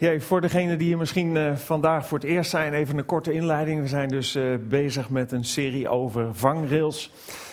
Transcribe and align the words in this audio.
Ja, 0.00 0.20
voor 0.20 0.40
degenen 0.40 0.78
die 0.78 0.86
hier 0.86 0.98
misschien 0.98 1.34
uh, 1.34 1.56
vandaag 1.56 2.06
voor 2.06 2.18
het 2.18 2.26
eerst 2.26 2.50
zijn, 2.50 2.72
even 2.72 2.98
een 2.98 3.04
korte 3.04 3.32
inleiding. 3.32 3.80
We 3.80 3.88
zijn 3.88 4.08
dus 4.08 4.36
uh, 4.36 4.54
bezig 4.68 5.10
met 5.10 5.32
een 5.32 5.44
serie 5.44 5.88
over 5.88 6.34
vangrails. 6.34 7.12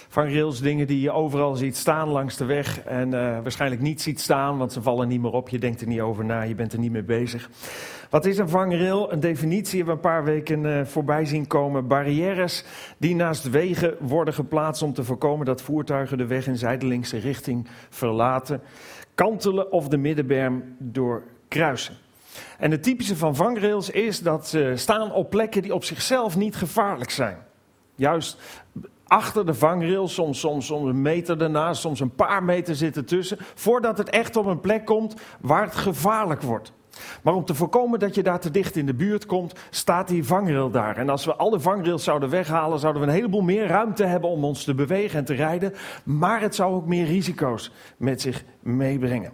Vangrails, 0.10 0.62
dingen 0.62 0.88
die 0.88 1.02
je 1.02 1.12
overal 1.12 1.56
ziet 1.56 1.78
staan 1.78 2.08
langs 2.08 2.38
de 2.38 2.46
weg 2.46 2.84
en 2.84 3.08
uh, 3.08 3.40
waarschijnlijk 3.42 3.82
niet 3.82 4.02
ziet 4.02 4.22
staan, 4.22 4.58
want 4.58 4.74
ze 4.74 4.82
vallen 4.82 5.08
niet 5.08 5.22
meer 5.22 5.32
op. 5.32 5.50
Je 5.50 5.60
denkt 5.60 5.82
er 5.82 5.88
niet 5.88 6.00
over 6.00 6.26
na, 6.26 6.42
je 6.42 6.56
bent 6.56 6.74
er 6.74 6.80
niet 6.80 6.92
mee 6.92 7.04
bezig. 7.04 7.50
Wat 8.10 8.26
is 8.26 8.38
een 8.38 8.50
vangrail? 8.50 9.12
Een 9.12 9.20
definitie 9.20 9.78
hebben 9.78 9.96
we 9.96 10.08
een 10.08 10.14
paar 10.14 10.24
weken 10.24 10.88
voorbij 10.88 11.26
zien 11.26 11.48
komen. 11.48 11.88
Barrières 11.88 12.64
die 12.98 13.16
naast 13.16 13.50
wegen 13.50 13.96
worden 14.00 14.34
geplaatst 14.34 14.82
om 14.82 14.94
te 14.94 15.04
voorkomen 15.04 15.46
dat 15.46 15.62
voertuigen 15.62 16.18
de 16.18 16.26
weg 16.26 16.48
in 16.48 16.58
zijdelingse 16.58 17.18
richting 17.18 17.68
verlaten, 17.90 18.62
kantelen 19.16 19.72
of 19.72 19.88
de 19.88 19.98
middenberm 19.98 20.64
doorkruisen. 20.78 22.05
En 22.58 22.72
het 22.72 22.84
typische 22.84 23.18
van 23.18 23.36
vangrails 23.36 23.90
is 23.90 24.20
dat 24.20 24.48
ze 24.48 24.74
staan 24.76 25.12
op 25.12 25.30
plekken 25.30 25.62
die 25.62 25.74
op 25.74 25.84
zichzelf 25.84 26.36
niet 26.38 26.56
gevaarlijk 26.56 27.12
zijn. 27.12 27.38
Juist 27.96 28.38
achter 29.08 29.46
de 29.46 29.54
vangrail, 29.54 30.08
soms, 30.08 30.40
soms, 30.40 30.66
soms 30.66 30.90
een 30.90 31.02
meter 31.02 31.42
ernaast, 31.42 31.82
soms 31.82 32.00
een 32.00 32.16
paar 32.16 32.44
meter 32.44 32.76
zitten 32.76 33.06
tussen, 33.06 33.38
voordat 33.56 33.98
het 33.98 34.10
echt 34.10 34.36
op 34.36 34.46
een 34.46 34.60
plek 34.60 34.86
komt 34.86 35.16
waar 35.40 35.64
het 35.64 35.76
gevaarlijk 35.76 36.42
wordt. 36.42 36.74
Maar 37.22 37.34
om 37.34 37.46
te 37.46 37.56
voorkomen 37.56 38.00
dat 38.00 38.16
je 38.16 38.24
daar 38.24 38.40
te 38.40 38.52
dicht 38.52 38.76
in 38.76 38.86
de 38.86 38.94
buurt 38.94 39.26
komt, 39.26 39.54
staat 39.70 40.08
die 40.08 40.24
vangrail 40.24 40.70
daar. 40.70 40.98
En 40.98 41.10
als 41.10 41.26
we 41.26 41.36
alle 41.36 41.60
vangrails 41.60 42.04
zouden 42.04 42.30
weghalen, 42.30 42.80
zouden 42.80 43.02
we 43.02 43.08
een 43.08 43.14
heleboel 43.14 43.42
meer 43.42 43.68
ruimte 43.68 44.04
hebben 44.04 44.30
om 44.30 44.44
ons 44.44 44.64
te 44.64 44.76
bewegen 44.76 45.20
en 45.20 45.26
te 45.26 45.34
rijden. 45.34 45.74
Maar 46.04 46.42
het 46.42 46.56
zou 46.56 46.76
ook 46.76 46.86
meer 46.86 47.06
risico's 47.06 47.72
met 47.98 48.22
zich 48.22 48.44
meebrengen. 48.60 49.32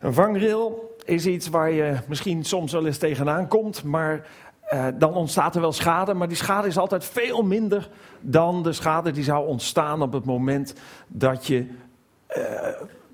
Een 0.00 0.14
vangrail 0.14 0.93
is 1.04 1.26
iets 1.26 1.48
waar 1.48 1.70
je 1.70 1.96
misschien 2.08 2.44
soms 2.44 2.72
wel 2.72 2.86
eens 2.86 2.98
tegenaan 2.98 3.48
komt, 3.48 3.84
maar 3.84 4.26
uh, 4.72 4.86
dan 4.98 5.14
ontstaat 5.14 5.54
er 5.54 5.60
wel 5.60 5.72
schade. 5.72 6.14
Maar 6.14 6.28
die 6.28 6.36
schade 6.36 6.68
is 6.68 6.78
altijd 6.78 7.04
veel 7.04 7.42
minder 7.42 7.88
dan 8.20 8.62
de 8.62 8.72
schade 8.72 9.10
die 9.10 9.24
zou 9.24 9.46
ontstaan 9.46 10.02
op 10.02 10.12
het 10.12 10.24
moment 10.24 10.74
dat 11.06 11.46
je, 11.46 11.66
uh, 12.36 12.44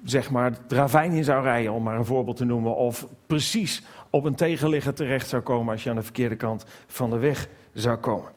zeg 0.05 0.31
maar, 0.31 0.45
het 0.45 0.73
ravijn 0.73 1.13
in 1.13 1.25
zou 1.25 1.43
rijden, 1.43 1.73
om 1.73 1.83
maar 1.83 1.97
een 1.97 2.05
voorbeeld 2.05 2.37
te 2.37 2.45
noemen. 2.45 2.77
Of 2.77 3.07
precies 3.27 3.83
op 4.11 4.25
een 4.25 4.35
tegenligger 4.35 4.95
terecht 4.95 5.29
zou 5.29 5.43
komen 5.43 5.73
als 5.73 5.83
je 5.83 5.91
aan 5.91 5.97
de 5.97 6.03
verkeerde 6.03 6.37
kant 6.37 6.65
van 6.87 7.11
de 7.11 7.19
weg 7.19 7.49
zou 7.73 7.97
komen. 7.97 8.31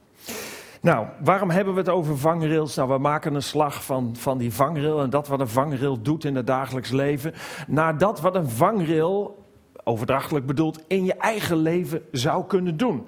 Nou, 0.81 1.07
waarom 1.23 1.49
hebben 1.49 1.73
we 1.73 1.79
het 1.79 1.89
over 1.89 2.17
vangrails? 2.17 2.75
Nou, 2.75 2.89
we 2.89 2.97
maken 2.97 3.35
een 3.35 3.43
slag 3.43 3.83
van, 3.83 4.15
van 4.17 4.37
die 4.37 4.53
vangrail 4.53 5.01
en 5.01 5.09
dat 5.09 5.27
wat 5.27 5.39
een 5.39 5.47
vangrail 5.47 6.01
doet 6.01 6.23
in 6.23 6.35
het 6.35 6.47
dagelijks 6.47 6.91
leven. 6.91 7.33
Naar 7.67 7.97
dat 7.97 8.21
wat 8.21 8.35
een 8.35 8.49
vangrail 8.49 9.42
overdrachtelijk 9.83 10.45
bedoeld, 10.45 10.83
in 10.87 11.05
je 11.05 11.13
eigen 11.13 11.57
leven 11.57 12.01
zou 12.11 12.45
kunnen 12.45 12.77
doen. 12.77 13.05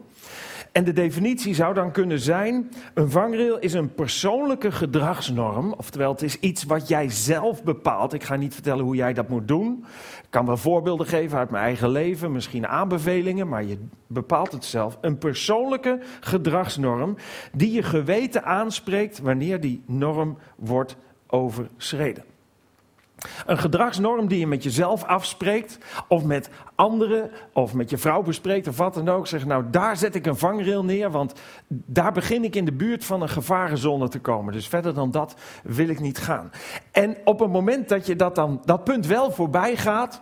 En 0.75 0.83
de 0.83 0.93
definitie 0.93 1.53
zou 1.53 1.73
dan 1.73 1.91
kunnen 1.91 2.19
zijn: 2.19 2.71
een 2.93 3.09
vangrail 3.09 3.59
is 3.59 3.73
een 3.73 3.93
persoonlijke 3.93 4.71
gedragsnorm, 4.71 5.73
oftewel 5.73 6.11
het 6.11 6.21
is 6.21 6.39
iets 6.39 6.63
wat 6.63 6.87
jij 6.87 7.09
zelf 7.09 7.63
bepaalt. 7.63 8.13
Ik 8.13 8.23
ga 8.23 8.35
niet 8.35 8.53
vertellen 8.53 8.83
hoe 8.83 8.95
jij 8.95 9.13
dat 9.13 9.29
moet 9.29 9.47
doen. 9.47 9.85
Ik 10.23 10.29
kan 10.29 10.45
wel 10.45 10.57
voorbeelden 10.57 11.07
geven 11.07 11.37
uit 11.37 11.49
mijn 11.49 11.63
eigen 11.63 11.89
leven, 11.89 12.31
misschien 12.31 12.67
aanbevelingen, 12.67 13.47
maar 13.47 13.63
je 13.63 13.77
bepaalt 14.07 14.51
het 14.51 14.65
zelf. 14.65 14.97
Een 15.01 15.17
persoonlijke 15.17 15.99
gedragsnorm 16.19 17.15
die 17.53 17.71
je 17.71 17.83
geweten 17.83 18.43
aanspreekt 18.43 19.19
wanneer 19.19 19.61
die 19.61 19.83
norm 19.85 20.37
wordt 20.55 20.97
overschreden. 21.27 22.34
Een 23.45 23.57
gedragsnorm 23.57 24.27
die 24.27 24.39
je 24.39 24.47
met 24.47 24.63
jezelf 24.63 25.03
afspreekt, 25.03 25.77
of 26.07 26.23
met 26.23 26.49
anderen, 26.75 27.31
of 27.53 27.73
met 27.73 27.89
je 27.89 27.97
vrouw 27.97 28.21
bespreekt, 28.21 28.67
of 28.67 28.77
wat 28.77 28.93
dan 28.93 29.09
ook. 29.09 29.27
Zeg, 29.27 29.45
nou, 29.45 29.63
daar 29.71 29.97
zet 29.97 30.15
ik 30.15 30.25
een 30.25 30.37
vangrail 30.37 30.83
neer, 30.83 31.11
want 31.11 31.33
daar 31.67 32.11
begin 32.11 32.43
ik 32.43 32.55
in 32.55 32.65
de 32.65 32.73
buurt 32.73 33.05
van 33.05 33.21
een 33.21 33.29
gevarenzone 33.29 34.07
te 34.07 34.19
komen. 34.19 34.53
Dus 34.53 34.67
verder 34.67 34.93
dan 34.93 35.11
dat 35.11 35.35
wil 35.63 35.89
ik 35.89 35.99
niet 35.99 36.17
gaan. 36.17 36.51
En 36.91 37.17
op 37.23 37.39
het 37.39 37.51
moment 37.51 37.89
dat 37.89 38.05
je 38.05 38.15
dat, 38.15 38.35
dan, 38.35 38.61
dat 38.65 38.83
punt 38.83 39.05
wel 39.05 39.31
voorbij 39.31 39.75
gaat, 39.75 40.21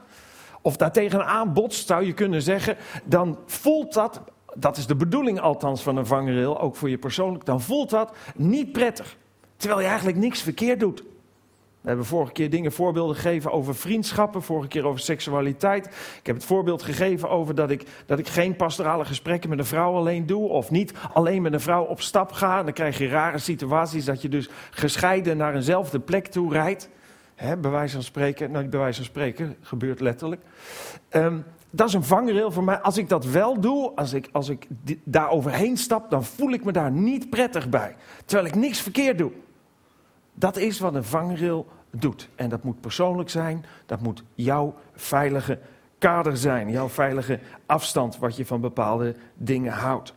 of 0.61 0.77
daar 0.77 0.91
tegenaan 0.91 1.53
botst, 1.53 1.87
zou 1.87 2.05
je 2.05 2.13
kunnen 2.13 2.41
zeggen, 2.41 2.77
dan 3.03 3.37
voelt 3.45 3.93
dat, 3.93 4.21
dat 4.53 4.77
is 4.77 4.87
de 4.87 4.95
bedoeling 4.95 5.39
althans 5.39 5.83
van 5.83 5.97
een 5.97 6.05
vangrail, 6.05 6.59
ook 6.59 6.75
voor 6.75 6.89
je 6.89 6.97
persoonlijk, 6.97 7.45
dan 7.45 7.61
voelt 7.61 7.89
dat 7.89 8.15
niet 8.35 8.71
prettig. 8.71 9.17
Terwijl 9.57 9.81
je 9.81 9.87
eigenlijk 9.87 10.17
niks 10.17 10.41
verkeerd 10.41 10.79
doet. 10.79 11.03
We 11.83 11.89
hebben 11.89 12.05
vorige 12.05 12.31
keer 12.31 12.49
dingen 12.49 12.71
voorbeelden 12.71 13.15
gegeven 13.15 13.51
over 13.51 13.75
vriendschappen, 13.75 14.41
vorige 14.41 14.67
keer 14.67 14.85
over 14.85 14.99
seksualiteit. 14.99 15.85
Ik 16.19 16.25
heb 16.25 16.35
het 16.35 16.45
voorbeeld 16.45 16.83
gegeven 16.83 17.29
over 17.29 17.55
dat 17.55 17.69
ik, 17.71 17.85
dat 18.05 18.19
ik 18.19 18.27
geen 18.27 18.55
pastorale 18.55 19.05
gesprekken 19.05 19.49
met 19.49 19.59
een 19.59 19.65
vrouw 19.65 19.93
alleen 19.93 20.25
doe. 20.25 20.49
Of 20.49 20.71
niet 20.71 20.93
alleen 21.13 21.41
met 21.41 21.53
een 21.53 21.59
vrouw 21.59 21.83
op 21.83 22.01
stap 22.01 22.31
ga. 22.31 22.63
Dan 22.63 22.73
krijg 22.73 22.97
je 22.97 23.07
rare 23.07 23.37
situaties 23.37 24.05
dat 24.05 24.21
je 24.21 24.29
dus 24.29 24.49
gescheiden 24.71 25.37
naar 25.37 25.55
eenzelfde 25.55 25.99
plek 25.99 26.27
toe 26.27 26.53
rijdt. 26.53 26.89
Hè, 27.35 27.57
bij 27.57 27.71
wijze 27.71 27.93
van 27.93 28.03
spreken, 28.03 28.51
nou 28.51 28.61
niet 28.61 28.71
bij 28.71 28.79
wijze 28.79 28.97
van 28.97 29.05
spreken, 29.05 29.55
gebeurt 29.61 29.99
letterlijk. 29.99 30.41
Um, 31.11 31.45
dat 31.69 31.87
is 31.87 31.93
een 31.93 32.03
vangrail 32.03 32.51
voor 32.51 32.63
mij. 32.63 32.79
Als 32.79 32.97
ik 32.97 33.09
dat 33.09 33.25
wel 33.25 33.59
doe, 33.59 33.91
als 33.95 34.13
ik, 34.13 34.29
als 34.31 34.49
ik 34.49 34.67
daar 35.03 35.29
overheen 35.29 35.77
stap, 35.77 36.09
dan 36.09 36.23
voel 36.23 36.51
ik 36.51 36.63
me 36.63 36.71
daar 36.71 36.91
niet 36.91 37.29
prettig 37.29 37.69
bij. 37.69 37.95
Terwijl 38.25 38.47
ik 38.47 38.55
niks 38.55 38.81
verkeerd 38.81 39.17
doe. 39.17 39.31
Dat 40.33 40.57
is 40.57 40.79
wat 40.79 40.95
een 40.95 41.03
vangrail 41.03 41.67
doet. 41.91 42.29
En 42.35 42.49
dat 42.49 42.63
moet 42.63 42.81
persoonlijk 42.81 43.29
zijn, 43.29 43.65
dat 43.85 44.01
moet 44.01 44.23
jouw 44.33 44.75
veilige 44.95 45.59
kader 45.97 46.37
zijn, 46.37 46.69
jouw 46.69 46.89
veilige 46.89 47.39
afstand 47.65 48.17
wat 48.17 48.35
je 48.35 48.45
van 48.45 48.61
bepaalde 48.61 49.15
dingen 49.33 49.73
houdt. 49.73 50.13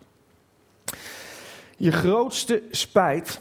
Je 1.76 1.92
grootste 1.92 2.62
spijt, 2.70 3.40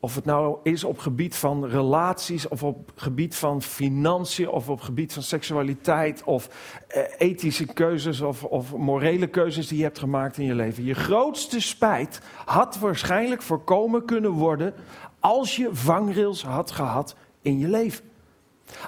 of 0.00 0.14
het 0.14 0.24
nou 0.24 0.58
is 0.62 0.84
op 0.84 0.98
gebied 0.98 1.36
van 1.36 1.66
relaties, 1.66 2.48
of 2.48 2.62
op 2.62 2.92
gebied 2.94 3.36
van 3.36 3.62
financiën, 3.62 4.48
of 4.48 4.68
op 4.68 4.80
gebied 4.80 5.12
van 5.12 5.22
seksualiteit, 5.22 6.22
of 6.24 6.48
eh, 6.88 7.02
ethische 7.18 7.66
keuzes, 7.66 8.20
of, 8.20 8.44
of 8.44 8.76
morele 8.76 9.26
keuzes 9.26 9.68
die 9.68 9.78
je 9.78 9.84
hebt 9.84 9.98
gemaakt 9.98 10.38
in 10.38 10.44
je 10.44 10.54
leven. 10.54 10.84
Je 10.84 10.94
grootste 10.94 11.60
spijt 11.60 12.20
had 12.44 12.78
waarschijnlijk 12.78 13.42
voorkomen 13.42 14.04
kunnen 14.04 14.30
worden 14.30 14.74
als 15.20 15.56
je 15.56 15.68
vangrails 15.72 16.42
had 16.42 16.70
gehad 16.70 17.16
in 17.42 17.58
je 17.58 17.68
leven. 17.68 18.04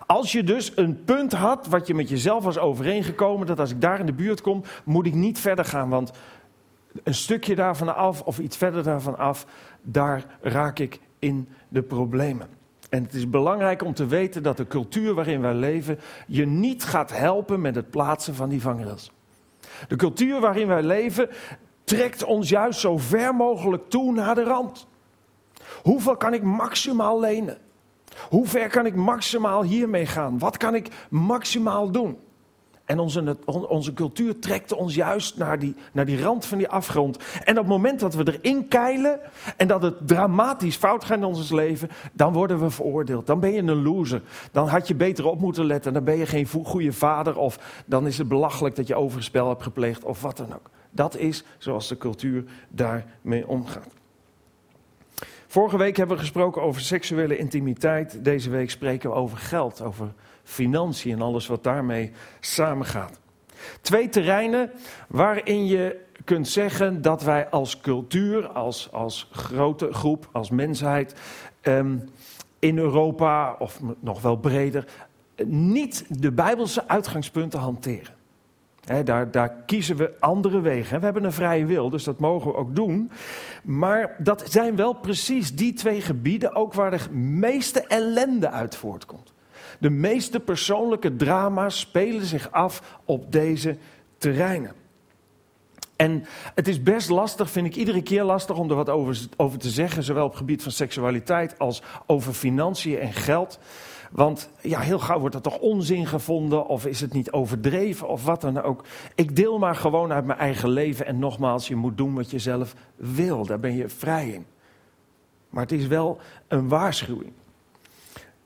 Als 0.07 0.33
je 0.33 0.45
dus 0.45 0.73
een 0.75 1.05
punt 1.05 1.33
had 1.33 1.67
wat 1.67 1.87
je 1.87 1.95
met 1.95 2.09
jezelf 2.09 2.45
was 2.45 2.59
overeengekomen, 2.59 3.47
dat 3.47 3.59
als 3.61 3.71
ik 3.71 3.81
daar 3.81 4.01
in 4.01 4.07
de 4.07 4.13
buurt 4.13 4.41
kom, 4.41 4.63
moet 4.85 5.07
ik 5.07 5.15
niet 5.15 5.39
verder 5.39 5.65
gaan, 5.65 5.89
want 5.89 6.13
een 7.03 7.15
stukje 7.15 7.55
daarvan 7.55 7.95
af 7.97 8.23
of 8.23 8.39
iets 8.39 8.57
verder 8.57 8.83
daarvan 8.83 9.19
af, 9.19 9.47
daar 9.83 10.25
raak 10.41 10.79
ik 10.79 11.01
in 11.19 11.49
de 11.69 11.83
problemen. 11.83 12.49
En 12.91 13.03
het 13.03 13.15
is 13.15 13.31
belangrijk 13.31 13.83
om 13.83 13.95
te 13.95 14.07
weten 14.07 14.43
dat 14.43 14.57
de 14.57 14.67
cultuur 14.67 15.15
waarin 15.15 15.41
wij 15.41 15.55
leven 15.55 15.99
je 16.27 16.47
niet 16.47 16.85
gaat 16.85 17.17
helpen 17.17 17.61
met 17.61 17.75
het 17.75 17.91
plaatsen 17.91 18.35
van 18.35 18.49
die 18.49 18.61
vangrails. 18.61 19.13
De 19.89 19.97
cultuur 19.97 20.41
waarin 20.41 20.67
wij 20.67 20.83
leven 20.83 21.29
trekt 21.85 22.25
ons 22.25 22.49
juist 22.49 22.81
zo 22.81 22.99
ver 22.99 23.35
mogelijk 23.35 23.89
toe 23.89 24.13
naar 24.13 24.35
de 24.35 24.45
rand. 24.45 24.87
Hoeveel 25.83 26.17
kan 26.17 26.35
ik 26.35 26.43
maximaal 26.43 27.21
lenen? 27.21 27.59
Hoe 28.29 28.47
ver 28.47 28.69
kan 28.69 28.87
ik 28.87 28.95
maximaal 28.95 29.63
hiermee 29.63 30.07
gaan? 30.07 30.39
Wat 30.39 30.57
kan 30.57 30.75
ik 30.75 30.89
maximaal 31.09 31.91
doen? 31.91 32.19
En 32.91 32.99
onze, 32.99 33.37
onze 33.47 33.93
cultuur 33.93 34.39
trekt 34.39 34.73
ons 34.73 34.95
juist 34.95 35.37
naar 35.37 35.59
die, 35.59 35.75
naar 35.93 36.05
die 36.05 36.23
rand 36.23 36.47
van 36.47 36.59
die 36.59 36.69
afgrond. 36.69 37.19
En 37.45 37.53
op 37.53 37.65
het 37.65 37.73
moment 37.73 38.01
dat 38.01 38.15
we 38.15 38.39
erin 38.39 38.69
keilen 38.69 39.21
en 39.57 39.69
dat 39.69 39.83
het 39.83 40.09
dramatisch 40.09 40.77
fout 40.77 41.05
gaat 41.05 41.17
in 41.17 41.25
ons 41.25 41.51
leven, 41.51 41.89
dan 42.13 42.33
worden 42.33 42.61
we 42.61 42.71
veroordeeld. 42.71 43.27
Dan 43.27 43.41
ben 43.41 43.53
je 43.53 43.63
een 43.63 43.83
loser. 43.83 44.23
Dan 44.53 44.69
had 44.69 44.89
je 44.89 44.95
beter 44.95 45.27
op 45.27 45.41
moeten 45.41 45.65
letten. 45.65 45.93
Dan 45.93 46.05
ben 46.05 46.17
je 46.17 46.27
geen 46.27 46.47
goede 46.65 46.93
vader. 46.93 47.39
Of 47.39 47.83
dan 47.87 48.07
is 48.07 48.19
het 48.19 48.29
belachelijk 48.29 48.77
dat 48.77 48.87
je 48.87 48.95
overspel 48.95 49.49
hebt 49.49 49.63
gepleegd. 49.63 50.05
Of 50.05 50.23
wat 50.23 50.37
dan 50.37 50.55
ook. 50.55 50.71
Dat 50.91 51.17
is 51.17 51.45
zoals 51.59 51.89
de 51.89 51.97
cultuur 51.97 52.45
daarmee 52.69 53.49
omgaat. 53.49 54.00
Vorige 55.51 55.79
week 55.79 55.97
hebben 55.97 56.17
we 56.17 56.23
gesproken 56.23 56.63
over 56.63 56.81
seksuele 56.81 57.37
intimiteit. 57.37 58.25
Deze 58.25 58.51
week 58.51 58.71
spreken 58.71 59.11
we 59.11 59.17
over 59.17 59.39
geld, 59.39 59.81
over 59.83 60.13
financiën 60.43 61.13
en 61.13 61.23
alles 61.23 61.47
wat 61.47 61.63
daarmee 61.63 62.13
samengaat. 62.41 63.21
Twee 63.81 64.09
terreinen 64.09 64.71
waarin 65.09 65.67
je 65.67 66.01
kunt 66.25 66.49
zeggen 66.49 67.03
dat 67.03 67.23
wij 67.23 67.49
als 67.49 67.81
cultuur, 67.81 68.49
als, 68.49 68.93
als 68.93 69.29
grote 69.33 69.93
groep, 69.93 70.29
als 70.33 70.51
mensheid 70.51 71.15
ehm, 71.61 71.99
in 72.59 72.79
Europa 72.79 73.57
of 73.59 73.81
nog 74.01 74.23
wel 74.23 74.37
breder, 74.37 74.85
niet 75.47 76.05
de 76.21 76.33
Bijbelse 76.33 76.89
uitgangspunten 76.89 77.61
hanteren 77.61 78.20
daar, 79.05 79.31
daar, 79.31 79.53
kiezen 79.67 79.97
we 79.97 80.13
andere 80.19 80.61
wegen. 80.61 80.99
We 80.99 81.05
hebben 81.05 81.25
een 81.25 81.33
vrije 81.33 81.65
wil, 81.65 81.91
dus 81.91 82.05
dat 82.05 82.19
mogen 82.19 82.51
we 82.51 82.57
ook 82.57 82.77
doen. 82.77 83.11
Maar 83.63 84.17
dat 84.19 84.43
zijn 84.51 84.77
wel 84.77 84.93
precies 84.93 85.55
die 85.55 85.73
twee 85.73 86.01
gebieden 86.01 86.55
ook 86.55 86.75
waar 86.75 86.91
de 86.91 87.11
meeste 87.15 87.87
ellende 87.87 88.51
uit 88.51 88.77
voortkomt. 88.77 89.33
De 89.79 89.91
meeste 89.91 90.41
persoonlijke 90.41 91.17
drama's 91.17 91.81
spelen 91.81 92.25
zich 92.25 92.51
af 92.51 92.99
op 93.05 93.33
deze 93.33 93.77
terreinen. 94.19 94.80
En 96.01 96.25
het 96.55 96.69
is 96.69 96.83
best 96.83 97.09
lastig, 97.09 97.51
vind 97.51 97.67
ik 97.67 97.77
iedere 97.77 98.03
keer 98.03 98.23
lastig 98.23 98.57
om 98.57 98.71
er 98.71 98.77
wat 98.77 98.89
over, 98.89 99.19
over 99.37 99.59
te 99.59 99.71
zeggen, 99.71 100.03
zowel 100.03 100.25
op 100.25 100.31
het 100.31 100.39
gebied 100.39 100.63
van 100.63 100.73
seksualiteit 100.73 101.59
als 101.59 101.83
over 102.07 102.33
financiën 102.33 102.99
en 102.99 103.13
geld. 103.13 103.59
Want 104.11 104.51
ja, 104.61 104.81
heel 104.81 104.99
gauw 104.99 105.19
wordt 105.19 105.35
er 105.35 105.41
toch 105.41 105.59
onzin 105.59 106.07
gevonden, 106.07 106.67
of 106.67 106.87
is 106.87 107.01
het 107.01 107.13
niet 107.13 107.33
overdreven, 107.33 108.09
of 108.09 108.25
wat 108.25 108.41
dan 108.41 108.63
ook. 108.63 108.85
Ik 109.15 109.37
deel 109.37 109.59
maar 109.59 109.77
gewoon 109.77 110.13
uit 110.13 110.25
mijn 110.25 110.39
eigen 110.39 110.69
leven. 110.69 111.07
En 111.07 111.19
nogmaals, 111.19 111.69
je 111.69 111.77
moet 111.77 111.97
doen 111.97 112.15
wat 112.15 112.31
je 112.31 112.39
zelf 112.39 112.75
wil, 112.97 113.47
daar 113.47 113.61
ben 113.61 113.77
je 113.77 113.89
vrij 113.89 114.29
in. 114.29 114.47
Maar 115.51 115.63
het 115.63 115.73
is 115.73 115.87
wel 115.87 116.19
een 116.49 116.69
waarschuwing. 116.69 117.33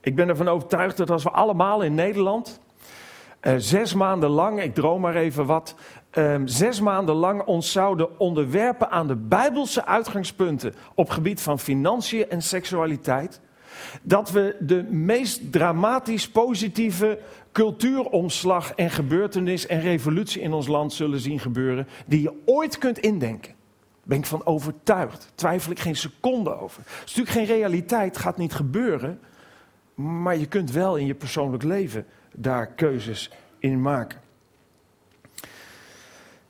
Ik 0.01 0.15
ben 0.15 0.29
ervan 0.29 0.47
overtuigd 0.47 0.97
dat 0.97 1.09
als 1.09 1.23
we 1.23 1.31
allemaal 1.31 1.81
in 1.81 1.95
Nederland 1.95 2.59
uh, 3.45 3.53
zes 3.57 3.93
maanden 3.93 4.29
lang, 4.29 4.61
ik 4.61 4.73
droom 4.73 5.01
maar 5.01 5.15
even 5.15 5.45
wat, 5.45 5.75
uh, 6.17 6.35
zes 6.45 6.79
maanden 6.79 7.15
lang 7.15 7.43
ons 7.43 7.71
zouden 7.71 8.19
onderwerpen 8.19 8.89
aan 8.91 9.07
de 9.07 9.15
bijbelse 9.15 9.85
uitgangspunten 9.85 10.73
op 10.95 11.09
gebied 11.09 11.41
van 11.41 11.59
financiën 11.59 12.29
en 12.29 12.41
seksualiteit, 12.41 13.41
dat 14.01 14.31
we 14.31 14.55
de 14.59 14.83
meest 14.83 15.51
dramatisch 15.51 16.29
positieve 16.29 17.19
cultuuromslag 17.51 18.73
en 18.73 18.89
gebeurtenis 18.89 19.67
en 19.67 19.81
revolutie 19.81 20.41
in 20.41 20.53
ons 20.53 20.67
land 20.67 20.93
zullen 20.93 21.19
zien 21.19 21.39
gebeuren, 21.39 21.87
die 22.05 22.21
je 22.21 22.41
ooit 22.45 22.77
kunt 22.77 22.99
indenken. 22.99 23.53
Ben 24.03 24.17
ik 24.17 24.25
van 24.25 24.45
overtuigd. 24.45 25.31
Twijfel 25.35 25.71
ik 25.71 25.79
geen 25.79 25.95
seconde 25.95 26.59
over. 26.59 26.83
Het 26.85 27.09
is 27.09 27.15
natuurlijk 27.15 27.47
geen 27.47 27.57
realiteit, 27.57 28.17
gaat 28.17 28.37
niet 28.37 28.53
gebeuren. 28.53 29.19
Maar 29.95 30.37
je 30.37 30.45
kunt 30.45 30.71
wel 30.71 30.95
in 30.95 31.05
je 31.05 31.15
persoonlijk 31.15 31.63
leven 31.63 32.05
daar 32.33 32.67
keuzes 32.67 33.31
in 33.59 33.81
maken. 33.81 34.19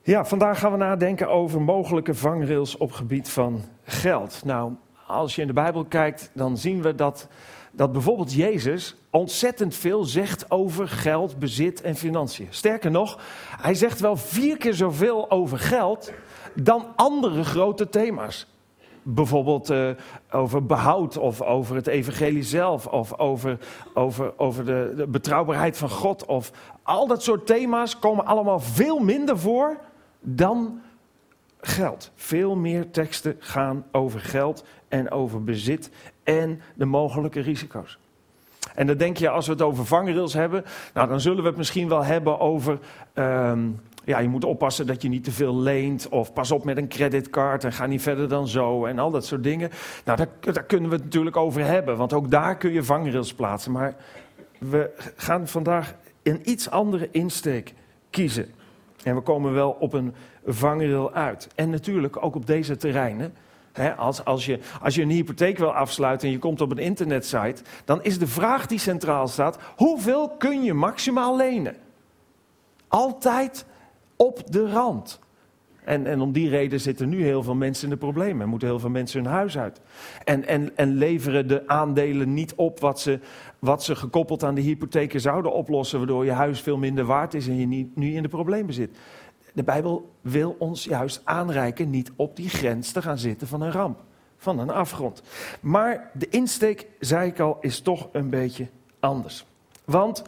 Ja, 0.06 0.24
vandaag 0.24 0.58
gaan 0.58 0.72
we 0.72 0.76
nadenken 0.78 1.28
over 1.28 1.62
mogelijke 1.62 2.14
vangrails 2.14 2.76
op 2.76 2.92
gebied 2.92 3.28
van 3.28 3.62
geld. 3.82 4.42
Nou, 4.44 4.72
als 5.06 5.34
je 5.34 5.40
in 5.40 5.46
de 5.46 5.52
Bijbel 5.52 5.84
kijkt, 5.84 6.30
dan 6.34 6.56
zien 6.56 6.82
we 6.82 6.94
dat, 6.94 7.28
dat 7.72 7.92
bijvoorbeeld 7.92 8.32
Jezus 8.32 8.96
ontzettend 9.10 9.74
veel 9.74 10.04
zegt 10.04 10.50
over 10.50 10.88
geld, 10.88 11.38
bezit 11.38 11.80
en 11.80 11.94
financiën. 11.94 12.46
Sterker 12.50 12.90
nog, 12.90 13.20
hij 13.60 13.74
zegt 13.74 14.00
wel 14.00 14.16
vier 14.16 14.56
keer 14.56 14.74
zoveel 14.74 15.30
over 15.30 15.58
geld 15.58 16.12
dan 16.54 16.86
andere 16.96 17.44
grote 17.44 17.88
thema's. 17.88 18.46
Bijvoorbeeld 19.02 19.70
uh, 19.70 19.90
over 20.30 20.66
behoud 20.66 21.16
of 21.16 21.42
over 21.42 21.76
het 21.76 21.86
evangelie 21.86 22.42
zelf 22.42 22.86
of 22.86 23.18
over, 23.18 23.58
over, 23.94 24.32
over 24.36 24.64
de, 24.64 24.92
de 24.96 25.06
betrouwbaarheid 25.06 25.78
van 25.78 25.90
God. 25.90 26.24
Of 26.24 26.50
al 26.82 27.06
dat 27.06 27.22
soort 27.22 27.46
thema's 27.46 27.98
komen 27.98 28.26
allemaal 28.26 28.60
veel 28.60 28.98
minder 28.98 29.38
voor 29.38 29.78
dan 30.20 30.80
geld. 31.60 32.10
Veel 32.14 32.56
meer 32.56 32.90
teksten 32.90 33.36
gaan 33.38 33.84
over 33.92 34.20
geld 34.20 34.64
en 34.88 35.10
over 35.10 35.44
bezit 35.44 35.90
en 36.22 36.60
de 36.74 36.84
mogelijke 36.84 37.40
risico's. 37.40 37.98
En 38.74 38.86
dan 38.86 38.96
denk 38.96 39.16
je, 39.16 39.28
als 39.28 39.46
we 39.46 39.52
het 39.52 39.62
over 39.62 39.86
vangrails 39.86 40.34
hebben, 40.34 40.64
nou 40.94 41.08
dan 41.08 41.20
zullen 41.20 41.42
we 41.42 41.48
het 41.48 41.56
misschien 41.56 41.88
wel 41.88 42.04
hebben 42.04 42.40
over 42.40 42.78
um, 43.14 43.80
ja, 44.06 44.18
je 44.18 44.28
moet 44.28 44.44
oppassen 44.44 44.86
dat 44.86 45.02
je 45.02 45.08
niet 45.08 45.24
te 45.24 45.32
veel 45.32 45.56
leent. 45.56 46.08
Of 46.08 46.32
pas 46.32 46.50
op 46.50 46.64
met 46.64 46.76
een 46.76 46.88
creditcard 46.88 47.64
en 47.64 47.72
ga 47.72 47.86
niet 47.86 48.02
verder 48.02 48.28
dan 48.28 48.48
zo. 48.48 48.84
En 48.84 48.98
al 48.98 49.10
dat 49.10 49.26
soort 49.26 49.42
dingen. 49.42 49.70
Nou, 50.04 50.18
daar, 50.18 50.52
daar 50.54 50.64
kunnen 50.64 50.90
we 50.90 50.94
het 50.94 51.04
natuurlijk 51.04 51.36
over 51.36 51.64
hebben. 51.64 51.96
Want 51.96 52.12
ook 52.12 52.30
daar 52.30 52.56
kun 52.56 52.72
je 52.72 52.82
vangrails 52.82 53.34
plaatsen. 53.34 53.72
Maar 53.72 53.96
we 54.58 54.90
gaan 55.16 55.48
vandaag 55.48 55.94
een 56.22 56.50
iets 56.50 56.70
andere 56.70 57.08
insteek 57.10 57.74
kiezen. 58.10 58.54
En 59.02 59.14
we 59.14 59.20
komen 59.20 59.52
wel 59.52 59.70
op 59.70 59.92
een 59.92 60.14
vangrail 60.46 61.12
uit. 61.12 61.48
En 61.54 61.70
natuurlijk 61.70 62.24
ook 62.24 62.34
op 62.34 62.46
deze 62.46 62.76
terreinen. 62.76 63.34
als, 63.96 64.24
als, 64.24 64.46
je, 64.46 64.58
als 64.82 64.94
je 64.94 65.02
een 65.02 65.10
hypotheek 65.10 65.58
wil 65.58 65.74
afsluiten 65.74 66.26
en 66.26 66.32
je 66.32 66.40
komt 66.40 66.60
op 66.60 66.70
een 66.70 66.78
internetsite, 66.78 67.62
dan 67.84 68.02
is 68.02 68.18
de 68.18 68.26
vraag 68.26 68.66
die 68.66 68.78
centraal 68.78 69.28
staat: 69.28 69.58
hoeveel 69.76 70.28
kun 70.28 70.62
je 70.62 70.74
maximaal 70.74 71.36
lenen? 71.36 71.76
Altijd 72.88 73.66
op 74.16 74.52
de 74.52 74.70
rand. 74.70 75.20
En, 75.86 76.06
en 76.06 76.20
om 76.20 76.32
die 76.32 76.48
reden 76.48 76.80
zitten 76.80 77.08
nu 77.08 77.22
heel 77.22 77.42
veel 77.42 77.54
mensen 77.54 77.84
in 77.84 77.90
de 77.90 77.96
problemen. 77.96 78.42
En 78.42 78.48
moeten 78.48 78.68
heel 78.68 78.78
veel 78.78 78.90
mensen 78.90 79.22
hun 79.22 79.32
huis 79.32 79.58
uit. 79.58 79.80
En, 80.24 80.46
en, 80.46 80.76
en 80.76 80.94
leveren 80.94 81.48
de 81.48 81.68
aandelen 81.68 82.34
niet 82.34 82.54
op 82.54 82.80
wat 82.80 83.00
ze, 83.00 83.20
wat 83.66 83.84
ze 83.84 83.96
gekoppeld 83.96 84.44
aan 84.44 84.54
de 84.54 84.60
hypotheken 84.60 85.20
zouden 85.20 85.52
oplossen. 85.52 85.98
Waardoor 85.98 86.24
je 86.24 86.30
huis 86.30 86.60
veel 86.60 86.76
minder 86.76 87.04
waard 87.04 87.34
is 87.34 87.48
en 87.48 87.58
je 87.58 87.66
niet, 87.66 87.96
nu 87.96 88.14
in 88.14 88.22
de 88.22 88.28
problemen 88.28 88.74
zit. 88.74 88.96
De 89.52 89.62
Bijbel 89.62 90.10
wil 90.20 90.56
ons 90.58 90.84
juist 90.84 91.20
aanreiken 91.24 91.90
niet 91.90 92.10
op 92.16 92.36
die 92.36 92.48
grens 92.48 92.92
te 92.92 93.02
gaan 93.02 93.18
zitten 93.18 93.46
van 93.46 93.60
een 93.60 93.72
ramp. 93.72 94.02
Van 94.36 94.58
een 94.58 94.70
afgrond. 94.70 95.22
Maar 95.60 96.10
de 96.14 96.28
insteek, 96.28 96.86
zei 97.00 97.28
ik 97.28 97.40
al, 97.40 97.58
is 97.60 97.80
toch 97.80 98.08
een 98.12 98.30
beetje 98.30 98.68
anders. 99.00 99.46
Want 99.84 100.22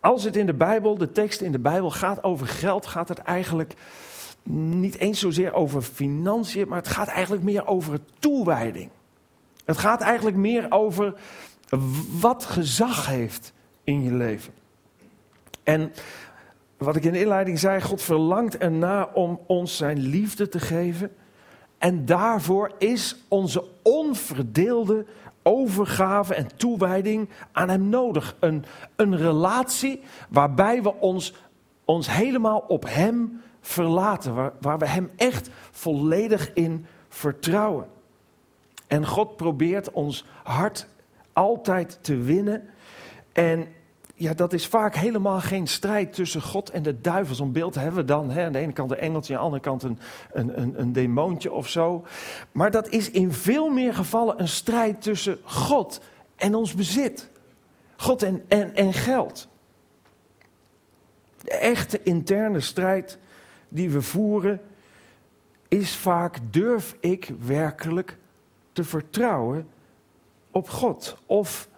als 0.00 0.24
het 0.24 0.36
in 0.36 0.46
de 0.46 0.54
Bijbel, 0.54 0.98
de 0.98 1.12
tekst 1.12 1.40
in 1.40 1.52
de 1.52 1.58
Bijbel 1.58 1.90
gaat 1.90 2.24
over 2.24 2.46
geld, 2.46 2.86
gaat 2.86 3.08
het 3.08 3.18
eigenlijk 3.18 3.74
niet 4.52 4.96
eens 4.96 5.20
zozeer 5.20 5.52
over 5.52 5.82
financiën, 5.82 6.68
maar 6.68 6.78
het 6.78 6.88
gaat 6.88 7.08
eigenlijk 7.08 7.42
meer 7.42 7.66
over 7.66 7.98
toewijding. 8.18 8.90
Het 9.64 9.78
gaat 9.78 10.00
eigenlijk 10.00 10.36
meer 10.36 10.66
over 10.68 11.14
wat 12.20 12.44
gezag 12.44 13.06
heeft 13.06 13.52
in 13.84 14.02
je 14.02 14.12
leven. 14.12 14.52
En 15.62 15.92
wat 16.76 16.96
ik 16.96 17.04
in 17.04 17.12
de 17.12 17.20
inleiding 17.20 17.58
zei, 17.58 17.80
God 17.80 18.02
verlangt 18.02 18.58
erna 18.58 19.10
om 19.14 19.40
ons 19.46 19.76
zijn 19.76 19.98
liefde 19.98 20.48
te 20.48 20.60
geven. 20.60 21.16
En 21.78 22.04
daarvoor 22.04 22.70
is 22.78 23.16
onze 23.28 23.64
onverdeelde 23.82 25.06
overgave 25.42 26.34
en 26.34 26.56
toewijding 26.56 27.28
aan 27.52 27.68
Hem 27.68 27.88
nodig. 27.88 28.36
Een, 28.40 28.64
een 28.96 29.16
relatie 29.16 30.00
waarbij 30.28 30.82
we 30.82 30.94
ons, 30.94 31.34
ons 31.84 32.10
helemaal 32.10 32.64
op 32.68 32.84
Hem 32.88 33.40
verlaten. 33.60 34.34
Waar, 34.34 34.52
waar 34.60 34.78
we 34.78 34.86
Hem 34.86 35.10
echt 35.16 35.50
volledig 35.70 36.52
in 36.52 36.86
vertrouwen. 37.08 37.86
En 38.86 39.06
God 39.06 39.36
probeert 39.36 39.90
ons 39.90 40.24
hart 40.42 40.86
altijd 41.36 41.98
te 42.00 42.16
winnen. 42.16 42.68
En 43.32 43.68
ja, 44.14 44.34
dat 44.34 44.52
is 44.52 44.66
vaak 44.66 44.94
helemaal 44.94 45.40
geen 45.40 45.66
strijd 45.66 46.12
tussen 46.12 46.42
God 46.42 46.70
en 46.70 46.82
de 46.82 47.00
duivel. 47.00 47.34
Zo'n 47.34 47.52
beeld 47.52 47.74
hebben 47.74 48.00
we 48.00 48.04
dan. 48.04 48.30
Hè? 48.30 48.44
Aan 48.44 48.52
de 48.52 48.58
ene 48.58 48.72
kant 48.72 48.90
een 48.90 48.98
engeltje, 48.98 49.32
aan 49.32 49.38
de 49.38 49.44
andere 49.44 49.62
kant 49.62 49.82
een, 49.82 49.98
een, 50.32 50.60
een, 50.60 50.80
een 50.80 50.92
demoontje 50.92 51.52
of 51.52 51.68
zo. 51.68 52.04
Maar 52.52 52.70
dat 52.70 52.88
is 52.88 53.10
in 53.10 53.32
veel 53.32 53.68
meer 53.68 53.94
gevallen 53.94 54.40
een 54.40 54.48
strijd 54.48 55.02
tussen 55.02 55.38
God 55.42 56.00
en 56.36 56.54
ons 56.54 56.74
bezit. 56.74 57.30
God 57.96 58.22
en, 58.22 58.44
en, 58.48 58.74
en 58.74 58.92
geld. 58.92 59.48
De 61.42 61.50
echte 61.50 62.02
interne 62.02 62.60
strijd 62.60 63.18
die 63.68 63.90
we 63.90 64.02
voeren 64.02 64.60
is 65.68 65.96
vaak: 65.96 66.38
durf 66.50 66.96
ik 67.00 67.30
werkelijk 67.40 68.16
te 68.72 68.84
vertrouwen 68.84 69.68
op 70.56 70.68
God? 70.68 71.16
Of 71.26 71.68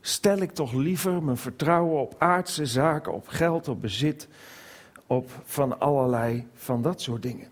stel 0.00 0.36
ik 0.36 0.52
toch 0.52 0.72
liever 0.72 1.22
mijn 1.22 1.36
vertrouwen 1.36 2.00
op 2.00 2.14
aardse 2.18 2.66
zaken, 2.66 3.12
op 3.12 3.28
geld, 3.28 3.68
op 3.68 3.80
bezit, 3.80 4.28
op 5.06 5.30
van 5.44 5.80
allerlei 5.80 6.46
van 6.54 6.82
dat 6.82 7.00
soort 7.00 7.22
dingen. 7.22 7.48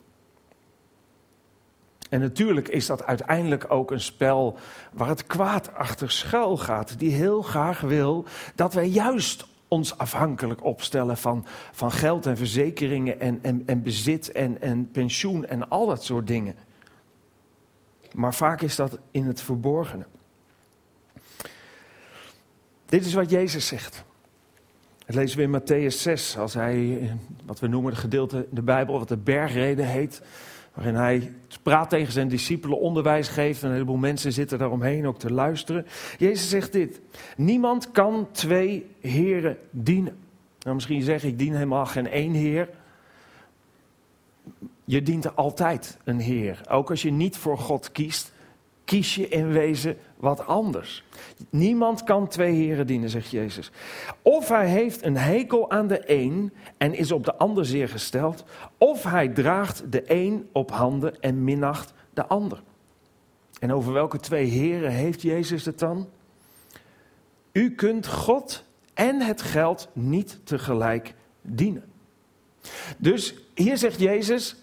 En 2.11 2.21
natuurlijk 2.21 2.69
is 2.69 2.87
dat 2.87 3.05
uiteindelijk 3.05 3.71
ook 3.71 3.91
een 3.91 4.00
spel 4.00 4.59
waar 4.93 5.09
het 5.09 5.26
kwaad 5.26 5.75
achter 5.75 6.11
schuil 6.11 6.57
gaat, 6.57 6.99
die 6.99 7.11
heel 7.11 7.43
graag 7.43 7.81
wil 7.81 8.25
dat 8.55 8.75
wij 8.75 8.88
juist 8.88 9.47
ons 9.69 9.99
afhankelijk 9.99 10.64
opstellen 10.64 11.17
van, 11.17 11.47
van 11.73 11.93
geld 11.93 12.26
en 12.26 12.37
verzekeringen 12.37 13.21
en, 13.21 13.38
en, 13.43 13.62
en 13.67 13.83
bezit 13.83 14.33
en, 14.33 14.61
en 14.61 14.91
pensioen 14.91 15.47
en 15.47 15.69
al 15.69 15.87
dat 15.87 16.05
soort 16.05 16.26
dingen. 16.26 16.55
Maar 18.12 18.35
vaak 18.35 18.61
is 18.61 18.76
dat 18.76 18.99
in 19.11 19.25
het 19.25 19.41
verborgene. 19.41 20.07
Dit 22.95 23.05
is 23.05 23.15
wat 23.15 23.31
Jezus 23.31 23.67
zegt. 23.67 24.05
Het 25.07 25.15
lezen 25.15 25.39
we 25.39 25.43
in 25.43 25.61
Matthäus 25.61 25.97
6, 25.97 26.39
als 26.39 26.55
hij, 26.55 27.11
wat 27.45 27.61
we 27.61 27.67
noemen, 27.67 27.93
het 27.93 28.01
gedeelte 28.01 28.37
in 28.37 28.55
de 28.55 28.63
Bijbel, 28.63 28.99
wat 28.99 29.09
de 29.09 29.17
bergreden 29.17 29.87
heet. 29.87 30.23
Waarin 30.75 30.95
hij 30.95 31.33
praat 31.63 31.91
tegen 31.91 32.13
zijn 32.13 32.29
discipelen, 32.29 32.81
onderwijs 32.81 33.29
geeft. 33.29 33.63
En 33.63 33.67
een 33.67 33.73
heleboel 33.73 33.97
mensen 33.97 34.33
zitten 34.33 34.59
daaromheen 34.59 35.07
ook 35.07 35.19
te 35.19 35.33
luisteren. 35.33 35.87
Jezus 36.19 36.49
zegt 36.49 36.73
dit: 36.73 37.01
Niemand 37.37 37.91
kan 37.91 38.29
twee 38.33 38.87
heren 39.01 39.59
dienen. 39.71 40.17
Nou, 40.61 40.75
misschien 40.75 41.03
zeg 41.03 41.25
ik, 41.25 41.39
dien 41.39 41.53
helemaal 41.53 41.87
geen 41.87 42.09
één 42.09 42.33
heer. 42.33 42.69
Je 44.85 45.03
dient 45.03 45.37
altijd 45.37 45.99
een 46.05 46.21
heer. 46.21 46.61
Ook 46.69 46.91
als 46.91 47.03
je 47.03 47.13
niet 47.13 47.37
voor 47.37 47.59
God 47.59 47.93
kiest, 47.93 48.33
kies 48.85 49.15
je 49.15 49.29
in 49.29 49.53
wezen 49.53 49.97
wat 50.25 50.47
anders. 50.47 51.04
Niemand 51.50 52.04
kan 52.04 52.28
twee 52.28 52.52
heren 52.52 52.87
dienen, 52.87 53.11
zegt 53.11 53.31
Jezus. 53.31 53.71
Of 54.23 54.49
hij 54.49 54.69
heeft 54.69 55.04
een 55.04 55.16
hekel 55.16 55.71
aan 55.71 55.87
de 55.87 56.02
een 56.07 56.52
en 56.76 56.95
is 56.95 57.12
op 57.12 57.25
de 57.25 57.35
ander 57.35 57.66
zeer 57.66 57.88
gesteld, 57.88 58.45
of 58.78 59.02
hij 59.02 59.28
draagt 59.28 59.93
de 59.93 60.02
een 60.07 60.49
op 60.52 60.71
handen 60.71 61.21
en 61.21 61.45
minacht 61.45 61.93
de 62.14 62.26
ander. 62.26 62.62
En 63.61 63.73
over 63.73 63.93
welke 63.93 64.19
twee 64.19 64.47
heren 64.47 64.90
heeft 64.90 65.23
Jezus 65.23 65.64
het 65.64 65.78
dan? 65.78 66.09
U 67.52 67.75
kunt 67.75 68.07
God 68.07 68.64
en 68.95 69.21
het 69.21 69.43
geld 69.43 69.88
niet 69.93 70.40
tegelijk 70.45 71.14
dienen. 71.43 71.85
Dus 72.97 73.35
hier 73.54 73.78
zegt 73.78 74.00
Jezus, 74.00 74.57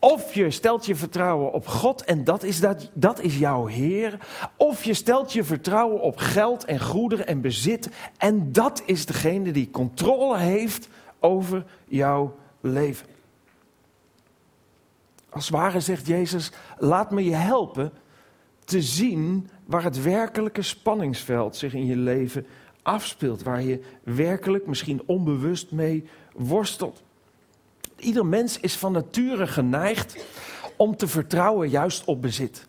of 0.00 0.34
je 0.34 0.50
stelt 0.50 0.86
je 0.86 0.94
vertrouwen 0.94 1.52
op 1.52 1.66
God 1.66 2.04
en 2.04 2.24
dat 2.24 2.42
is, 2.42 2.60
dat, 2.60 2.90
dat 2.94 3.20
is 3.20 3.38
jouw 3.38 3.66
Heer. 3.66 4.18
Of 4.56 4.84
je 4.84 4.94
stelt 4.94 5.32
je 5.32 5.44
vertrouwen 5.44 6.00
op 6.00 6.16
geld 6.16 6.64
en 6.64 6.80
goederen 6.80 7.26
en 7.26 7.40
bezit. 7.40 7.88
En 8.16 8.52
dat 8.52 8.82
is 8.86 9.06
degene 9.06 9.50
die 9.52 9.70
controle 9.70 10.38
heeft 10.38 10.88
over 11.20 11.64
jouw 11.84 12.34
leven. 12.60 13.06
Als 15.30 15.48
ware 15.48 15.80
zegt 15.80 16.06
Jezus, 16.06 16.52
laat 16.78 17.10
me 17.10 17.24
je 17.24 17.34
helpen 17.34 17.92
te 18.64 18.82
zien 18.82 19.48
waar 19.64 19.82
het 19.82 20.02
werkelijke 20.02 20.62
spanningsveld 20.62 21.56
zich 21.56 21.74
in 21.74 21.86
je 21.86 21.96
leven 21.96 22.46
afspeelt. 22.82 23.42
Waar 23.42 23.62
je 23.62 23.82
werkelijk, 24.02 24.66
misschien 24.66 25.02
onbewust 25.06 25.70
mee 25.70 26.08
worstelt. 26.34 27.02
Ieder 28.00 28.26
mens 28.26 28.60
is 28.60 28.76
van 28.76 28.92
nature 28.92 29.46
geneigd 29.46 30.24
om 30.76 30.96
te 30.96 31.08
vertrouwen 31.08 31.68
juist 31.68 32.04
op 32.04 32.22
bezit. 32.22 32.66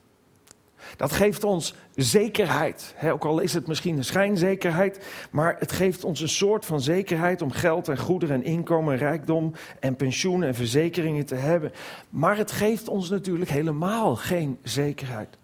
Dat 0.98 1.12
geeft 1.12 1.44
ons 1.44 1.74
zekerheid. 1.96 2.96
ook 3.12 3.26
al 3.26 3.40
is 3.40 3.54
het 3.54 3.68
misschien 3.68 3.98
een 3.98 4.06
schijnzekerheid, 4.06 5.06
maar 5.32 5.56
het 5.60 5.72
geeft 5.72 6.04
ons 6.04 6.22
een 6.22 6.30
soort 6.30 6.66
van 6.66 6.82
zekerheid 6.82 7.42
om 7.42 7.52
geld 7.52 7.88
en 7.88 7.98
goederen 7.98 8.36
en 8.36 8.44
inkomen, 8.44 8.98
rijkdom 8.98 9.54
en 9.80 9.96
pensioen 9.96 10.44
en 10.44 10.56
verzekeringen 10.56 11.26
te 11.26 11.36
hebben. 11.36 11.72
Maar 12.10 12.38
het 12.38 12.52
geeft 12.52 12.88
ons 12.88 13.10
natuurlijk 13.10 13.50
helemaal 13.50 14.16
geen 14.16 14.58
zekerheid. 14.64 15.39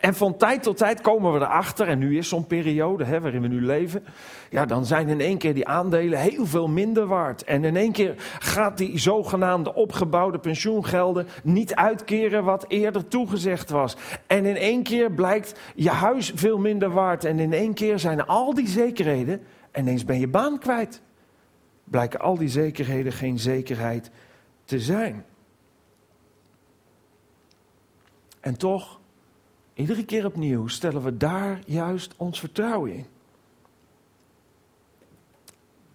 En 0.00 0.14
van 0.14 0.36
tijd 0.36 0.62
tot 0.62 0.76
tijd 0.76 1.00
komen 1.00 1.32
we 1.32 1.38
erachter, 1.38 1.88
en 1.88 1.98
nu 1.98 2.18
is 2.18 2.28
zo'n 2.28 2.46
periode 2.46 3.04
hè, 3.04 3.20
waarin 3.20 3.42
we 3.42 3.48
nu 3.48 3.64
leven, 3.64 4.04
ja, 4.50 4.66
dan 4.66 4.86
zijn 4.86 5.08
in 5.08 5.20
één 5.20 5.38
keer 5.38 5.54
die 5.54 5.66
aandelen 5.66 6.18
heel 6.18 6.46
veel 6.46 6.68
minder 6.68 7.06
waard. 7.06 7.44
En 7.44 7.64
in 7.64 7.76
één 7.76 7.92
keer 7.92 8.14
gaat 8.38 8.78
die 8.78 8.98
zogenaamde 8.98 9.74
opgebouwde 9.74 10.38
pensioengelden 10.38 11.26
niet 11.42 11.74
uitkeren 11.74 12.44
wat 12.44 12.64
eerder 12.68 13.08
toegezegd 13.08 13.70
was. 13.70 13.96
En 14.26 14.44
in 14.44 14.56
één 14.56 14.82
keer 14.82 15.12
blijkt 15.12 15.60
je 15.74 15.90
huis 15.90 16.32
veel 16.34 16.58
minder 16.58 16.90
waard. 16.90 17.24
En 17.24 17.38
in 17.38 17.52
één 17.52 17.74
keer 17.74 17.98
zijn 17.98 18.26
al 18.26 18.54
die 18.54 18.68
zekerheden, 18.68 19.42
en 19.70 19.82
ineens 19.82 20.04
ben 20.04 20.20
je 20.20 20.28
baan 20.28 20.58
kwijt. 20.58 21.02
Blijken 21.84 22.20
al 22.20 22.38
die 22.38 22.48
zekerheden 22.48 23.12
geen 23.12 23.38
zekerheid 23.38 24.10
te 24.64 24.80
zijn. 24.80 25.24
En 28.40 28.56
toch 28.56 29.00
Iedere 29.78 30.04
keer 30.04 30.26
opnieuw 30.26 30.66
stellen 30.66 31.02
we 31.02 31.16
daar 31.16 31.60
juist 31.66 32.14
ons 32.16 32.40
vertrouwen 32.40 32.92
in. 32.92 33.06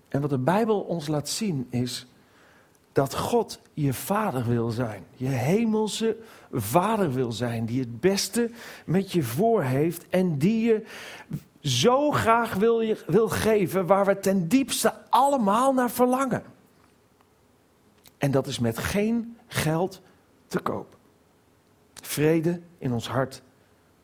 En 0.07 0.21
wat 0.21 0.29
de 0.29 0.37
Bijbel 0.37 0.79
ons 0.81 1.07
laat 1.07 1.29
zien 1.29 1.67
is 1.69 2.07
dat 2.91 3.15
God 3.15 3.59
je 3.73 3.93
vader 3.93 4.45
wil 4.45 4.69
zijn. 4.69 5.03
Je 5.15 5.27
hemelse 5.27 6.17
vader 6.51 7.13
wil 7.13 7.31
zijn. 7.31 7.65
Die 7.65 7.79
het 7.79 7.99
beste 7.99 8.49
met 8.85 9.11
je 9.11 9.23
voor 9.23 9.63
heeft. 9.63 10.05
En 10.09 10.37
die 10.37 10.63
je 10.63 10.85
zo 11.61 12.11
graag 12.11 12.53
wil, 12.53 12.95
wil 13.07 13.29
geven 13.29 13.85
waar 13.85 14.05
we 14.05 14.19
ten 14.19 14.47
diepste 14.47 14.93
allemaal 15.09 15.73
naar 15.73 15.91
verlangen. 15.91 16.43
En 18.17 18.31
dat 18.31 18.47
is 18.47 18.59
met 18.59 18.77
geen 18.77 19.37
geld 19.47 20.01
te 20.47 20.59
koop. 20.59 20.97
Vrede 21.93 22.61
in 22.77 22.93
ons 22.93 23.07
hart 23.07 23.41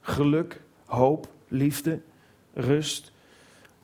geluk, 0.02 0.62
hoop, 0.86 1.28
liefde, 1.48 2.02
rust, 2.54 3.12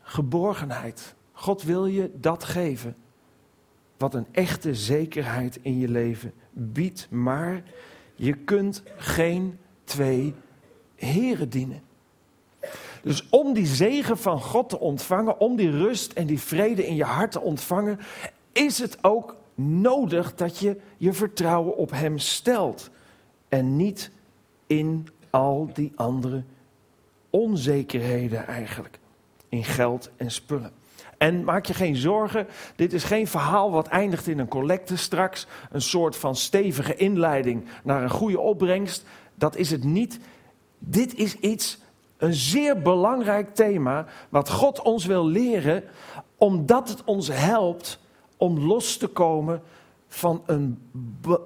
geborgenheid. 0.02 1.16
God 1.32 1.64
wil 1.64 1.86
je 1.86 2.12
dat 2.16 2.44
geven. 2.44 2.96
Wat 3.98 4.14
een 4.14 4.28
echte 4.32 4.76
zekerheid 4.76 5.60
in 5.62 5.80
je 5.80 5.90
leven 5.90 6.34
biedt. 6.52 7.08
Maar 7.10 7.64
je 8.16 8.34
kunt 8.34 8.84
geen 8.98 9.58
twee 9.84 10.34
heren 10.96 11.50
dienen. 11.50 11.82
Dus 13.02 13.28
om 13.30 13.54
die 13.54 13.66
zegen 13.66 14.18
van 14.18 14.42
God 14.42 14.70
te 14.70 14.80
ontvangen, 14.80 15.40
om 15.40 15.56
die 15.56 15.70
rust 15.70 16.14
en 16.14 16.28
die 16.28 16.40
vrede 16.40 16.88
in 16.88 16.96
je 16.96 17.04
hart 17.04 17.32
te 17.32 17.42
ontvangen, 17.42 18.00
is 18.52 18.80
het 18.80 18.98
ook 19.04 19.36
nodig 19.56 20.36
dat 20.36 20.58
je 20.58 20.80
je 20.98 21.14
vertrouwen 21.14 21.78
op 21.78 21.92
Hem 21.92 22.18
stelt. 22.18 22.90
En 23.50 23.76
niet 23.76 24.12
in 24.68 25.08
al 25.36 25.70
die 25.74 25.92
andere 25.96 26.44
onzekerheden 27.30 28.48
eigenlijk. 28.48 29.00
In 29.50 29.64
geld 29.64 30.10
en 30.18 30.32
spullen. 30.32 30.72
En 31.18 31.44
maak 31.44 31.66
je 31.66 31.74
geen 31.74 31.96
zorgen, 31.96 32.48
dit 32.76 32.94
is 32.94 33.04
geen 33.04 33.28
verhaal 33.28 33.72
wat 33.72 33.88
eindigt 33.88 34.28
in 34.28 34.40
een 34.40 34.48
collecte 34.48 34.98
straks. 34.98 35.48
Een 35.72 35.82
soort 35.82 36.16
van 36.16 36.36
stevige 36.36 36.96
inleiding 36.96 37.66
naar 37.84 38.04
een 38.04 38.10
goede 38.10 38.40
opbrengst. 38.40 39.06
Dat 39.36 39.56
is 39.56 39.72
het 39.72 39.84
niet. 39.84 40.20
Dit 40.80 41.16
is 41.16 41.36
iets, 41.36 41.80
een 42.18 42.34
zeer 42.34 42.82
belangrijk 42.82 43.56
thema, 43.56 44.06
wat 44.30 44.50
God 44.50 44.82
ons 44.82 45.06
wil 45.06 45.28
leren, 45.28 45.84
omdat 46.38 46.90
het 46.90 47.04
ons 47.04 47.28
helpt 47.28 48.00
om 48.38 48.60
los 48.60 48.98
te 48.98 49.08
komen 49.08 49.62
van 50.08 50.44
een, 50.46 50.82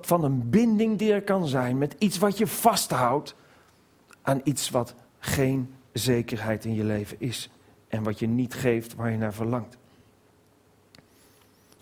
van 0.01 0.23
een 0.23 0.49
binding 0.49 0.97
die 0.97 1.13
er 1.13 1.23
kan 1.23 1.47
zijn 1.47 1.77
met 1.77 1.95
iets 1.97 2.17
wat 2.17 2.37
je 2.37 2.47
vasthoudt 2.47 3.35
aan 4.29 4.41
iets 4.43 4.69
wat 4.69 4.95
geen 5.19 5.73
zekerheid 5.93 6.65
in 6.65 6.75
je 6.75 6.83
leven 6.83 7.17
is. 7.19 7.49
En 7.87 8.03
wat 8.03 8.19
je 8.19 8.27
niet 8.27 8.53
geeft 8.53 8.95
waar 8.95 9.11
je 9.11 9.17
naar 9.17 9.33
verlangt. 9.33 9.77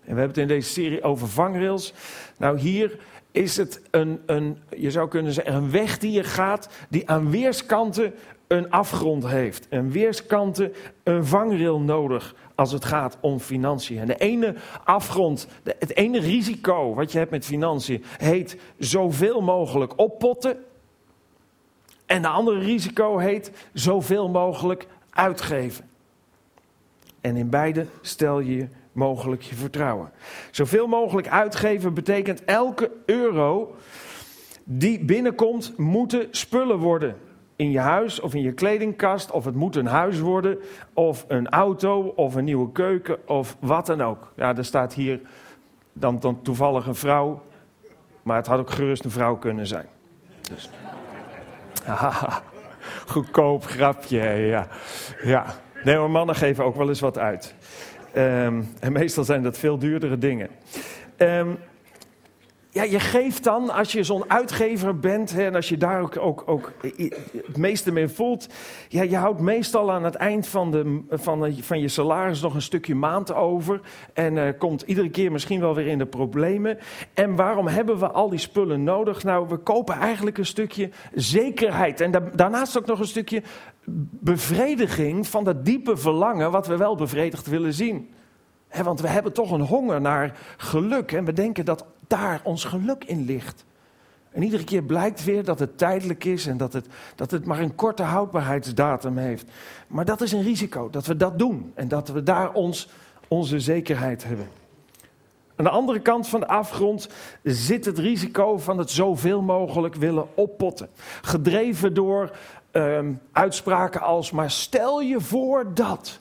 En 0.03 0.13
we 0.13 0.19
hebben 0.19 0.27
het 0.27 0.37
in 0.37 0.47
deze 0.47 0.69
serie 0.69 1.03
over 1.03 1.27
vangrails. 1.27 1.93
Nou, 2.37 2.59
hier 2.59 2.99
is 3.31 3.57
het 3.57 3.81
een, 3.91 4.21
een, 4.25 4.57
je 4.77 4.91
zou 4.91 5.07
kunnen 5.07 5.33
zeggen, 5.33 5.53
een 5.53 5.71
weg 5.71 5.97
die 5.97 6.11
je 6.11 6.23
gaat, 6.23 6.69
die 6.89 7.09
aan 7.09 7.29
weerskanten 7.29 8.13
een 8.47 8.71
afgrond 8.71 9.27
heeft. 9.27 9.67
En 9.69 9.91
weerskanten 9.91 10.73
een 11.03 11.25
vangrail 11.25 11.79
nodig 11.79 12.35
als 12.55 12.71
het 12.71 12.85
gaat 12.85 13.17
om 13.21 13.39
financiën. 13.39 13.99
En 13.99 14.07
de 14.07 14.17
ene 14.17 14.55
afgrond, 14.83 15.47
het 15.63 15.95
ene 15.95 16.19
risico 16.19 16.93
wat 16.93 17.11
je 17.11 17.17
hebt 17.17 17.31
met 17.31 17.45
financiën, 17.45 18.03
heet 18.17 18.57
zoveel 18.77 19.41
mogelijk 19.41 19.99
oppotten. 19.99 20.57
En 22.07 22.21
de 22.21 22.27
andere 22.27 22.59
risico 22.59 23.17
heet 23.17 23.51
zoveel 23.73 24.29
mogelijk 24.29 24.87
uitgeven. 25.09 25.89
En 27.21 27.35
in 27.35 27.49
beide 27.49 27.85
stel 28.01 28.39
je 28.39 28.67
mogelijk 28.91 29.41
je 29.41 29.55
vertrouwen. 29.55 30.11
Zoveel 30.51 30.87
mogelijk 30.87 31.27
uitgeven 31.27 31.93
betekent 31.93 32.43
elke 32.45 32.91
euro 33.05 33.75
die 34.63 35.05
binnenkomt, 35.05 35.77
moeten 35.77 36.27
spullen 36.31 36.77
worden. 36.77 37.15
In 37.55 37.71
je 37.71 37.79
huis 37.79 38.19
of 38.19 38.33
in 38.33 38.41
je 38.41 38.51
kledingkast, 38.51 39.31
of 39.31 39.45
het 39.45 39.55
moet 39.55 39.75
een 39.75 39.85
huis 39.85 40.19
worden, 40.19 40.57
of 40.93 41.25
een 41.27 41.49
auto, 41.49 42.13
of 42.15 42.35
een 42.35 42.43
nieuwe 42.43 42.71
keuken, 42.71 43.27
of 43.27 43.57
wat 43.59 43.85
dan 43.85 44.01
ook. 44.01 44.31
Ja, 44.35 44.55
er 44.55 44.65
staat 44.65 44.93
hier 44.93 45.19
dan, 45.93 46.19
dan 46.19 46.41
toevallig 46.41 46.87
een 46.87 46.95
vrouw, 46.95 47.41
maar 48.23 48.37
het 48.37 48.47
had 48.47 48.59
ook 48.59 48.69
gerust 48.69 49.03
een 49.03 49.11
vrouw 49.11 49.37
kunnen 49.37 49.67
zijn. 49.67 49.85
Dus. 50.41 50.69
goedkoop 53.13 53.65
grapje, 53.65 54.24
ja. 54.29 54.67
ja. 55.24 55.46
Nee, 55.84 55.98
maar 55.98 56.10
mannen 56.10 56.36
geven 56.36 56.63
ook 56.63 56.75
wel 56.75 56.89
eens 56.89 57.00
wat 57.00 57.17
uit. 57.17 57.53
Ehm, 58.13 58.62
en 58.79 58.91
meestal 58.91 59.24
zijn 59.24 59.44
dat 59.44 59.58
veel 59.58 59.77
duurdere 59.77 60.17
dingen. 60.17 60.50
Um, 61.17 61.58
ja, 62.77 62.84
je 62.84 63.00
geeft 63.00 63.43
dan, 63.43 63.69
als 63.69 63.91
je 63.91 64.03
zo'n 64.03 64.29
uitgever 64.29 65.00
bent 65.00 65.34
hè, 65.34 65.46
en 65.46 65.55
als 65.55 65.69
je 65.69 65.77
daar 65.77 66.19
ook, 66.19 66.43
ook, 66.46 66.72
het 67.46 67.57
meeste 67.57 67.91
mee 67.91 68.07
voelt, 68.07 68.48
ja, 68.88 69.01
je 69.03 69.15
houdt 69.15 69.39
meestal 69.39 69.91
aan 69.91 70.03
het 70.03 70.15
eind 70.15 70.48
van, 70.48 70.72
de, 70.72 71.01
van, 71.10 71.55
van 71.62 71.79
je 71.79 71.88
salaris 71.88 72.41
nog 72.41 72.53
een 72.53 72.62
stukje 72.62 72.96
maand 72.96 73.34
over 73.34 73.81
en 74.13 74.36
uh, 74.36 74.50
komt 74.57 74.81
iedere 74.81 75.10
keer 75.10 75.31
misschien 75.31 75.60
wel 75.60 75.75
weer 75.75 75.88
in 75.88 75.98
de 75.98 76.05
problemen. 76.05 76.77
En 77.13 77.36
waarom 77.36 77.67
hebben 77.67 78.00
we 78.00 78.12
al 78.12 78.29
die 78.29 78.39
spullen 78.39 78.84
nodig? 78.84 79.24
Nou, 79.24 79.48
we 79.48 79.57
kopen 79.57 79.96
eigenlijk 79.96 80.38
een 80.38 80.46
stukje 80.46 80.89
zekerheid 81.13 82.01
en 82.01 82.12
da 82.12 82.19
daarnaast 82.19 82.77
ook 82.77 82.86
nog 82.86 83.00
een 83.00 83.05
stukje 83.05 83.43
bevrediging 84.19 85.27
van 85.27 85.43
dat 85.43 85.65
diepe 85.65 85.98
verlangen 85.98 86.51
wat 86.51 86.67
we 86.67 86.77
wel 86.77 86.96
bevredigd 86.96 87.48
willen 87.48 87.74
zien. 87.74 88.15
Want 88.83 89.01
we 89.01 89.07
hebben 89.07 89.33
toch 89.33 89.51
een 89.51 89.62
honger 89.62 90.01
naar 90.01 90.38
geluk 90.57 91.12
en 91.12 91.25
we 91.25 91.33
denken 91.33 91.65
dat 91.65 91.86
daar 92.07 92.41
ons 92.43 92.63
geluk 92.63 93.03
in 93.03 93.25
ligt. 93.25 93.65
En 94.31 94.43
iedere 94.43 94.63
keer 94.63 94.83
blijkt 94.83 95.24
weer 95.24 95.43
dat 95.43 95.59
het 95.59 95.77
tijdelijk 95.77 96.24
is 96.24 96.47
en 96.47 96.57
dat 96.57 96.74
het, 96.74 96.86
dat 97.15 97.31
het 97.31 97.45
maar 97.45 97.59
een 97.59 97.75
korte 97.75 98.03
houdbaarheidsdatum 98.03 99.17
heeft. 99.17 99.51
Maar 99.88 100.05
dat 100.05 100.21
is 100.21 100.31
een 100.31 100.43
risico, 100.43 100.89
dat 100.89 101.05
we 101.05 101.17
dat 101.17 101.39
doen 101.39 101.71
en 101.75 101.88
dat 101.88 102.07
we 102.07 102.24
daar 102.24 102.53
ons, 102.53 102.89
onze 103.27 103.59
zekerheid 103.59 104.24
hebben. 104.24 104.47
Aan 105.55 105.65
de 105.65 105.71
andere 105.71 106.00
kant 106.00 106.27
van 106.27 106.39
de 106.39 106.47
afgrond 106.47 107.09
zit 107.43 107.86
het 107.86 107.97
risico 107.97 108.57
van 108.57 108.77
het 108.77 108.91
zoveel 108.91 109.41
mogelijk 109.41 109.95
willen 109.95 110.27
oppotten. 110.36 110.89
Gedreven 111.21 111.93
door 111.93 112.31
ehm, 112.71 113.13
uitspraken 113.31 114.01
als: 114.01 114.31
maar 114.31 114.51
stel 114.51 115.01
je 115.01 115.21
voor 115.21 115.74
dat. 115.74 116.19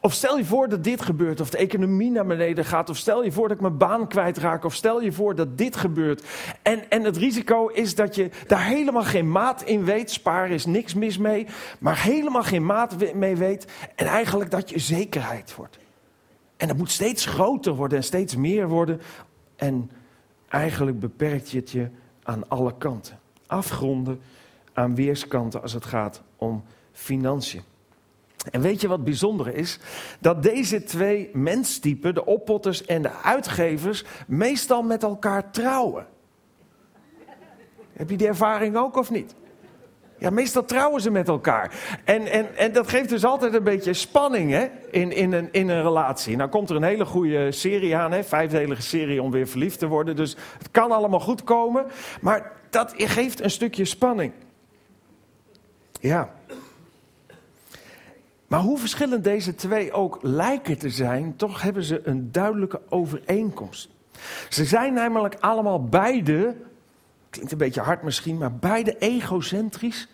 Of 0.00 0.12
stel 0.12 0.36
je 0.36 0.44
voor 0.44 0.68
dat 0.68 0.84
dit 0.84 1.02
gebeurt, 1.02 1.40
of 1.40 1.50
de 1.50 1.58
economie 1.58 2.10
naar 2.10 2.26
beneden 2.26 2.64
gaat, 2.64 2.90
of 2.90 2.96
stel 2.96 3.24
je 3.24 3.32
voor 3.32 3.48
dat 3.48 3.56
ik 3.56 3.62
mijn 3.62 3.76
baan 3.76 4.08
kwijtraak, 4.08 4.64
of 4.64 4.74
stel 4.74 5.02
je 5.02 5.12
voor 5.12 5.34
dat 5.34 5.58
dit 5.58 5.76
gebeurt. 5.76 6.24
En, 6.62 6.90
en 6.90 7.04
het 7.04 7.16
risico 7.16 7.66
is 7.66 7.94
dat 7.94 8.14
je 8.14 8.30
daar 8.46 8.64
helemaal 8.64 9.04
geen 9.04 9.30
maat 9.30 9.62
in 9.62 9.84
weet. 9.84 10.10
Sparen 10.10 10.50
is 10.50 10.66
niks 10.66 10.94
mis 10.94 11.18
mee, 11.18 11.46
maar 11.78 12.02
helemaal 12.02 12.42
geen 12.42 12.66
maat 12.66 13.14
mee 13.14 13.36
weet. 13.36 13.66
En 13.94 14.06
eigenlijk 14.06 14.50
dat 14.50 14.70
je 14.70 14.78
zekerheid 14.78 15.54
wordt. 15.54 15.78
En 16.56 16.68
dat 16.68 16.76
moet 16.76 16.90
steeds 16.90 17.26
groter 17.26 17.74
worden 17.74 17.98
en 17.98 18.04
steeds 18.04 18.36
meer 18.36 18.68
worden. 18.68 19.00
En 19.56 19.90
eigenlijk 20.48 21.00
beperkt 21.00 21.50
je 21.50 21.58
het 21.58 21.70
je 21.70 21.88
aan 22.22 22.48
alle 22.48 22.74
kanten. 22.78 23.18
Afgronden 23.46 24.20
aan 24.72 24.94
weerskanten 24.94 25.62
als 25.62 25.72
het 25.72 25.84
gaat 25.84 26.22
om 26.36 26.64
financiën. 26.92 27.62
En 28.50 28.60
weet 28.60 28.80
je 28.80 28.88
wat 28.88 29.04
bijzonder 29.04 29.54
is? 29.54 29.78
Dat 30.20 30.42
deze 30.42 30.84
twee 30.84 31.30
menstypen, 31.32 32.14
de 32.14 32.24
oppotters 32.24 32.84
en 32.84 33.02
de 33.02 33.10
uitgevers, 33.22 34.04
meestal 34.26 34.82
met 34.82 35.02
elkaar 35.02 35.50
trouwen. 35.50 36.06
Heb 37.92 38.10
je 38.10 38.16
die 38.16 38.26
ervaring 38.26 38.76
ook 38.76 38.96
of 38.96 39.10
niet? 39.10 39.34
Ja, 40.18 40.30
meestal 40.30 40.64
trouwen 40.64 41.00
ze 41.00 41.10
met 41.10 41.28
elkaar. 41.28 41.98
En, 42.04 42.26
en, 42.26 42.56
en 42.56 42.72
dat 42.72 42.88
geeft 42.88 43.08
dus 43.08 43.24
altijd 43.24 43.54
een 43.54 43.62
beetje 43.62 43.92
spanning 43.92 44.50
hè? 44.50 44.66
In, 44.90 45.12
in, 45.12 45.32
een, 45.32 45.48
in 45.52 45.68
een 45.68 45.82
relatie. 45.82 46.36
Nou 46.36 46.50
komt 46.50 46.70
er 46.70 46.76
een 46.76 46.82
hele 46.82 47.04
goede 47.04 47.52
serie 47.52 47.96
aan, 47.96 48.12
hè? 48.12 48.24
vijfdelige 48.24 48.82
serie 48.82 49.22
om 49.22 49.30
weer 49.30 49.46
verliefd 49.46 49.78
te 49.78 49.86
worden. 49.86 50.16
Dus 50.16 50.36
het 50.58 50.70
kan 50.70 50.92
allemaal 50.92 51.20
goed 51.20 51.44
komen. 51.44 51.86
Maar 52.20 52.52
dat 52.70 52.94
geeft 52.96 53.40
een 53.40 53.50
stukje 53.50 53.84
spanning. 53.84 54.32
Ja. 56.00 56.36
Maar 58.48 58.60
hoe 58.60 58.78
verschillend 58.78 59.24
deze 59.24 59.54
twee 59.54 59.92
ook 59.92 60.18
lijken 60.22 60.78
te 60.78 60.90
zijn, 60.90 61.36
toch 61.36 61.62
hebben 61.62 61.82
ze 61.82 62.00
een 62.04 62.32
duidelijke 62.32 62.80
overeenkomst. 62.88 63.88
Ze 64.48 64.64
zijn 64.64 64.92
namelijk 64.92 65.36
allemaal 65.40 65.84
beide, 65.84 66.56
klinkt 67.30 67.52
een 67.52 67.58
beetje 67.58 67.80
hard 67.80 68.02
misschien, 68.02 68.38
maar 68.38 68.52
beide 68.52 68.98
egocentrisch 68.98 70.08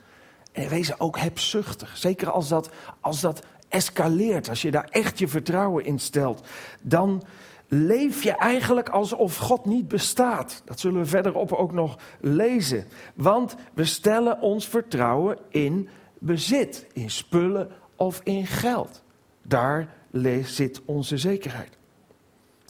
en 0.53 0.69
wezen 0.69 1.01
ook 1.01 1.19
hebzuchtig. 1.19 1.97
Zeker 1.97 2.31
als 2.31 2.49
dat, 2.49 2.71
als 3.01 3.21
dat 3.21 3.45
escaleert, 3.69 4.49
als 4.49 4.63
je 4.63 4.71
daar 4.71 4.89
echt 4.91 5.19
je 5.19 5.29
vertrouwen 5.29 5.85
in 5.85 5.99
stelt, 5.99 6.47
dan 6.83 7.23
leef 7.69 8.23
je 8.23 8.33
eigenlijk 8.33 8.89
alsof 8.89 9.37
God 9.37 9.65
niet 9.65 9.89
bestaat. 9.89 10.63
Dat 10.65 10.81
zullen 10.81 11.01
we 11.01 11.07
verderop 11.07 11.53
ook 11.53 11.73
nog 11.73 11.99
lezen. 12.21 12.85
Want 13.15 13.57
we 13.75 13.85
stellen 13.85 14.41
ons 14.41 14.69
vertrouwen 14.69 15.39
in 15.49 15.89
bezit, 16.19 16.87
in 16.93 17.11
spullen 17.11 17.71
of 17.97 18.21
in 18.25 18.47
geld. 18.47 19.03
Daar 19.43 19.89
zit 20.43 20.83
onze 20.85 21.19
zekerheid. 21.19 21.79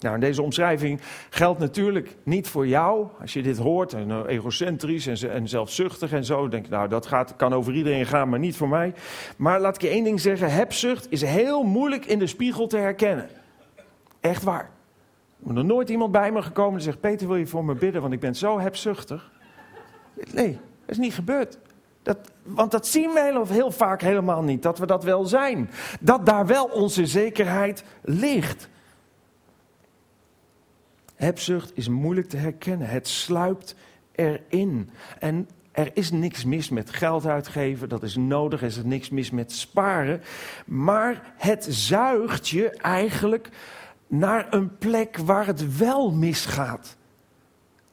Nou, 0.04 0.18
deze 0.18 0.42
omschrijving 0.42 1.00
geldt 1.30 1.58
natuurlijk 1.58 2.16
niet 2.22 2.48
voor 2.48 2.66
jou. 2.66 3.06
Als 3.20 3.32
je 3.32 3.42
dit 3.42 3.58
hoort, 3.58 3.92
en 3.92 4.08
uh, 4.08 4.20
egocentrisch 4.26 5.06
en, 5.06 5.30
en, 5.30 5.48
zelfzuchtig 5.48 6.12
en 6.12 6.24
zo, 6.24 6.48
denk 6.48 6.64
je, 6.64 6.70
nou, 6.70 6.88
dat 6.88 7.06
gaat, 7.06 7.36
kan 7.36 7.52
over 7.52 7.74
iedereen 7.74 8.06
gaan, 8.06 8.28
maar 8.28 8.38
niet 8.38 8.56
voor 8.56 8.68
mij. 8.68 8.94
Maar 9.36 9.60
laat 9.60 9.74
ik 9.74 9.82
je 9.82 9.88
één 9.88 10.04
ding 10.04 10.20
zeggen: 10.20 10.52
hebzucht 10.52 11.06
is 11.10 11.22
heel 11.22 11.62
moeilijk 11.62 12.06
in 12.06 12.18
de 12.18 12.26
spiegel 12.26 12.66
te 12.66 12.76
herkennen. 12.76 13.28
Echt 14.20 14.42
waar. 14.42 14.70
Er 15.42 15.50
is 15.50 15.54
nog 15.54 15.64
nooit 15.64 15.88
iemand 15.88 16.12
bij 16.12 16.32
me 16.32 16.42
gekomen 16.42 16.74
die 16.74 16.84
zegt: 16.84 17.00
Peter, 17.00 17.26
wil 17.26 17.36
je 17.36 17.46
voor 17.46 17.64
me 17.64 17.74
bidden, 17.74 18.00
want 18.00 18.12
ik 18.12 18.20
ben 18.20 18.34
zo 18.34 18.60
hebzuchtig? 18.60 19.30
Nee, 20.32 20.52
dat 20.52 20.90
is 20.90 20.98
niet 20.98 21.14
gebeurd. 21.14 21.58
Dat, 22.04 22.18
want 22.42 22.70
dat 22.70 22.86
zien 22.86 23.10
we 23.12 23.22
heel, 23.22 23.46
heel 23.46 23.70
vaak 23.70 24.00
helemaal 24.00 24.42
niet, 24.42 24.62
dat 24.62 24.78
we 24.78 24.86
dat 24.86 25.04
wel 25.04 25.24
zijn. 25.24 25.70
Dat 26.00 26.26
daar 26.26 26.46
wel 26.46 26.64
onze 26.64 27.06
zekerheid 27.06 27.84
ligt. 28.02 28.68
Hebzucht 31.14 31.70
is 31.74 31.88
moeilijk 31.88 32.28
te 32.28 32.36
herkennen. 32.36 32.88
Het 32.88 33.08
sluipt 33.08 33.74
erin. 34.12 34.90
En 35.18 35.48
er 35.72 35.90
is 35.94 36.10
niks 36.10 36.44
mis 36.44 36.68
met 36.68 36.90
geld 36.90 37.26
uitgeven, 37.26 37.88
dat 37.88 38.02
is 38.02 38.16
nodig. 38.16 38.60
Er 38.60 38.66
is 38.66 38.82
niks 38.82 39.10
mis 39.10 39.30
met 39.30 39.52
sparen. 39.52 40.22
Maar 40.66 41.34
het 41.36 41.66
zuigt 41.68 42.48
je 42.48 42.70
eigenlijk 42.70 43.48
naar 44.06 44.46
een 44.50 44.78
plek 44.78 45.16
waar 45.16 45.46
het 45.46 45.76
wel 45.76 46.12
misgaat. 46.12 46.96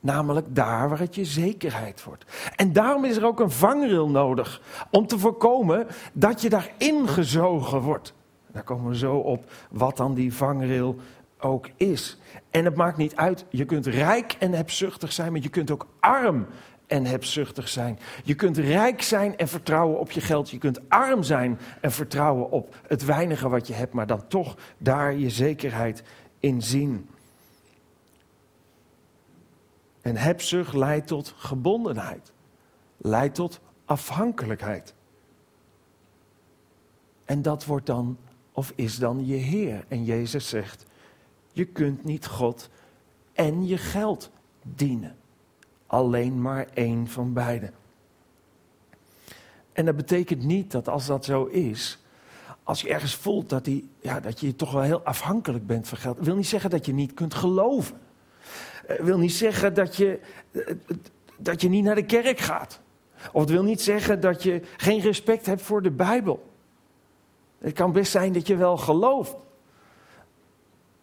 Namelijk 0.03 0.55
daar 0.55 0.89
waar 0.89 0.99
het 0.99 1.15
je 1.15 1.25
zekerheid 1.25 2.03
wordt. 2.03 2.25
En 2.55 2.73
daarom 2.73 3.05
is 3.05 3.17
er 3.17 3.25
ook 3.25 3.39
een 3.39 3.51
vangrail 3.51 4.09
nodig. 4.09 4.61
Om 4.89 5.07
te 5.07 5.19
voorkomen 5.19 5.87
dat 6.13 6.41
je 6.41 6.49
daarin 6.49 7.07
gezogen 7.07 7.79
wordt. 7.79 8.13
Daar 8.51 8.63
komen 8.63 8.89
we 8.89 8.97
zo 8.97 9.15
op 9.15 9.51
wat 9.69 9.97
dan 9.97 10.13
die 10.13 10.33
vangrail 10.33 10.95
ook 11.39 11.69
is. 11.75 12.19
En 12.49 12.65
het 12.65 12.75
maakt 12.75 12.97
niet 12.97 13.15
uit, 13.15 13.45
je 13.49 13.65
kunt 13.65 13.85
rijk 13.85 14.35
en 14.39 14.51
hebzuchtig 14.51 15.11
zijn, 15.11 15.31
maar 15.31 15.41
je 15.41 15.49
kunt 15.49 15.71
ook 15.71 15.87
arm 15.99 16.47
en 16.87 17.05
hebzuchtig 17.05 17.67
zijn. 17.67 17.99
Je 18.23 18.35
kunt 18.35 18.57
rijk 18.57 19.01
zijn 19.01 19.37
en 19.37 19.47
vertrouwen 19.47 19.99
op 19.99 20.11
je 20.11 20.21
geld. 20.21 20.49
Je 20.49 20.57
kunt 20.57 20.89
arm 20.89 21.23
zijn 21.23 21.59
en 21.81 21.91
vertrouwen 21.91 22.51
op 22.51 22.75
het 22.87 23.05
weinige 23.05 23.49
wat 23.49 23.67
je 23.67 23.73
hebt, 23.73 23.93
maar 23.93 24.07
dan 24.07 24.27
toch 24.27 24.57
daar 24.77 25.15
je 25.15 25.29
zekerheid 25.29 26.03
in 26.39 26.61
zien. 26.61 27.09
En 30.01 30.15
hebzucht 30.15 30.73
leidt 30.73 31.07
tot 31.07 31.33
gebondenheid, 31.37 32.31
leidt 32.97 33.35
tot 33.35 33.59
afhankelijkheid. 33.85 34.93
En 37.25 37.41
dat 37.41 37.65
wordt 37.65 37.85
dan, 37.85 38.17
of 38.51 38.73
is 38.75 38.97
dan 38.97 39.25
je 39.25 39.35
Heer. 39.35 39.85
En 39.87 40.03
Jezus 40.03 40.49
zegt, 40.49 40.85
je 41.51 41.65
kunt 41.65 42.03
niet 42.03 42.27
God 42.27 42.69
en 43.33 43.67
je 43.67 43.77
geld 43.77 44.31
dienen. 44.63 45.15
Alleen 45.87 46.41
maar 46.41 46.67
één 46.73 47.07
van 47.07 47.33
beide. 47.33 47.71
En 49.73 49.85
dat 49.85 49.95
betekent 49.95 50.43
niet 50.43 50.71
dat 50.71 50.87
als 50.87 51.05
dat 51.05 51.25
zo 51.25 51.45
is, 51.45 51.99
als 52.63 52.81
je 52.81 52.89
ergens 52.89 53.15
voelt 53.15 53.49
dat, 53.49 53.65
die, 53.65 53.89
ja, 54.01 54.19
dat 54.19 54.39
je 54.39 54.55
toch 54.55 54.71
wel 54.71 54.81
heel 54.81 55.01
afhankelijk 55.01 55.67
bent 55.67 55.87
van 55.87 55.97
geld, 55.97 56.17
wil 56.19 56.35
niet 56.35 56.47
zeggen 56.47 56.69
dat 56.69 56.85
je 56.85 56.93
niet 56.93 57.13
kunt 57.13 57.33
geloven. 57.33 57.99
Het 58.86 59.04
wil 59.04 59.17
niet 59.17 59.34
zeggen 59.34 59.73
dat 59.73 59.95
je, 59.95 60.19
dat 61.38 61.62
je 61.62 61.69
niet 61.69 61.84
naar 61.84 61.95
de 61.95 62.06
kerk 62.06 62.39
gaat. 62.39 62.82
Of 63.32 63.41
het 63.41 63.49
wil 63.49 63.63
niet 63.63 63.82
zeggen 63.82 64.19
dat 64.19 64.43
je 64.43 64.62
geen 64.77 64.99
respect 64.99 65.45
hebt 65.45 65.62
voor 65.62 65.82
de 65.82 65.91
Bijbel. 65.91 66.49
Het 67.60 67.73
kan 67.73 67.91
best 67.91 68.12
zijn 68.12 68.34
dat 68.34 68.47
je 68.47 68.56
wel 68.56 68.77
gelooft. 68.77 69.36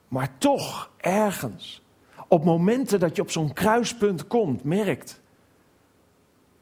Maar 0.08 0.38
toch 0.38 0.90
ergens, 0.96 1.82
op 2.28 2.44
momenten 2.44 3.00
dat 3.00 3.16
je 3.16 3.22
op 3.22 3.30
zo'n 3.30 3.52
kruispunt 3.52 4.26
komt, 4.26 4.64
merkt 4.64 5.20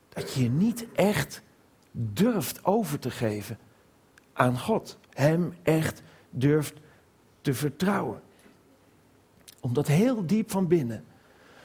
dat 0.09 0.33
je 0.33 0.43
je 0.43 0.51
niet 0.51 0.87
echt 0.95 1.43
durft 1.91 2.65
over 2.65 2.99
te 2.99 3.11
geven 3.11 3.59
aan 4.33 4.59
God. 4.59 4.99
Hem 5.11 5.55
echt 5.63 6.03
durft 6.31 6.75
te 7.41 7.55
vertrouwen. 7.55 8.23
Omdat 9.67 9.87
heel 9.87 10.27
diep 10.27 10.51
van 10.51 10.67
binnen, 10.67 11.05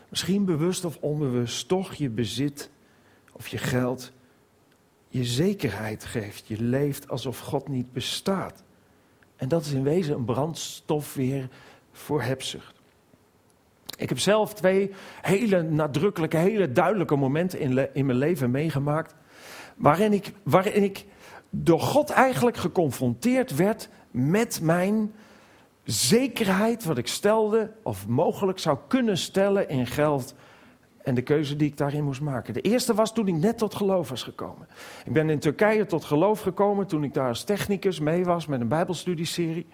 misschien 0.09 0.45
bewust 0.45 0.85
of 0.85 0.97
onbewust, 0.97 1.67
toch 1.67 1.93
je 1.93 2.09
bezit 2.09 2.69
of 3.31 3.47
je 3.47 3.57
geld 3.57 4.11
je 5.07 5.23
zekerheid 5.23 6.05
geeft. 6.05 6.47
Je 6.47 6.61
leeft 6.61 7.09
alsof 7.09 7.39
God 7.39 7.67
niet 7.67 7.91
bestaat. 7.91 8.63
En 9.35 9.47
dat 9.47 9.65
is 9.65 9.71
in 9.71 9.83
wezen 9.83 10.15
een 10.15 10.25
brandstof 10.25 11.13
weer 11.13 11.49
voor 11.91 12.21
hebzucht. 12.21 12.81
Ik 13.97 14.09
heb 14.09 14.19
zelf 14.19 14.53
twee 14.53 14.91
hele 15.21 15.61
nadrukkelijke, 15.61 16.37
hele 16.37 16.71
duidelijke 16.71 17.15
momenten 17.15 17.59
in, 17.59 17.93
in 17.93 18.05
mijn 18.05 18.17
leven 18.17 18.51
meegemaakt. 18.51 19.15
Waarin 19.75 20.13
ik, 20.13 20.31
waarin 20.43 20.83
ik 20.83 21.05
door 21.49 21.81
God 21.81 22.09
eigenlijk 22.09 22.57
geconfronteerd 22.57 23.55
werd 23.55 23.89
met 24.11 24.59
mijn 24.61 25.13
zekerheid, 25.83 26.83
wat 26.85 26.97
ik 26.97 27.07
stelde 27.07 27.71
of 27.83 28.07
mogelijk 28.07 28.59
zou 28.59 28.77
kunnen 28.87 29.17
stellen 29.17 29.69
in 29.69 29.87
geld 29.87 30.35
en 31.03 31.15
de 31.15 31.21
keuze 31.21 31.55
die 31.55 31.67
ik 31.67 31.77
daarin 31.77 32.03
moest 32.03 32.21
maken. 32.21 32.53
De 32.53 32.61
eerste 32.61 32.93
was 32.93 33.13
toen 33.13 33.27
ik 33.27 33.35
net 33.35 33.57
tot 33.57 33.75
geloof 33.75 34.09
was 34.09 34.23
gekomen. 34.23 34.67
Ik 35.05 35.13
ben 35.13 35.29
in 35.29 35.39
Turkije 35.39 35.85
tot 35.85 36.03
geloof 36.03 36.39
gekomen 36.41 36.87
toen 36.87 37.03
ik 37.03 37.13
daar 37.13 37.27
als 37.27 37.43
technicus 37.43 37.99
mee 37.99 38.25
was 38.25 38.45
met 38.45 38.61
een 38.61 38.67
Bijbelstudieserie 38.67 39.67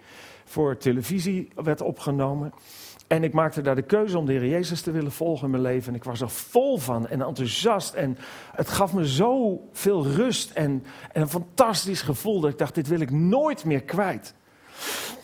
voor 0.44 0.76
televisie 0.76 1.48
werd 1.54 1.80
opgenomen. 1.80 2.52
En 3.06 3.24
ik 3.24 3.32
maakte 3.32 3.60
daar 3.60 3.74
de 3.74 3.82
keuze 3.82 4.18
om 4.18 4.26
de 4.26 4.32
Heer 4.32 4.46
Jezus 4.46 4.80
te 4.80 4.90
willen 4.90 5.12
volgen 5.12 5.44
in 5.44 5.50
mijn 5.50 5.62
leven. 5.62 5.88
En 5.88 5.94
ik 5.94 6.04
was 6.04 6.20
er 6.20 6.30
vol 6.30 6.78
van 6.78 7.08
en 7.08 7.22
enthousiast. 7.22 7.94
En 7.94 8.18
het 8.52 8.68
gaf 8.68 8.94
me 8.94 9.08
zo 9.08 9.60
veel 9.72 10.06
rust 10.06 10.50
en, 10.50 10.84
en 11.12 11.20
een 11.20 11.28
fantastisch 11.28 12.02
gevoel 12.02 12.40
dat 12.40 12.50
ik 12.50 12.58
dacht, 12.58 12.74
dit 12.74 12.88
wil 12.88 13.00
ik 13.00 13.10
nooit 13.10 13.64
meer 13.64 13.82
kwijt. 13.82 14.34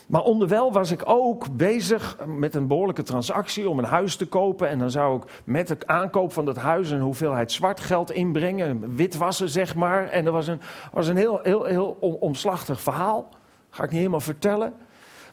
Maar 0.05 0.21
onderwijl 0.21 0.71
was 0.71 0.91
ik 0.91 1.01
ook 1.05 1.57
bezig 1.57 2.17
met 2.25 2.55
een 2.55 2.67
behoorlijke 2.67 3.03
transactie 3.03 3.69
om 3.69 3.79
een 3.79 3.85
huis 3.85 4.15
te 4.15 4.25
kopen. 4.25 4.69
En 4.69 4.79
dan 4.79 4.91
zou 4.91 5.17
ik 5.17 5.41
met 5.43 5.67
de 5.67 5.77
aankoop 5.85 6.33
van 6.33 6.45
dat 6.45 6.55
huis 6.55 6.89
een 6.89 7.01
hoeveelheid 7.01 7.51
zwart 7.51 7.79
geld 7.79 8.11
inbrengen. 8.11 8.95
Witwassen, 8.95 9.49
zeg 9.49 9.75
maar. 9.75 10.07
En 10.07 10.23
dat 10.23 10.33
was 10.33 10.47
een, 10.47 10.59
was 10.91 11.07
een 11.07 11.17
heel, 11.17 11.39
heel, 11.43 11.63
heel 11.63 11.97
omslachtig 12.19 12.81
verhaal. 12.81 13.29
Ga 13.69 13.83
ik 13.83 13.89
niet 13.89 13.99
helemaal 13.99 14.19
vertellen. 14.19 14.73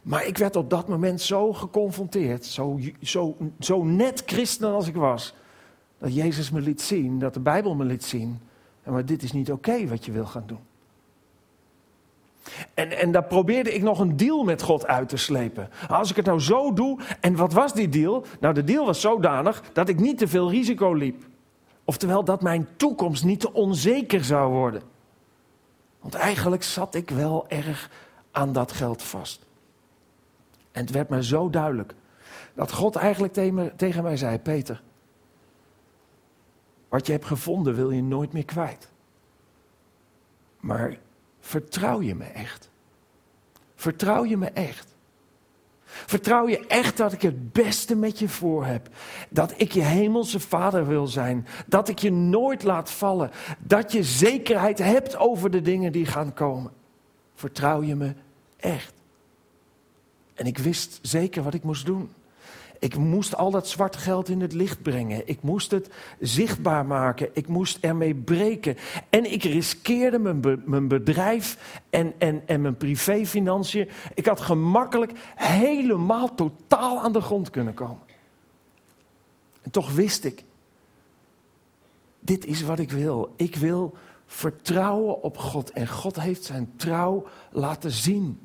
Maar 0.03 0.27
ik 0.27 0.39
werd 0.39 0.57
op 0.57 0.71
dat 0.71 0.89
moment 0.89 1.21
zo 1.21 1.53
geconfronteerd, 1.53 2.45
zo, 2.45 2.79
zo, 3.01 3.37
zo 3.59 3.85
net 3.85 4.23
christen 4.27 4.73
als 4.73 4.89
ik 4.89 4.95
was, 4.95 5.35
dat 5.99 6.15
Jezus 6.15 6.51
me 6.51 6.61
liet 6.61 6.81
zien, 6.81 7.19
dat 7.19 7.35
de 7.35 7.41
Bijbel 7.41 7.75
me 7.75 7.85
liet 7.85 8.05
zien, 8.05 8.41
maar 8.85 9.05
dit 9.05 9.23
is 9.23 9.33
niet 9.33 9.53
oké 9.53 9.87
wat 9.87 10.05
je 10.05 10.13
wil 10.13 10.27
gaan 10.27 10.45
doen. 10.47 10.72
En, 12.74 12.98
en 12.98 13.12
daar 13.12 13.24
probeerde 13.24 13.74
ik 13.74 13.83
nog 13.83 13.98
een 13.98 14.16
deal 14.16 14.44
met 14.44 14.62
God 14.62 14.87
uit 14.87 15.09
te 15.09 15.16
slepen. 15.16 15.70
Als 15.88 16.11
ik 16.11 16.16
het 16.16 16.26
nou 16.26 16.40
zo 16.40 16.72
doe, 16.72 17.00
en 17.20 17.37
wat 17.37 17.52
was 17.52 17.74
die 17.74 17.88
deal? 17.88 18.24
Nou, 18.40 18.55
de 18.55 18.64
deal 18.64 18.87
was 18.87 19.00
zodanig 19.00 19.62
dat 19.72 19.88
ik 19.88 20.00
niet 20.00 20.18
te 20.18 20.28
veel 20.28 20.50
risico 20.50 20.92
liep. 20.92 21.24
Oftewel 21.85 22.24
dat 22.24 22.42
mijn 22.42 22.68
toekomst 22.76 23.24
niet 23.24 23.40
te 23.40 23.52
onzeker 23.52 24.24
zou 24.24 24.52
worden. 24.52 24.83
Want 26.00 26.14
eigenlijk 26.14 26.62
zat 26.62 26.94
ik 26.94 27.11
wel 27.11 27.48
erg 27.48 27.90
aan 28.31 28.52
dat 28.52 28.72
geld 28.72 29.02
vast. 29.02 29.46
En 30.72 30.81
het 30.81 30.90
werd 30.90 31.09
mij 31.09 31.22
zo 31.22 31.50
duidelijk 31.50 31.94
dat 32.55 32.72
God 32.72 32.96
eigenlijk 32.96 33.33
tegen 33.76 34.02
mij 34.02 34.16
zei: 34.16 34.38
Peter, 34.38 34.83
wat 36.88 37.07
je 37.07 37.12
hebt 37.12 37.24
gevonden 37.24 37.74
wil 37.74 37.90
je 37.90 38.02
nooit 38.02 38.33
meer 38.33 38.44
kwijt. 38.44 38.88
Maar 40.61 40.98
vertrouw 41.42 42.00
je 42.00 42.14
me 42.14 42.24
echt? 42.24 42.70
Vertrouw 43.74 44.24
je 44.24 44.37
me 44.37 44.46
echt? 44.46 44.90
Vertrouw 45.85 46.48
je 46.48 46.66
echt 46.66 46.96
dat 46.96 47.12
ik 47.12 47.22
het 47.22 47.52
beste 47.52 47.94
met 47.96 48.18
je 48.18 48.28
voor 48.28 48.64
heb? 48.64 48.88
Dat 49.28 49.55
ik 49.57 49.72
je 49.72 49.81
hemelse 49.81 50.40
vader 50.40 50.87
wil 50.87 51.07
zijn? 51.07 51.46
Dat 51.66 51.88
ik 51.88 51.98
je 51.98 52.12
nooit 52.12 52.62
laat 52.62 52.90
vallen? 52.90 53.31
Dat 53.59 53.92
je 53.92 54.02
zekerheid 54.02 54.78
hebt 54.78 55.16
over 55.16 55.50
de 55.50 55.61
dingen 55.61 55.92
die 55.92 56.07
gaan 56.07 56.35
komen? 56.35 56.72
Vertrouw 57.35 57.83
je 57.83 57.94
me 57.94 58.14
echt? 58.57 58.94
En 60.35 60.46
ik 60.46 60.59
wist 60.59 60.98
zeker 61.02 61.42
wat 61.42 61.55
ik 61.55 61.62
moest 61.62 61.87
doen. 61.87 62.11
Ik 62.83 62.97
moest 62.97 63.37
al 63.37 63.51
dat 63.51 63.68
zwart 63.68 63.97
geld 63.97 64.29
in 64.29 64.40
het 64.40 64.53
licht 64.53 64.83
brengen. 64.83 65.29
Ik 65.29 65.42
moest 65.42 65.71
het 65.71 65.90
zichtbaar 66.21 66.87
maken. 66.87 67.29
Ik 67.33 67.49
moest 67.49 67.79
ermee 67.81 68.14
breken. 68.14 68.77
En 69.11 69.33
ik 69.33 69.42
riskeerde 69.42 70.18
mijn, 70.18 70.62
mijn 70.64 70.88
bedrijf 70.88 71.81
en, 71.90 72.14
en, 72.18 72.42
en 72.47 72.61
mijn 72.61 72.77
privéfinanciën. 72.77 73.88
Ik 74.14 74.27
had 74.27 74.40
gemakkelijk 74.40 75.12
helemaal 75.35 76.35
totaal 76.35 77.01
aan 77.01 77.12
de 77.12 77.21
grond 77.21 77.51
kunnen 77.51 77.75
komen. 77.75 78.03
En 79.62 79.71
toch 79.71 79.92
wist 79.92 80.25
ik, 80.25 80.45
dit 82.21 82.47
is 82.47 82.62
wat 82.62 82.79
ik 82.79 82.90
wil. 82.90 83.33
Ik 83.37 83.57
wil 83.57 83.95
vertrouwen 84.27 85.23
op 85.23 85.38
God. 85.38 85.71
En 85.71 85.88
God 85.88 86.21
heeft 86.21 86.45
zijn 86.45 86.73
trouw 86.77 87.27
laten 87.51 87.90
zien. 87.90 88.40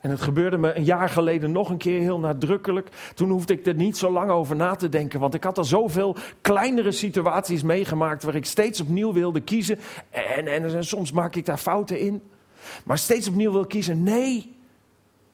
En 0.00 0.10
het 0.10 0.20
gebeurde 0.20 0.58
me 0.58 0.74
een 0.74 0.84
jaar 0.84 1.08
geleden 1.08 1.52
nog 1.52 1.70
een 1.70 1.76
keer 1.76 2.00
heel 2.00 2.18
nadrukkelijk. 2.18 2.88
Toen 3.14 3.30
hoefde 3.30 3.52
ik 3.52 3.66
er 3.66 3.74
niet 3.74 3.96
zo 3.96 4.10
lang 4.10 4.30
over 4.30 4.56
na 4.56 4.74
te 4.74 4.88
denken. 4.88 5.20
Want 5.20 5.34
ik 5.34 5.44
had 5.44 5.58
al 5.58 5.64
zoveel 5.64 6.16
kleinere 6.40 6.92
situaties 6.92 7.62
meegemaakt 7.62 8.22
waar 8.22 8.34
ik 8.34 8.44
steeds 8.44 8.80
opnieuw 8.80 9.12
wilde 9.12 9.40
kiezen. 9.40 9.78
En, 10.10 10.46
en, 10.46 10.84
soms 10.84 11.12
maak 11.12 11.34
ik 11.34 11.46
daar 11.46 11.58
fouten 11.58 12.00
in. 12.00 12.22
Maar 12.84 12.98
steeds 12.98 13.28
opnieuw 13.28 13.52
wil 13.52 13.66
kiezen. 13.66 14.02
Nee, 14.02 14.56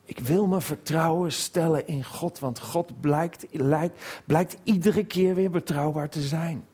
ik 0.04 0.18
wil 0.18 0.46
mijn 0.46 0.60
vertrouwen 0.60 1.32
stellen 1.32 1.86
in 1.86 2.04
God. 2.04 2.38
Want 2.38 2.58
God 2.58 3.00
blijkt, 3.00 3.46
lijkt, 3.50 4.22
blijkt 4.24 4.56
iedere 4.62 5.04
keer 5.04 5.34
weer 5.34 5.50
betrouwbaar 5.50 6.08
te 6.08 6.20
zijn 6.20 6.64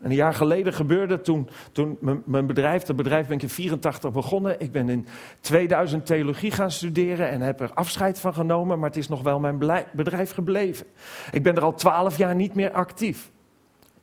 een 0.00 0.14
jaar 0.14 0.34
geleden 0.34 0.72
gebeurde 0.72 1.20
toen, 1.20 1.48
toen 1.72 1.98
mijn 2.24 2.46
bedrijf, 2.46 2.86
het 2.86 2.96
bedrijf 2.96 3.26
ben 3.26 3.36
ik 3.36 3.42
in 3.42 3.48
84 3.48 4.12
begonnen. 4.12 4.60
Ik 4.60 4.72
ben 4.72 4.88
in 4.88 5.06
2000 5.40 6.06
theologie 6.06 6.50
gaan 6.50 6.70
studeren 6.70 7.28
en 7.28 7.40
heb 7.40 7.60
er 7.60 7.70
afscheid 7.74 8.18
van 8.18 8.34
genomen, 8.34 8.78
maar 8.78 8.88
het 8.88 8.98
is 8.98 9.08
nog 9.08 9.22
wel 9.22 9.40
mijn 9.40 9.84
bedrijf 9.92 10.32
gebleven. 10.32 10.86
Ik 11.32 11.42
ben 11.42 11.56
er 11.56 11.62
al 11.62 11.74
12 11.74 12.16
jaar 12.16 12.34
niet 12.34 12.54
meer 12.54 12.72
actief. 12.72 13.30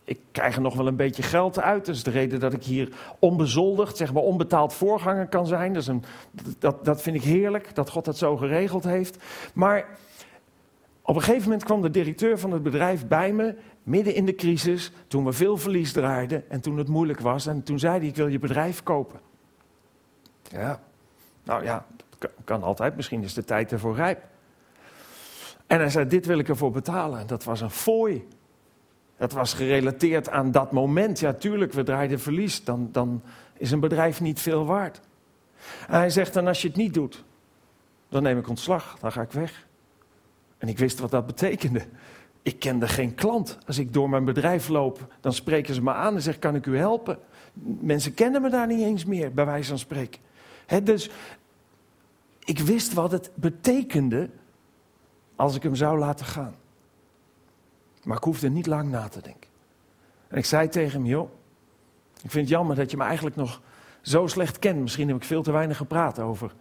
Ik 0.06 0.20
krijg 0.32 0.56
er 0.56 0.62
nog 0.62 0.76
wel 0.76 0.88
een 0.88 0.96
beetje 0.96 1.24
geld 1.24 1.60
uit. 1.60 1.86
Dat 1.86 1.96
is 1.96 2.04
de 2.04 2.12
reden 2.12 2.40
dat 2.40 2.54
ik 2.54 2.64
hier 2.64 2.90
onbezoldigd, 3.20 3.98
zeg 3.98 4.14
maar 4.14 4.24
onbetaald 4.24 4.74
voorganger 4.74 5.28
kan 5.28 5.48
zijn. 5.48 5.74
Dat, 5.74 5.82
is 5.82 5.88
een, 5.88 6.04
dat, 6.60 6.86
dat 6.86 7.02
vind 7.02 7.16
ik 7.16 7.24
heerlijk, 7.24 7.76
dat 7.76 7.90
God 7.90 8.06
dat 8.06 8.18
zo 8.18 8.38
geregeld 8.38 8.84
heeft. 8.84 9.24
Maar 9.54 9.86
op 11.06 11.16
een 11.16 11.22
gegeven 11.22 11.44
moment 11.44 11.64
kwam 11.64 11.82
de 11.82 11.90
directeur 11.90 12.40
van 12.40 12.52
het 12.52 12.64
bedrijf 12.64 13.08
bij 13.08 13.34
me 13.34 13.56
midden 13.84 14.16
in 14.16 14.26
de 14.26 14.36
crisis, 14.36 14.92
toen 15.08 15.26
we 15.26 15.32
veel 15.32 15.58
verlies 15.58 15.92
draaiden 15.92 16.50
en 16.50 16.62
toen 16.62 16.78
het 16.78 16.88
moeilijk 16.88 17.20
was. 17.20 17.48
En 17.48 17.64
toen 17.64 17.80
zei 17.80 17.98
hij, 17.98 18.08
ik 18.08 18.16
wil 18.16 18.28
je 18.28 18.40
bedrijf 18.40 18.84
kopen. 18.84 19.20
Ja, 20.42 20.80
nou 21.44 21.64
ja, 21.64 21.86
dat 22.20 22.32
kan 22.44 22.64
altijd. 22.64 22.96
Misschien 22.96 23.24
is 23.24 23.34
de 23.34 23.44
tijd 23.44 23.72
ervoor 23.72 23.96
rijp. 23.96 24.24
En 25.68 25.78
hij 25.78 25.90
zei, 25.90 26.08
dit 26.08 26.26
wil 26.26 26.40
ik 26.40 26.50
ervoor 26.50 26.72
betalen. 26.72 27.20
En 27.20 27.28
dat 27.28 27.44
was 27.44 27.62
een 27.62 27.70
fooi. 27.70 28.28
Dat 29.18 29.32
was 29.32 29.54
gerelateerd 29.54 30.30
aan 30.30 30.52
dat 30.52 30.72
moment. 30.72 31.20
Ja, 31.20 31.34
tuurlijk, 31.34 31.74
we 31.74 31.84
draaiden 31.84 32.20
verlies. 32.20 32.64
Dan, 32.64 32.90
dan 32.92 33.22
is 33.58 33.72
een 33.72 33.80
bedrijf 33.80 34.22
niet 34.22 34.40
veel 34.40 34.66
waard. 34.66 35.02
En 35.88 35.98
hij 35.98 36.10
zegt, 36.10 36.34
dan 36.34 36.48
als 36.48 36.62
je 36.62 36.68
het 36.68 36.78
niet 36.78 36.94
doet, 36.94 37.24
dan 38.10 38.24
neem 38.24 38.38
ik 38.38 38.48
ontslag. 38.48 38.98
Dan 39.00 39.12
ga 39.12 39.22
ik 39.22 39.32
weg. 39.32 39.66
En 40.64 40.70
ik 40.70 40.78
wist 40.78 41.00
wat 41.00 41.12
dat 41.12 41.26
betekende. 41.26 41.86
Ik 42.42 42.60
kende 42.60 42.88
geen 42.88 43.16
klant. 43.16 43.58
Als 43.68 43.78
ik 43.78 43.94
door 43.94 44.10
mijn 44.10 44.26
bedrijf 44.26 44.68
loop, 44.68 45.14
dan 45.22 45.34
spreken 45.34 45.74
ze 45.74 45.82
me 45.82 45.94
aan 45.94 46.16
en 46.16 46.22
zeggen: 46.22 46.42
Kan 46.42 46.56
ik 46.56 46.66
u 46.66 46.78
helpen? 46.78 47.20
Mensen 47.80 48.14
kennen 48.14 48.42
me 48.42 48.50
daar 48.50 48.68
niet 48.68 48.82
eens 48.82 49.06
meer, 49.06 49.34
bij 49.34 49.46
wijze 49.46 49.70
van 49.70 49.78
spreken. 49.78 50.22
dus 50.84 51.10
ik 52.40 52.60
wist 52.60 52.94
wat 52.94 53.12
het 53.12 53.32
betekende 53.36 54.30
als 55.36 55.56
ik 55.56 55.64
hem 55.64 55.76
zou 55.76 56.00
laten 56.00 56.26
gaan. 56.26 56.56
Maar 58.04 58.18
ik 58.18 58.24
hoefde 58.24 58.50
niet 58.50 58.68
lang 58.68 58.90
na 58.90 59.08
te 59.08 59.22
denken. 59.22 59.50
En 60.28 60.38
ik 60.38 60.46
zei 60.46 60.70
tegen 60.70 61.02
hem: 61.02 61.10
Joh, 61.10 61.30
ik 62.14 62.32
vind 62.32 62.34
het 62.34 62.50
jammer 62.50 62.76
dat 62.76 62.92
je 62.92 62.98
me 62.98 63.04
eigenlijk 63.04 63.36
nog 63.36 63.62
zo 64.02 64.28
slecht 64.28 64.60
kent. 64.60 64.80
Misschien 64.80 65.08
heb 65.08 65.18
ik 65.18 65.24
veel 65.24 65.44
te 65.44 65.52
weinig 65.52 65.78
gepraat 65.78 66.20
over 66.20 66.54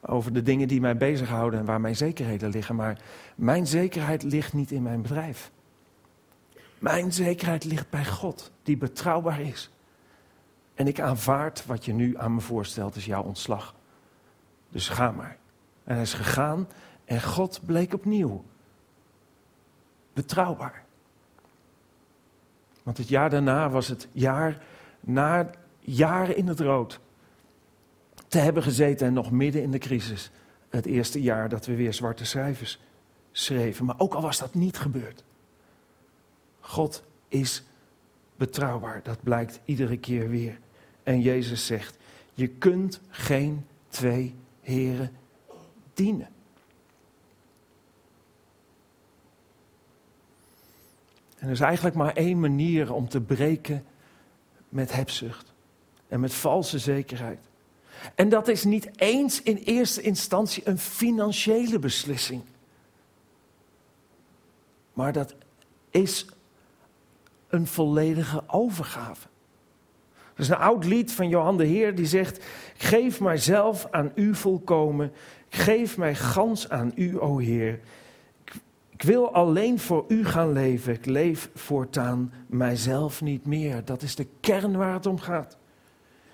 over 0.00 0.32
de 0.32 0.42
dingen 0.42 0.68
die 0.68 0.80
mij 0.80 0.96
bezighouden 0.96 1.60
en 1.60 1.66
waar 1.66 1.80
mijn 1.80 1.96
zekerheden 1.96 2.50
liggen. 2.50 2.76
Maar 2.76 2.98
mijn 3.34 3.66
zekerheid 3.66 4.22
ligt 4.22 4.52
niet 4.52 4.70
in 4.70 4.82
mijn 4.82 5.02
bedrijf. 5.02 5.50
Mijn 6.78 7.12
zekerheid 7.12 7.64
ligt 7.64 7.90
bij 7.90 8.04
God, 8.04 8.50
die 8.62 8.76
betrouwbaar 8.76 9.40
is. 9.40 9.70
En 10.74 10.86
ik 10.86 11.00
aanvaard 11.00 11.66
wat 11.66 11.84
je 11.84 11.92
nu 11.92 12.18
aan 12.18 12.34
me 12.34 12.40
voorstelt, 12.40 12.96
is 12.96 13.04
jouw 13.04 13.22
ontslag. 13.22 13.74
Dus 14.68 14.88
ga 14.88 15.10
maar. 15.10 15.36
En 15.84 15.92
hij 15.92 16.02
is 16.02 16.14
gegaan 16.14 16.68
en 17.04 17.22
God 17.22 17.60
bleek 17.66 17.94
opnieuw 17.94 18.44
betrouwbaar. 20.12 20.84
Want 22.82 22.98
het 22.98 23.08
jaar 23.08 23.30
daarna 23.30 23.70
was 23.70 23.88
het 23.88 24.08
jaar 24.12 24.62
na 25.00 25.50
jaren 25.80 26.36
in 26.36 26.48
het 26.48 26.60
rood 26.60 27.00
te 28.30 28.38
hebben 28.38 28.62
gezeten 28.62 29.06
en 29.06 29.12
nog 29.12 29.30
midden 29.30 29.62
in 29.62 29.70
de 29.70 29.78
crisis. 29.78 30.30
Het 30.68 30.86
eerste 30.86 31.22
jaar 31.22 31.48
dat 31.48 31.66
we 31.66 31.74
weer 31.74 31.94
zwarte 31.94 32.24
cijfers 32.24 32.80
schreven. 33.32 33.84
Maar 33.84 33.98
ook 33.98 34.14
al 34.14 34.22
was 34.22 34.38
dat 34.38 34.54
niet 34.54 34.78
gebeurd. 34.78 35.24
God 36.60 37.02
is 37.28 37.62
betrouwbaar. 38.36 39.00
Dat 39.02 39.22
blijkt 39.22 39.60
iedere 39.64 39.98
keer 39.98 40.28
weer. 40.28 40.58
En 41.02 41.20
Jezus 41.20 41.66
zegt: 41.66 41.96
Je 42.34 42.48
kunt 42.48 43.00
geen 43.08 43.66
twee 43.88 44.34
heren 44.60 45.10
dienen. 45.94 46.28
En 51.38 51.46
er 51.46 51.52
is 51.52 51.60
eigenlijk 51.60 51.96
maar 51.96 52.16
één 52.16 52.40
manier 52.40 52.92
om 52.92 53.08
te 53.08 53.20
breken 53.20 53.84
met 54.68 54.92
hebzucht 54.92 55.52
en 56.08 56.20
met 56.20 56.34
valse 56.34 56.78
zekerheid. 56.78 57.49
En 58.14 58.28
dat 58.28 58.48
is 58.48 58.64
niet 58.64 58.88
eens 58.96 59.42
in 59.42 59.56
eerste 59.56 60.00
instantie 60.00 60.62
een 60.66 60.78
financiële 60.78 61.78
beslissing. 61.78 62.42
Maar 64.92 65.12
dat 65.12 65.34
is 65.90 66.26
een 67.48 67.66
volledige 67.66 68.42
overgave. 68.46 69.28
Er 70.34 70.46
is 70.46 70.48
een 70.48 70.56
oud 70.56 70.84
lied 70.84 71.12
van 71.12 71.28
Johan 71.28 71.56
de 71.56 71.64
Heer 71.64 71.94
die 71.94 72.06
zegt: 72.06 72.44
Geef 72.76 73.20
mijzelf 73.20 73.86
aan 73.90 74.12
u 74.14 74.34
volkomen, 74.34 75.12
Geef 75.50 75.96
mij 75.96 76.14
gans 76.14 76.68
aan 76.68 76.92
u, 76.94 77.20
o 77.20 77.38
Heer. 77.38 77.80
Ik, 78.44 78.52
ik 78.88 79.02
wil 79.02 79.32
alleen 79.32 79.78
voor 79.78 80.04
u 80.08 80.24
gaan 80.24 80.52
leven. 80.52 80.92
Ik 80.92 81.06
leef 81.06 81.50
voortaan 81.54 82.32
mijzelf 82.46 83.20
niet 83.20 83.46
meer. 83.46 83.84
Dat 83.84 84.02
is 84.02 84.14
de 84.14 84.26
kern 84.40 84.76
waar 84.76 84.94
het 84.94 85.06
om 85.06 85.18
gaat. 85.18 85.58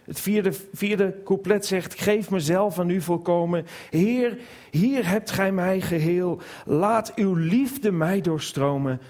Het 0.07 0.21
vierde, 0.21 0.53
vierde 0.73 1.23
couplet 1.25 1.67
zegt: 1.67 2.01
Geef 2.01 2.31
mezelf 2.31 2.79
aan 2.79 2.91
u 2.91 3.01
volkomen. 3.01 3.67
Heer, 3.91 4.39
hier 4.71 5.09
hebt 5.09 5.31
gij 5.31 5.53
mij 5.53 5.81
geheel. 5.81 6.41
Laat 6.65 7.15
uw 7.15 7.35
liefde 7.35 7.93
mij 7.93 8.21
doorstromen. 8.21 9.01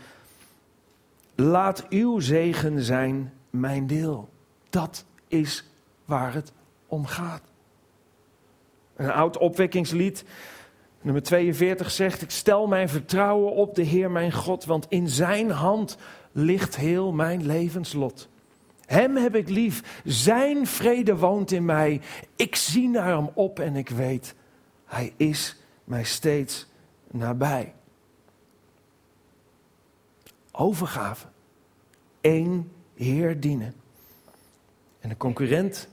Laat 1.34 1.88
uw 1.88 2.20
zegen 2.20 2.82
zijn 2.82 3.32
mijn 3.50 3.86
deel. 3.86 4.28
Dat 4.70 5.04
is 5.28 5.70
waar 6.04 6.34
het 6.34 6.52
om 6.86 7.06
gaat. 7.06 7.42
Een 8.96 9.10
oud 9.10 9.38
opwekkingslied, 9.38 10.24
nummer 11.00 11.22
42, 11.22 11.90
zegt: 11.90 12.22
Ik 12.22 12.30
stel 12.30 12.66
mijn 12.66 12.88
vertrouwen 12.88 13.52
op 13.52 13.74
de 13.74 13.82
Heer 13.82 14.10
mijn 14.10 14.32
God, 14.32 14.64
want 14.64 14.86
in 14.88 15.08
zijn 15.08 15.50
hand 15.50 15.96
ligt 16.32 16.76
heel 16.76 17.12
mijn 17.12 17.46
levenslot. 17.46 18.28
Hem 18.86 19.16
heb 19.16 19.34
ik 19.34 19.48
lief, 19.48 20.02
zijn 20.04 20.66
vrede 20.66 21.16
woont 21.16 21.52
in 21.52 21.64
mij. 21.64 22.00
Ik 22.36 22.56
zie 22.56 22.88
naar 22.88 23.06
hem 23.16 23.30
op 23.34 23.58
en 23.58 23.76
ik 23.76 23.88
weet, 23.88 24.34
hij 24.84 25.12
is 25.16 25.56
mij 25.84 26.04
steeds 26.04 26.66
nabij. 27.10 27.74
Overgave, 30.50 31.26
één 32.20 32.70
Heer 32.94 33.40
dienen. 33.40 33.74
En 35.00 35.08
de 35.08 35.16
concurrent 35.16 35.88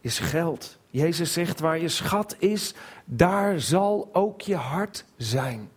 is 0.00 0.18
geld. 0.18 0.78
Jezus 0.90 1.32
zegt, 1.32 1.60
waar 1.60 1.78
je 1.78 1.88
schat 1.88 2.36
is, 2.38 2.74
daar 3.04 3.60
zal 3.60 4.08
ook 4.12 4.40
je 4.40 4.56
hart 4.56 5.04
zijn. 5.16 5.70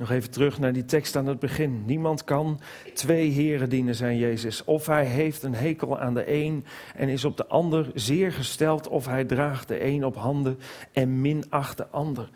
Nog 0.00 0.10
even 0.10 0.30
terug 0.30 0.58
naar 0.58 0.72
die 0.72 0.84
tekst 0.84 1.16
aan 1.16 1.26
het 1.26 1.38
begin. 1.38 1.84
Niemand 1.84 2.24
kan 2.24 2.60
twee 2.94 3.30
heren 3.30 3.68
dienen, 3.68 3.94
zei 3.94 4.18
Jezus. 4.18 4.64
Of 4.64 4.86
hij 4.86 5.04
heeft 5.04 5.42
een 5.42 5.54
hekel 5.54 5.98
aan 5.98 6.14
de 6.14 6.32
een 6.32 6.64
en 6.94 7.08
is 7.08 7.24
op 7.24 7.36
de 7.36 7.46
ander 7.46 7.90
zeer 7.94 8.32
gesteld, 8.32 8.88
of 8.88 9.06
hij 9.06 9.24
draagt 9.24 9.68
de 9.68 9.84
een 9.84 10.04
op 10.04 10.16
handen 10.16 10.58
en 10.92 11.20
minacht 11.20 11.76
de 11.76 11.88
ander. 11.88 12.30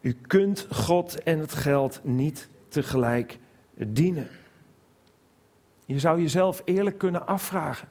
U 0.00 0.12
kunt 0.26 0.66
God 0.70 1.22
en 1.22 1.38
het 1.38 1.52
geld 1.52 2.00
niet 2.02 2.48
tegelijk 2.68 3.38
dienen. 3.74 4.28
Je 5.84 5.98
zou 5.98 6.20
jezelf 6.20 6.62
eerlijk 6.64 6.98
kunnen 6.98 7.26
afvragen. 7.26 7.88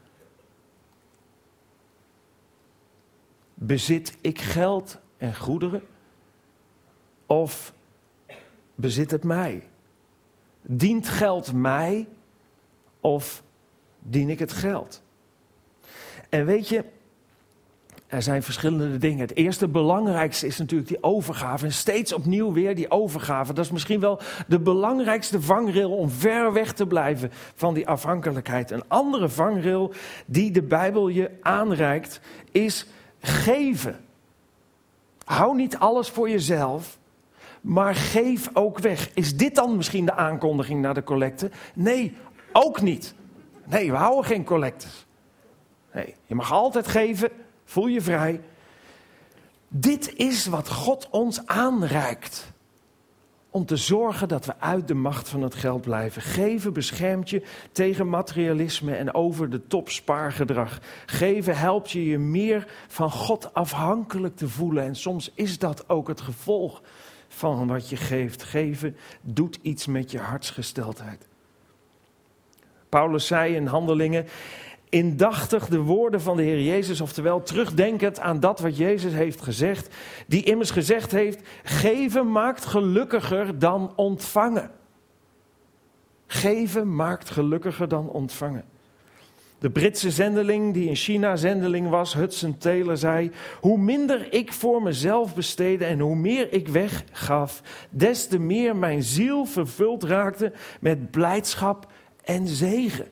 Bezit 3.54 4.18
ik 4.22 4.42
geld 4.42 5.00
en 5.18 5.36
goederen? 5.36 5.84
Of 7.26 7.74
bezit 8.76 9.12
het 9.12 9.24
mij? 9.24 9.64
Dient 10.62 11.08
geld 11.08 11.54
mij 11.54 12.08
of 13.00 13.44
dien 14.00 14.30
ik 14.30 14.40
het 14.40 14.54
geld? 14.54 15.04
En 16.30 16.46
weet 16.46 16.68
je, 16.68 16.84
er 18.08 18.22
zijn 18.22 18.44
verschillende 18.44 18.98
dingen. 18.98 19.20
Het 19.20 19.36
eerste 19.36 19.68
belangrijkste 19.68 20.48
is 20.48 20.58
natuurlijk 20.58 20.90
die 20.90 21.04
overgave. 21.04 21.66
En 21.66 21.72
steeds 21.72 22.14
opnieuw 22.14 22.54
weer 22.54 22.76
die 22.76 22.92
overgave. 22.92 23.54
Dat 23.54 23.66
is 23.66 23.72
misschien 23.72 24.00
wel 24.00 24.20
de 24.48 24.60
belangrijkste 24.60 25.42
vangrail 25.42 25.92
om 25.92 26.10
ver 26.10 26.54
weg 26.54 26.74
te 26.74 26.88
blijven 26.88 27.32
van 27.56 27.74
die 27.74 27.88
afhankelijkheid. 27.88 28.72
Een 28.72 28.88
andere 28.88 29.30
vangrail 29.30 29.94
die 30.26 30.52
de 30.52 30.62
Bijbel 30.62 31.08
je 31.08 31.32
aanreikt 31.42 32.20
is 32.52 32.86
geven. 33.20 34.00
Hou 35.24 35.56
niet 35.56 35.78
alles 35.78 36.10
voor 36.10 36.30
jezelf, 36.30 36.98
maar 37.66 37.96
geef 37.96 38.50
ook 38.54 38.80
weg. 38.80 39.10
Is 39.14 39.38
dit 39.38 39.56
dan 39.56 39.76
misschien 39.76 40.06
de 40.06 40.14
aankondiging 40.14 40.82
naar 40.82 40.94
de 40.94 41.04
collecte? 41.04 41.52
Nee, 41.74 42.18
ook 42.52 42.82
niet. 42.82 43.16
Nee, 43.66 43.92
we 43.92 43.98
houden 43.98 44.26
geen 44.26 44.44
collectes. 44.44 45.06
Nee, 45.94 46.16
je 46.26 46.36
mag 46.36 46.52
altijd 46.52 46.88
geven, 46.88 47.30
voel 47.64 47.88
je 47.88 48.02
vrij. 48.02 48.42
Dit 49.68 50.14
is 50.16 50.46
wat 50.46 50.70
God 50.70 51.08
ons 51.10 51.46
aanreikt. 51.48 52.54
Om 53.50 53.66
te 53.66 53.78
zorgen 53.78 54.28
dat 54.28 54.46
we 54.46 54.54
uit 54.60 54.88
de 54.88 54.94
macht 54.94 55.30
van 55.30 55.42
het 55.42 55.56
geld 55.56 55.82
blijven. 55.82 56.22
Geven 56.22 56.74
beschermt 56.74 57.30
je 57.30 57.44
tegen 57.72 58.10
materialisme 58.10 58.96
en 58.96 59.14
over 59.14 59.50
de 59.50 59.68
top 59.68 59.90
spaargedrag. 59.90 60.80
Geven 61.06 61.58
helpt 61.58 61.92
je 61.92 62.06
je 62.06 62.18
meer 62.18 62.68
van 62.88 63.12
God 63.12 63.54
afhankelijk 63.54 64.36
te 64.36 64.50
voelen. 64.50 64.84
En 64.84 64.96
soms 64.96 65.32
is 65.34 65.60
dat 65.60 65.90
ook 65.90 66.08
het 66.08 66.22
gevolg 66.22 66.82
van 67.28 67.68
wat 67.68 67.90
je 67.90 67.96
geeft. 67.96 68.44
Geven 68.44 68.98
doet 69.22 69.60
iets 69.62 69.86
met 69.86 70.12
je 70.12 70.20
hartsgesteldheid. 70.20 71.28
Paulus 72.90 73.28
zei 73.28 73.56
in 73.56 73.66
Handelingen: 73.66 74.26
indachtig 74.90 75.68
de 75.68 75.80
woorden 75.80 76.22
van 76.22 76.38
de 76.38 76.44
Heer 76.44 76.62
Jezus, 76.62 77.02
oftewel 77.02 77.44
terugdenkend 77.44 78.20
aan 78.20 78.40
dat 78.40 78.60
wat 78.60 78.78
Jezus 78.78 79.14
heeft 79.14 79.42
gezegd, 79.42 79.96
die 80.28 80.44
immers 80.44 80.72
gezegd 80.72 81.12
heeft: 81.12 81.48
geven 81.64 82.32
maakt 82.32 82.66
gelukkiger 82.66 83.60
dan 83.60 83.94
ontvangen. 83.96 84.72
Geven 86.28 86.96
maakt 86.96 87.30
gelukkiger 87.30 87.88
dan 87.88 88.10
ontvangen. 88.10 88.66
De 89.66 89.72
Britse 89.72 90.12
zendeling 90.12 90.74
die 90.74 90.88
in 90.88 90.96
China 90.96 91.36
zendeling 91.36 91.90
was, 91.90 92.14
Hudson 92.14 92.58
Taylor, 92.58 92.98
zei: 92.98 93.32
Hoe 93.62 93.78
minder 93.78 94.34
ik 94.34 94.54
voor 94.54 94.82
mezelf 94.82 95.36
besteedde 95.36 95.86
en 95.86 96.00
hoe 96.00 96.16
meer 96.16 96.54
ik 96.54 96.68
weggaf, 96.68 97.62
des 97.90 98.28
te 98.28 98.40
meer 98.40 98.76
mijn 98.76 99.04
ziel 99.04 99.46
vervuld 99.46 100.04
raakte 100.04 100.52
met 100.80 101.12
blijdschap 101.12 101.92
en 102.24 102.48
zegen. 102.48 103.08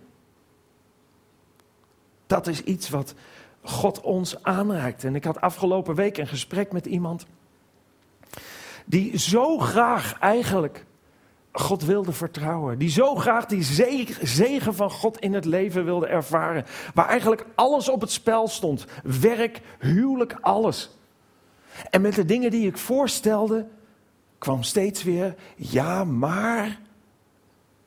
Dat 2.28 2.48
is 2.48 2.62
iets 2.62 2.89
wat 2.89 3.16
God 3.62 4.02
ons 4.02 4.44
aanreikt. 4.44 5.04
En 5.04 5.16
ik 5.16 5.24
had 5.24 5.42
afgelopen 5.42 5.96
week 5.96 6.18
een 6.18 6.28
gesprek 6.28 6.72
met 6.72 6.86
iemand 6.86 7.26
die 8.86 9.18
zo 9.18 9.58
graag 9.58 10.20
eigenlijk 10.20 10.86
God 11.56 11.84
wilde 11.84 12.12
vertrouwen. 12.12 12.78
Die 12.78 12.89
zo 12.89 13.16
graag 13.16 13.46
die 13.46 13.63
zegen 14.22 14.76
van 14.76 14.92
God 14.92 15.20
in 15.20 15.34
het 15.34 15.46
leven 15.46 15.86
wilde 15.86 16.08
ervaren. 16.08 16.66
Waar 16.94 17.08
eigenlijk 17.08 17.46
alles 17.56 17.89
op 17.89 18.02
het 18.02 18.12
spel 18.12 18.48
stond. 18.48 18.86
Werk, 19.22 19.62
huwelijk, 19.80 20.38
alles. 20.42 20.98
En 21.89 22.02
met 22.02 22.16
de 22.16 22.26
dingen 22.26 22.52
die 22.52 22.68
ik 22.68 22.78
voorstelde, 22.78 23.68
kwam 24.38 24.63
steeds 24.63 25.04
weer: 25.04 25.36
ja, 25.56 26.04
maar 26.04 26.80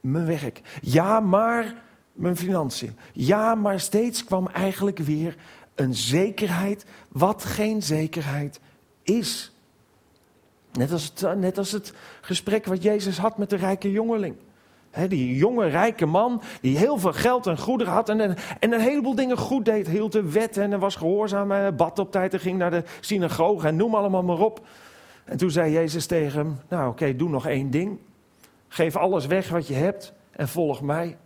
mijn 0.01 0.27
werk. 0.27 0.61
Ja, 0.81 1.21
maar 1.21 1.75
mijn 2.13 2.37
financiën. 2.37 2.97
Ja, 3.13 3.55
maar 3.55 3.81
steeds 3.81 4.25
kwam 4.25 4.49
eigenlijk 4.49 4.99
weer 4.99 5.37
een 5.75 5.95
zekerheid 5.95 6.87
wat 7.09 7.45
geen 7.45 7.83
zekerheid 7.83 8.61
is. 9.03 9.56
Net 10.77 10.93
als 10.93 11.13
het, 11.15 11.39
net 11.39 11.59
als 11.59 11.73
het 11.73 11.93
gesprek 12.21 12.67
wat 12.67 12.83
Jezus 12.83 13.19
had 13.19 13.39
met 13.39 13.51
de 13.51 13.57
rijke 13.57 13.91
jongeling. 13.91 14.37
die 15.09 15.37
jonge, 15.37 15.67
rijke 15.67 16.07
man 16.07 16.43
die 16.61 16.79
heel 16.79 16.99
veel 16.99 17.13
geld 17.13 17.47
en 17.47 17.59
goederen 17.59 17.93
had 17.93 18.09
en, 18.09 18.21
en 18.61 18.73
een 18.73 18.81
heleboel 18.81 19.15
dingen 19.15 19.39
goed 19.39 19.65
deed. 19.65 19.89
Hield 19.89 20.13
de 20.13 20.31
wet 20.31 20.57
en 20.57 20.79
was 20.79 20.97
gehoorzaam, 20.97 21.77
bad 21.77 21.99
op 21.99 22.11
tijd 22.11 22.33
en 22.33 22.41
ging 22.41 22.59
naar 22.59 22.71
de 22.71 22.83
synagoge 23.01 23.67
en 23.67 23.77
noem 23.77 23.95
allemaal 23.95 24.23
maar 24.23 24.41
op. 24.41 24.67
En 25.25 25.37
toen 25.37 25.51
zei 25.51 25.73
Jezus 25.73 26.07
tegen 26.07 26.39
hem, 26.39 26.59
nou 26.69 26.91
oké, 26.91 27.17
doe 27.17 27.29
nog 27.29 27.47
één 27.47 27.71
ding. 27.71 27.99
Geef 28.69 28.97
alles 28.97 29.27
weg 29.27 29.49
wat 29.49 29.67
je 29.67 29.75
hebt 29.75 30.13
en 30.31 30.49
volg 30.49 30.83
mij. 30.83 31.17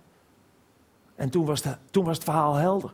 En 1.16 1.30
toen 1.30 1.44
was, 1.44 1.62
de, 1.62 1.76
toen 1.90 2.04
was 2.04 2.14
het 2.14 2.24
verhaal 2.24 2.54
helder. 2.54 2.92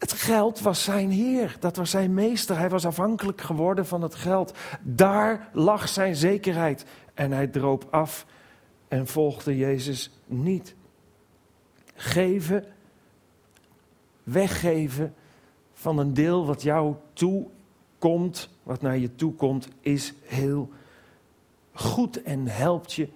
Het 0.00 0.12
geld 0.12 0.60
was 0.60 0.84
zijn 0.84 1.10
heer, 1.10 1.56
dat 1.58 1.76
was 1.76 1.90
zijn 1.90 2.14
meester. 2.14 2.58
Hij 2.58 2.68
was 2.68 2.86
afhankelijk 2.86 3.40
geworden 3.40 3.86
van 3.86 4.02
het 4.02 4.14
geld. 4.14 4.58
Daar 4.82 5.48
lag 5.52 5.88
zijn 5.88 6.16
zekerheid. 6.16 6.84
En 7.14 7.32
hij 7.32 7.46
droop 7.46 7.86
af 7.90 8.26
en 8.88 9.06
volgde 9.06 9.56
Jezus 9.56 10.10
niet. 10.26 10.74
Geven, 11.94 12.64
weggeven 14.22 15.14
van 15.72 15.98
een 15.98 16.14
deel 16.14 16.46
wat 16.46 16.62
jou 16.62 16.94
toekomt, 17.12 18.48
wat 18.62 18.80
naar 18.80 18.98
je 18.98 19.14
toe 19.14 19.34
komt, 19.34 19.68
is 19.80 20.14
heel 20.22 20.70
goed 21.72 22.22
en 22.22 22.46
helpt 22.46 22.92
je 22.92 23.08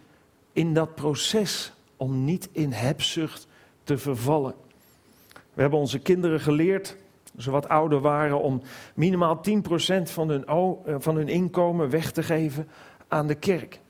in 0.52 0.74
dat 0.74 0.94
proces 0.94 1.72
om 1.96 2.24
niet 2.24 2.48
in 2.52 2.72
hebzucht 2.72 3.46
te 3.84 3.98
vervallen. 3.98 4.54
We 5.54 5.60
hebben 5.60 5.78
onze 5.78 5.98
kinderen 5.98 6.40
geleerd, 6.40 6.96
ze 7.38 7.50
wat 7.50 7.68
ouder 7.68 8.00
waren, 8.00 8.40
om 8.40 8.62
minimaal 8.94 9.40
10% 9.40 10.10
van 10.10 10.28
hun, 10.28 10.44
eh, 10.44 10.94
van 10.98 11.16
hun 11.16 11.28
inkomen 11.28 11.90
weg 11.90 12.12
te 12.12 12.22
geven 12.22 12.68
aan 13.08 13.26
de 13.26 13.34
kerk. 13.34 13.80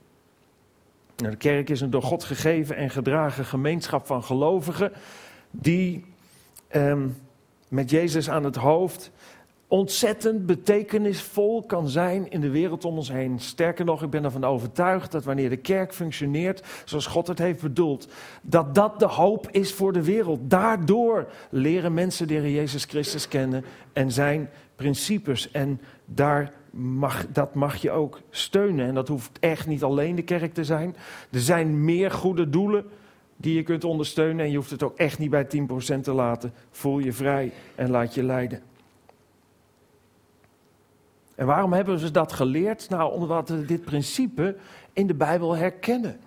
Nou, 1.15 1.31
de 1.31 1.37
kerk 1.37 1.69
is 1.69 1.81
een 1.81 1.89
door 1.89 2.01
God 2.01 2.23
gegeven 2.23 2.75
en 2.75 2.89
gedragen 2.89 3.45
gemeenschap 3.45 4.05
van 4.05 4.23
gelovigen 4.23 4.91
die 5.51 6.05
ehm, 6.67 7.07
met 7.67 7.89
Jezus 7.89 8.29
aan 8.29 8.43
het 8.43 8.55
hoofd 8.55 9.11
ontzettend 9.67 10.45
betekenisvol 10.45 11.63
kan 11.63 11.89
zijn 11.89 12.29
in 12.29 12.41
de 12.41 12.49
wereld 12.49 12.85
om 12.85 12.97
ons 12.97 13.11
heen. 13.11 13.39
Sterker 13.39 13.85
nog, 13.85 14.03
ik 14.03 14.09
ben 14.09 14.23
ervan 14.23 14.43
overtuigd 14.43 15.11
dat 15.11 15.23
wanneer 15.23 15.49
de 15.49 15.57
kerk 15.57 15.93
functioneert 15.93 16.63
zoals 16.85 17.05
God 17.05 17.27
het 17.27 17.39
heeft 17.39 17.61
bedoeld, 17.61 18.07
dat 18.41 18.75
dat 18.75 18.99
de 18.99 19.07
hoop 19.07 19.49
is 19.51 19.73
voor 19.73 19.93
de 19.93 20.03
wereld. 20.03 20.39
Daardoor 20.49 21.27
leren 21.49 21.93
mensen 21.93 22.27
de 22.27 22.33
Heer 22.33 22.49
Jezus 22.49 22.83
Christus 22.83 23.27
kennen 23.27 23.65
en 23.93 24.11
zijn 24.11 24.49
principes. 24.75 25.51
En 25.51 25.81
daar 26.05 26.53
mag, 26.71 27.27
dat 27.31 27.53
mag 27.53 27.75
je 27.75 27.91
ook 27.91 28.19
steunen. 28.29 28.87
En 28.87 28.93
dat 28.93 29.07
hoeft 29.07 29.39
echt 29.39 29.67
niet 29.67 29.83
alleen 29.83 30.15
de 30.15 30.23
kerk 30.23 30.53
te 30.53 30.63
zijn. 30.63 30.95
Er 31.31 31.39
zijn 31.39 31.83
meer 31.85 32.11
goede 32.11 32.49
doelen 32.49 32.85
die 33.37 33.55
je 33.55 33.63
kunt 33.63 33.83
ondersteunen 33.83 34.45
en 34.45 34.51
je 34.51 34.57
hoeft 34.57 34.71
het 34.71 34.83
ook 34.83 34.97
echt 34.97 35.19
niet 35.19 35.29
bij 35.29 35.45
10% 35.45 35.99
te 36.01 36.13
laten. 36.13 36.53
Voel 36.71 36.99
je 36.99 37.13
vrij 37.13 37.51
en 37.75 37.89
laat 37.89 38.13
je 38.13 38.23
leiden. 38.23 38.61
En 41.35 41.45
waarom 41.45 41.73
hebben 41.73 41.99
ze 41.99 42.11
dat 42.11 42.33
geleerd? 42.33 42.89
Nou, 42.89 43.13
omdat 43.13 43.49
we 43.49 43.65
dit 43.65 43.85
principe 43.85 44.55
in 44.93 45.07
de 45.07 45.15
Bijbel 45.15 45.55
herkennen. 45.55 46.19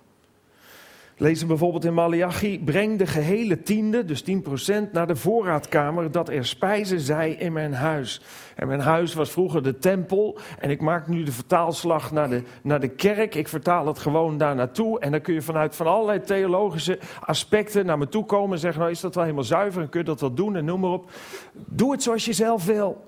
Lezen 1.20 1.46
bijvoorbeeld 1.46 1.84
in 1.84 1.94
Malachi: 1.94 2.60
Breng 2.64 2.98
de 2.98 3.06
gehele 3.06 3.62
tiende, 3.62 4.04
dus 4.04 4.24
10%, 4.24 4.90
naar 4.92 5.06
de 5.06 5.16
voorraadkamer, 5.16 6.10
dat 6.10 6.28
er 6.28 6.46
spijzen 6.46 7.00
zij 7.00 7.30
in 7.30 7.52
mijn 7.52 7.72
huis. 7.72 8.20
En 8.54 8.66
mijn 8.66 8.80
huis 8.80 9.14
was 9.14 9.30
vroeger 9.30 9.62
de 9.62 9.78
tempel. 9.78 10.38
En 10.58 10.70
ik 10.70 10.80
maak 10.80 11.08
nu 11.08 11.22
de 11.22 11.32
vertaalslag 11.32 12.12
naar 12.12 12.28
de, 12.28 12.42
naar 12.62 12.80
de 12.80 12.88
kerk. 12.88 13.34
Ik 13.34 13.48
vertaal 13.48 13.86
het 13.86 13.98
gewoon 13.98 14.38
daar 14.38 14.54
naartoe. 14.54 15.00
En 15.00 15.10
dan 15.10 15.20
kun 15.20 15.34
je 15.34 15.42
vanuit 15.42 15.76
van 15.76 15.86
allerlei 15.86 16.20
theologische 16.20 16.98
aspecten 17.20 17.86
naar 17.86 17.98
me 17.98 18.08
toe 18.08 18.24
komen 18.24 18.52
en 18.52 18.58
zeggen: 18.58 18.80
Nou, 18.80 18.92
is 18.92 19.00
dat 19.00 19.14
wel 19.14 19.24
helemaal 19.24 19.44
zuiver? 19.44 19.82
En 19.82 19.88
kun 19.88 20.00
je 20.00 20.06
dat 20.06 20.20
wel 20.20 20.34
doen? 20.34 20.56
En 20.56 20.64
noem 20.64 20.80
maar 20.80 20.90
op. 20.90 21.10
Doe 21.52 21.92
het 21.92 22.02
zoals 22.02 22.24
je 22.24 22.32
zelf 22.32 22.64
wil. 22.64 23.07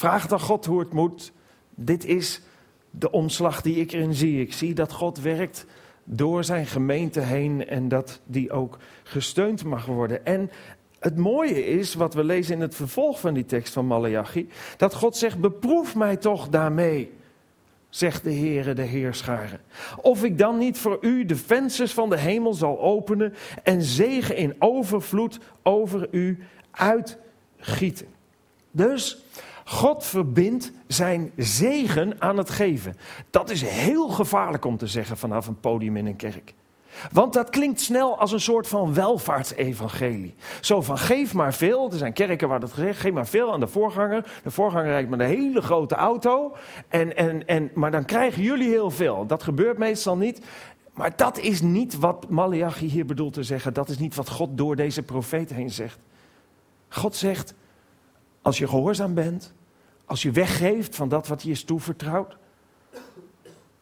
Vraag 0.00 0.26
dan 0.26 0.40
God 0.40 0.64
hoe 0.64 0.78
het 0.78 0.92
moet. 0.92 1.32
Dit 1.74 2.04
is 2.04 2.42
de 2.90 3.10
omslag 3.10 3.62
die 3.62 3.76
ik 3.76 3.92
erin 3.92 4.14
zie. 4.14 4.40
Ik 4.40 4.52
zie 4.52 4.74
dat 4.74 4.92
God 4.92 5.20
werkt 5.20 5.66
door 6.04 6.44
zijn 6.44 6.66
gemeente 6.66 7.20
heen 7.20 7.66
en 7.66 7.88
dat 7.88 8.20
die 8.24 8.50
ook 8.50 8.78
gesteund 9.02 9.64
mag 9.64 9.86
worden. 9.86 10.26
En 10.26 10.50
het 10.98 11.16
mooie 11.16 11.66
is, 11.66 11.94
wat 11.94 12.14
we 12.14 12.24
lezen 12.24 12.54
in 12.54 12.60
het 12.60 12.74
vervolg 12.74 13.20
van 13.20 13.34
die 13.34 13.44
tekst 13.44 13.72
van 13.72 13.86
Malachi, 13.86 14.48
dat 14.76 14.94
God 14.94 15.16
zegt: 15.16 15.40
beproef 15.40 15.96
mij 15.96 16.16
toch 16.16 16.48
daarmee, 16.48 17.12
zegt 17.88 18.24
de 18.24 18.34
Heere 18.34 18.72
de 18.72 18.82
Heerscharen. 18.82 19.60
Of 20.00 20.24
ik 20.24 20.38
dan 20.38 20.58
niet 20.58 20.78
voor 20.78 20.98
u 21.00 21.24
de 21.24 21.36
vensters 21.36 21.92
van 21.92 22.10
de 22.10 22.18
hemel 22.18 22.54
zal 22.54 22.80
openen 22.80 23.34
en 23.62 23.82
zegen 23.82 24.36
in 24.36 24.54
overvloed 24.58 25.38
over 25.62 26.08
u 26.10 26.38
uitgieten. 26.70 28.06
Dus 28.70 29.24
God 29.70 30.04
verbindt 30.04 30.72
zijn 30.86 31.32
zegen 31.36 32.14
aan 32.18 32.36
het 32.36 32.50
geven. 32.50 32.96
Dat 33.30 33.50
is 33.50 33.62
heel 33.62 34.08
gevaarlijk 34.08 34.64
om 34.64 34.76
te 34.76 34.86
zeggen 34.86 35.16
vanaf 35.16 35.46
een 35.46 35.60
podium 35.60 35.96
in 35.96 36.06
een 36.06 36.16
kerk. 36.16 36.54
Want 37.12 37.32
dat 37.32 37.50
klinkt 37.50 37.80
snel 37.80 38.18
als 38.18 38.32
een 38.32 38.40
soort 38.40 38.68
van 38.68 38.94
welvaartsevangelie. 38.94 40.34
Zo 40.60 40.82
van 40.82 40.98
geef 40.98 41.34
maar 41.34 41.54
veel. 41.54 41.90
Er 41.90 41.98
zijn 41.98 42.12
kerken 42.12 42.48
waar 42.48 42.60
dat 42.60 42.72
gezegd, 42.72 43.00
geef 43.00 43.12
maar 43.12 43.26
veel 43.26 43.52
aan 43.52 43.60
de 43.60 43.66
voorganger. 43.66 44.40
De 44.42 44.50
voorganger 44.50 44.88
rijdt 44.88 45.10
met 45.10 45.20
een 45.20 45.26
hele 45.26 45.62
grote 45.62 45.94
auto. 45.94 46.56
En, 46.88 47.16
en, 47.16 47.46
en, 47.46 47.70
maar 47.74 47.90
dan 47.90 48.04
krijgen 48.04 48.42
jullie 48.42 48.68
heel 48.68 48.90
veel. 48.90 49.26
Dat 49.26 49.42
gebeurt 49.42 49.78
meestal 49.78 50.16
niet. 50.16 50.40
Maar 50.92 51.16
dat 51.16 51.38
is 51.38 51.60
niet 51.60 51.98
wat 51.98 52.28
Malachi 52.28 52.86
hier 52.86 53.06
bedoelt 53.06 53.32
te 53.32 53.42
zeggen. 53.42 53.74
Dat 53.74 53.88
is 53.88 53.98
niet 53.98 54.14
wat 54.14 54.28
God 54.28 54.50
door 54.52 54.76
deze 54.76 55.02
profeet 55.02 55.50
heen 55.50 55.70
zegt. 55.70 55.98
God 56.88 57.16
zegt, 57.16 57.54
als 58.42 58.58
je 58.58 58.68
gehoorzaam 58.68 59.14
bent, 59.14 59.54
als 60.10 60.22
je 60.22 60.30
weggeeft 60.30 60.96
van 60.96 61.08
dat 61.08 61.28
wat 61.28 61.42
je 61.42 61.50
is 61.50 61.64
toevertrouwd. 61.64 62.36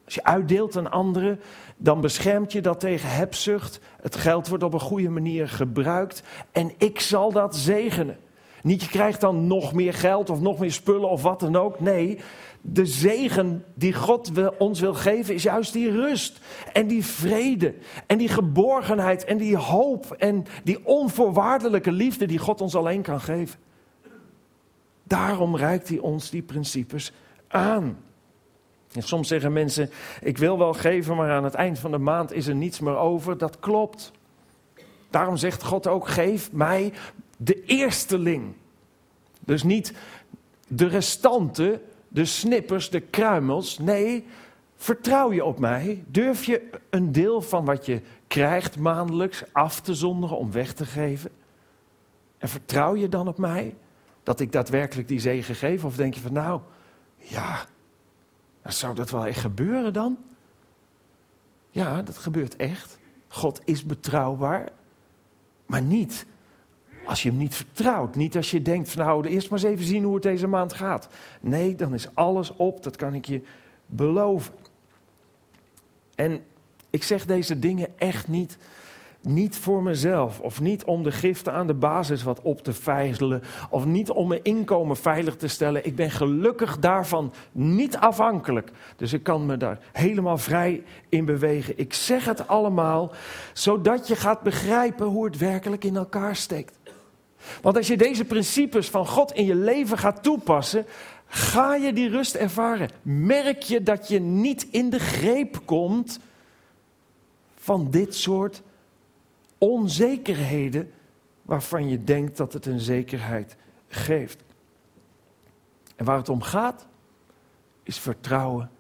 Als 0.04 0.14
je 0.14 0.24
uitdeelt 0.24 0.76
aan 0.76 0.90
anderen, 0.90 1.40
dan 1.76 2.00
beschermt 2.00 2.52
je 2.52 2.60
dat 2.60 2.80
tegen 2.80 3.10
hebzucht. 3.10 3.80
Het 4.00 4.16
geld 4.16 4.48
wordt 4.48 4.64
op 4.64 4.72
een 4.72 4.80
goede 4.80 5.08
manier 5.08 5.48
gebruikt 5.48 6.22
en 6.52 6.72
ik 6.78 7.00
zal 7.00 7.32
dat 7.32 7.56
zegenen. 7.56 8.18
Niet 8.62 8.82
je 8.82 8.88
krijgt 8.88 9.20
dan 9.20 9.46
nog 9.46 9.72
meer 9.72 9.94
geld 9.94 10.30
of 10.30 10.40
nog 10.40 10.58
meer 10.58 10.72
spullen 10.72 11.08
of 11.08 11.22
wat 11.22 11.40
dan 11.40 11.56
ook. 11.56 11.80
Nee, 11.80 12.18
de 12.60 12.86
zegen 12.86 13.64
die 13.74 13.92
God 13.92 14.30
ons 14.58 14.80
wil 14.80 14.94
geven 14.94 15.34
is 15.34 15.42
juist 15.42 15.72
die 15.72 15.90
rust 15.90 16.40
en 16.72 16.86
die 16.86 17.04
vrede 17.04 17.74
en 18.06 18.18
die 18.18 18.28
geborgenheid 18.28 19.24
en 19.24 19.36
die 19.36 19.56
hoop 19.56 20.12
en 20.18 20.46
die 20.64 20.86
onvoorwaardelijke 20.86 21.92
liefde 21.92 22.26
die 22.26 22.38
God 22.38 22.60
ons 22.60 22.74
alleen 22.74 23.02
kan 23.02 23.20
geven. 23.20 23.67
Daarom 25.08 25.56
reikt 25.56 25.88
hij 25.88 25.98
ons 25.98 26.30
die 26.30 26.42
principes 26.42 27.12
aan. 27.48 27.98
En 28.92 29.02
soms 29.02 29.28
zeggen 29.28 29.52
mensen: 29.52 29.90
Ik 30.20 30.38
wil 30.38 30.58
wel 30.58 30.72
geven, 30.72 31.16
maar 31.16 31.30
aan 31.30 31.44
het 31.44 31.54
eind 31.54 31.78
van 31.78 31.90
de 31.90 31.98
maand 31.98 32.32
is 32.32 32.46
er 32.46 32.54
niets 32.54 32.80
meer 32.80 32.96
over. 32.96 33.38
Dat 33.38 33.58
klopt. 33.58 34.12
Daarom 35.10 35.36
zegt 35.36 35.62
God 35.62 35.86
ook: 35.86 36.08
Geef 36.08 36.52
mij 36.52 36.92
de 37.36 37.64
eersteling. 37.64 38.54
Dus 39.40 39.62
niet 39.62 39.92
de 40.68 40.86
restanten, 40.86 41.80
de 42.08 42.24
snippers, 42.24 42.90
de 42.90 43.00
kruimels. 43.00 43.78
Nee, 43.78 44.26
vertrouw 44.76 45.32
je 45.32 45.44
op 45.44 45.58
mij? 45.58 46.04
Durf 46.06 46.44
je 46.44 46.70
een 46.90 47.12
deel 47.12 47.42
van 47.42 47.64
wat 47.64 47.86
je 47.86 48.00
krijgt 48.26 48.78
maandelijks 48.78 49.44
af 49.52 49.80
te 49.80 49.94
zonderen 49.94 50.36
om 50.36 50.52
weg 50.52 50.72
te 50.72 50.86
geven? 50.86 51.30
En 52.38 52.48
vertrouw 52.48 52.96
je 52.96 53.08
dan 53.08 53.28
op 53.28 53.38
mij? 53.38 53.74
Dat 54.28 54.40
ik 54.40 54.52
daadwerkelijk 54.52 55.08
die 55.08 55.20
zegen 55.20 55.54
geef? 55.54 55.84
Of 55.84 55.96
denk 55.96 56.14
je 56.14 56.20
van 56.20 56.32
nou, 56.32 56.60
ja, 57.16 57.64
zou 58.64 58.94
dat 58.94 59.10
wel 59.10 59.26
echt 59.26 59.40
gebeuren 59.40 59.92
dan? 59.92 60.18
Ja, 61.70 62.02
dat 62.02 62.16
gebeurt 62.16 62.56
echt. 62.56 62.98
God 63.28 63.60
is 63.64 63.84
betrouwbaar, 63.84 64.68
maar 65.66 65.82
niet 65.82 66.26
als 67.04 67.22
je 67.22 67.28
hem 67.28 67.38
niet 67.38 67.54
vertrouwt. 67.54 68.14
Niet 68.14 68.36
als 68.36 68.50
je 68.50 68.62
denkt 68.62 68.90
van 68.90 69.04
nou, 69.04 69.26
eerst 69.26 69.50
maar 69.50 69.58
eens 69.58 69.68
even 69.68 69.84
zien 69.84 70.04
hoe 70.04 70.14
het 70.14 70.22
deze 70.22 70.46
maand 70.46 70.72
gaat. 70.72 71.08
Nee, 71.40 71.74
dan 71.74 71.94
is 71.94 72.14
alles 72.14 72.56
op, 72.56 72.82
dat 72.82 72.96
kan 72.96 73.14
ik 73.14 73.24
je 73.24 73.42
beloven. 73.86 74.54
En 76.14 76.44
ik 76.90 77.02
zeg 77.02 77.26
deze 77.26 77.58
dingen 77.58 77.98
echt 77.98 78.28
niet 78.28 78.58
niet 79.28 79.56
voor 79.56 79.82
mezelf, 79.82 80.40
of 80.40 80.60
niet 80.60 80.84
om 80.84 81.02
de 81.02 81.12
giften 81.12 81.52
aan 81.52 81.66
de 81.66 81.74
basis 81.74 82.22
wat 82.22 82.40
op 82.42 82.62
te 82.62 82.72
vijzelen, 82.72 83.42
of 83.70 83.84
niet 83.84 84.10
om 84.10 84.28
mijn 84.28 84.42
inkomen 84.42 84.96
veilig 84.96 85.36
te 85.36 85.48
stellen. 85.48 85.86
Ik 85.86 85.96
ben 85.96 86.10
gelukkig 86.10 86.78
daarvan 86.78 87.32
niet 87.52 87.96
afhankelijk. 87.96 88.70
Dus 88.96 89.12
ik 89.12 89.22
kan 89.22 89.46
me 89.46 89.56
daar 89.56 89.78
helemaal 89.92 90.38
vrij 90.38 90.82
in 91.08 91.24
bewegen. 91.24 91.78
Ik 91.78 91.94
zeg 91.94 92.24
het 92.24 92.48
allemaal 92.48 93.12
zodat 93.52 94.08
je 94.08 94.16
gaat 94.16 94.42
begrijpen 94.42 95.06
hoe 95.06 95.24
het 95.24 95.38
werkelijk 95.38 95.84
in 95.84 95.96
elkaar 95.96 96.36
steekt. 96.36 96.78
Want 97.62 97.76
als 97.76 97.86
je 97.86 97.96
deze 97.96 98.24
principes 98.24 98.90
van 98.90 99.06
God 99.06 99.32
in 99.32 99.44
je 99.44 99.54
leven 99.54 99.98
gaat 99.98 100.22
toepassen, 100.22 100.86
ga 101.26 101.74
je 101.74 101.92
die 101.92 102.08
rust 102.08 102.34
ervaren. 102.34 102.90
Merk 103.02 103.62
je 103.62 103.82
dat 103.82 104.08
je 104.08 104.20
niet 104.20 104.66
in 104.70 104.90
de 104.90 104.98
greep 104.98 105.58
komt 105.64 106.20
van 107.58 107.90
dit 107.90 108.14
soort 108.14 108.62
onzekerheden 109.58 110.92
waarvan 111.42 111.88
je 111.88 112.04
denkt 112.04 112.36
dat 112.36 112.52
het 112.52 112.66
een 112.66 112.80
zekerheid 112.80 113.56
geeft. 113.88 114.42
En 115.96 116.04
waar 116.04 116.16
het 116.16 116.28
om 116.28 116.42
gaat, 116.42 116.86
is 117.82 117.98
vertrouwen 117.98 118.70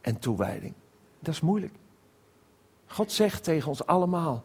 en 0.00 0.18
toewijding. 0.18 0.74
Dat 1.18 1.34
is 1.34 1.40
moeilijk. 1.40 1.74
God 2.86 3.12
zegt 3.12 3.44
tegen 3.44 3.68
ons 3.68 3.86
allemaal: 3.86 4.44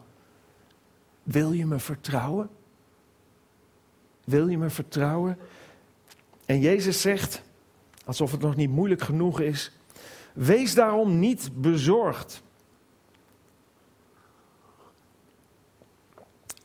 Wil 1.23 1.51
je 1.51 1.65
me 1.65 1.79
vertrouwen? 1.79 2.49
Wil 4.23 4.47
je 4.47 4.57
me 4.57 4.69
vertrouwen? 4.69 5.37
En 6.45 6.59
Jezus 6.59 7.01
zegt, 7.01 7.41
alsof 8.05 8.31
het 8.31 8.41
nog 8.41 8.55
niet 8.55 8.69
moeilijk 8.69 9.01
genoeg 9.01 9.39
is: 9.39 9.71
Wees 10.33 10.73
daarom 10.73 11.19
niet 11.19 11.49
bezorgd. 11.53 12.43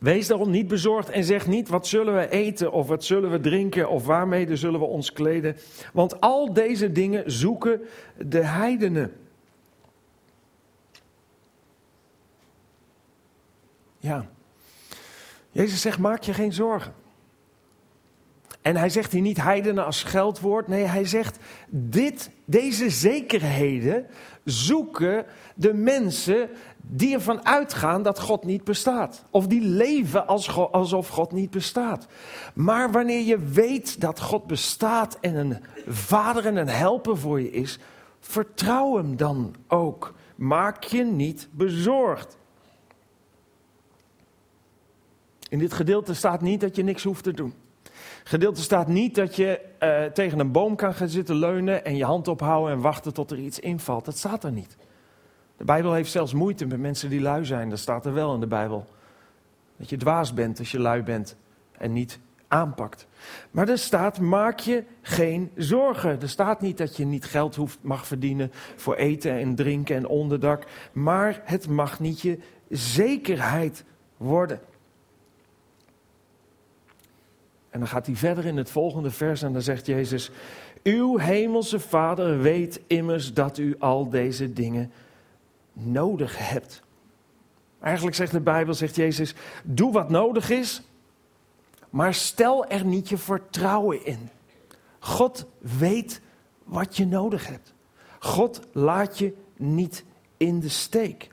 Wees 0.05 0.27
daarom 0.27 0.49
niet 0.49 0.67
bezorgd 0.67 1.09
en 1.09 1.23
zeg 1.23 1.47
niet 1.47 1.69
wat 1.69 1.87
zullen 1.87 2.15
we 2.15 2.29
eten 2.29 2.71
of 2.71 2.87
wat 2.87 3.03
zullen 3.03 3.31
we 3.31 3.39
drinken 3.39 3.89
of 3.89 4.05
waarmee 4.05 4.55
zullen 4.55 4.79
we 4.79 4.85
ons 4.85 5.11
kleden. 5.11 5.57
Want 5.93 6.21
al 6.21 6.53
deze 6.53 6.91
dingen 6.91 7.31
zoeken 7.31 7.81
de 8.17 8.43
heidenen. 8.43 9.13
Ja, 13.97 14.29
Jezus 15.51 15.81
zegt 15.81 15.99
maak 15.99 16.23
je 16.23 16.33
geen 16.33 16.53
zorgen. 16.53 16.93
En 18.65 18.75
hij 18.75 18.89
zegt 18.89 19.11
hier 19.11 19.21
niet 19.21 19.41
heidenen 19.41 19.85
als 19.85 19.99
scheldwoord. 19.99 20.67
Nee, 20.67 20.83
hij 20.83 21.05
zegt 21.05 21.37
dit, 21.69 22.29
deze 22.45 22.89
zekerheden 22.89 24.05
zoeken 24.43 25.25
de 25.55 25.73
mensen 25.73 26.49
die 26.81 27.13
ervan 27.13 27.45
uitgaan 27.45 28.03
dat 28.03 28.19
God 28.19 28.43
niet 28.43 28.63
bestaat. 28.63 29.23
Of 29.29 29.47
die 29.47 29.61
leven 29.61 30.27
alsof 30.71 31.07
God 31.07 31.31
niet 31.31 31.49
bestaat. 31.49 32.07
Maar 32.53 32.91
wanneer 32.91 33.25
je 33.25 33.39
weet 33.39 34.01
dat 34.01 34.19
God 34.19 34.47
bestaat 34.47 35.17
en 35.21 35.35
een 35.35 35.57
vader 35.87 36.45
en 36.45 36.55
een 36.55 36.67
helper 36.67 37.17
voor 37.17 37.41
je 37.41 37.51
is, 37.51 37.79
vertrouw 38.19 38.97
hem 38.97 39.17
dan 39.17 39.55
ook. 39.67 40.13
Maak 40.35 40.83
je 40.83 41.03
niet 41.03 41.47
bezorgd. 41.51 42.37
In 45.49 45.59
dit 45.59 45.73
gedeelte 45.73 46.13
staat 46.13 46.41
niet 46.41 46.61
dat 46.61 46.75
je 46.75 46.83
niks 46.83 47.03
hoeft 47.03 47.23
te 47.23 47.33
doen. 47.33 47.53
Gedeelte 48.27 48.61
staat 48.61 48.87
niet 48.87 49.15
dat 49.15 49.35
je 49.35 49.61
uh, 49.79 50.03
tegen 50.03 50.39
een 50.39 50.51
boom 50.51 50.75
kan 50.75 50.93
gaan 50.93 51.07
zitten 51.07 51.35
leunen 51.35 51.85
en 51.85 51.95
je 51.95 52.05
hand 52.05 52.27
ophouden 52.27 52.73
en 52.73 52.81
wachten 52.81 53.13
tot 53.13 53.31
er 53.31 53.39
iets 53.39 53.59
invalt. 53.59 54.05
Dat 54.05 54.17
staat 54.17 54.43
er 54.43 54.51
niet. 54.51 54.77
De 55.57 55.63
Bijbel 55.63 55.93
heeft 55.93 56.11
zelfs 56.11 56.33
moeite 56.33 56.65
met 56.65 56.79
mensen 56.79 57.09
die 57.09 57.21
lui 57.21 57.45
zijn. 57.45 57.69
Dat 57.69 57.79
staat 57.79 58.05
er 58.05 58.13
wel 58.13 58.33
in 58.33 58.39
de 58.39 58.47
Bijbel. 58.47 58.85
Dat 59.77 59.89
je 59.89 59.97
dwaas 59.97 60.33
bent 60.33 60.59
als 60.59 60.71
je 60.71 60.79
lui 60.79 61.03
bent 61.03 61.35
en 61.71 61.93
niet 61.93 62.19
aanpakt. 62.47 63.07
Maar 63.51 63.69
er 63.69 63.77
staat: 63.77 64.19
maak 64.19 64.59
je 64.59 64.83
geen 65.01 65.51
zorgen. 65.55 66.21
Er 66.21 66.29
staat 66.29 66.61
niet 66.61 66.77
dat 66.77 66.97
je 66.97 67.05
niet 67.05 67.25
geld 67.25 67.55
hoeft, 67.55 67.77
mag 67.81 68.07
verdienen 68.07 68.51
voor 68.75 68.95
eten 68.95 69.31
en 69.31 69.55
drinken 69.55 69.95
en 69.95 70.07
onderdak. 70.07 70.63
Maar 70.91 71.41
het 71.43 71.67
mag 71.67 71.99
niet 71.99 72.21
je 72.21 72.39
zekerheid 72.69 73.85
worden. 74.17 74.59
En 77.75 77.81
dan 77.81 77.89
gaat 77.89 78.05
hij 78.05 78.15
verder 78.15 78.45
in 78.45 78.57
het 78.57 78.69
volgende 78.69 79.11
vers 79.11 79.41
en 79.41 79.53
dan 79.53 79.61
zegt 79.61 79.85
Jezus: 79.85 80.31
Uw 80.83 81.17
hemelse 81.17 81.79
Vader 81.79 82.41
weet 82.41 82.81
immers 82.87 83.33
dat 83.33 83.57
u 83.57 83.75
al 83.79 84.09
deze 84.09 84.53
dingen 84.53 84.91
nodig 85.73 86.49
hebt. 86.49 86.81
Eigenlijk 87.79 88.15
zegt 88.15 88.31
de 88.31 88.39
Bijbel, 88.39 88.73
zegt 88.73 88.95
Jezus: 88.95 89.35
Doe 89.63 89.91
wat 89.91 90.09
nodig 90.09 90.49
is, 90.49 90.81
maar 91.89 92.13
stel 92.13 92.65
er 92.65 92.85
niet 92.85 93.09
je 93.09 93.17
vertrouwen 93.17 94.05
in. 94.05 94.29
God 94.99 95.45
weet 95.59 96.21
wat 96.63 96.97
je 96.97 97.05
nodig 97.05 97.47
hebt. 97.47 97.73
God 98.19 98.59
laat 98.71 99.17
je 99.17 99.33
niet 99.57 100.03
in 100.37 100.59
de 100.59 100.69
steek. 100.69 101.29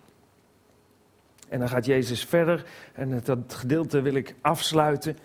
En 1.48 1.58
dan 1.58 1.68
gaat 1.68 1.86
Jezus 1.86 2.24
verder 2.24 2.64
en 2.92 3.20
dat 3.24 3.54
gedeelte 3.54 4.00
wil 4.00 4.14
ik 4.14 4.34
afsluiten. 4.40 5.18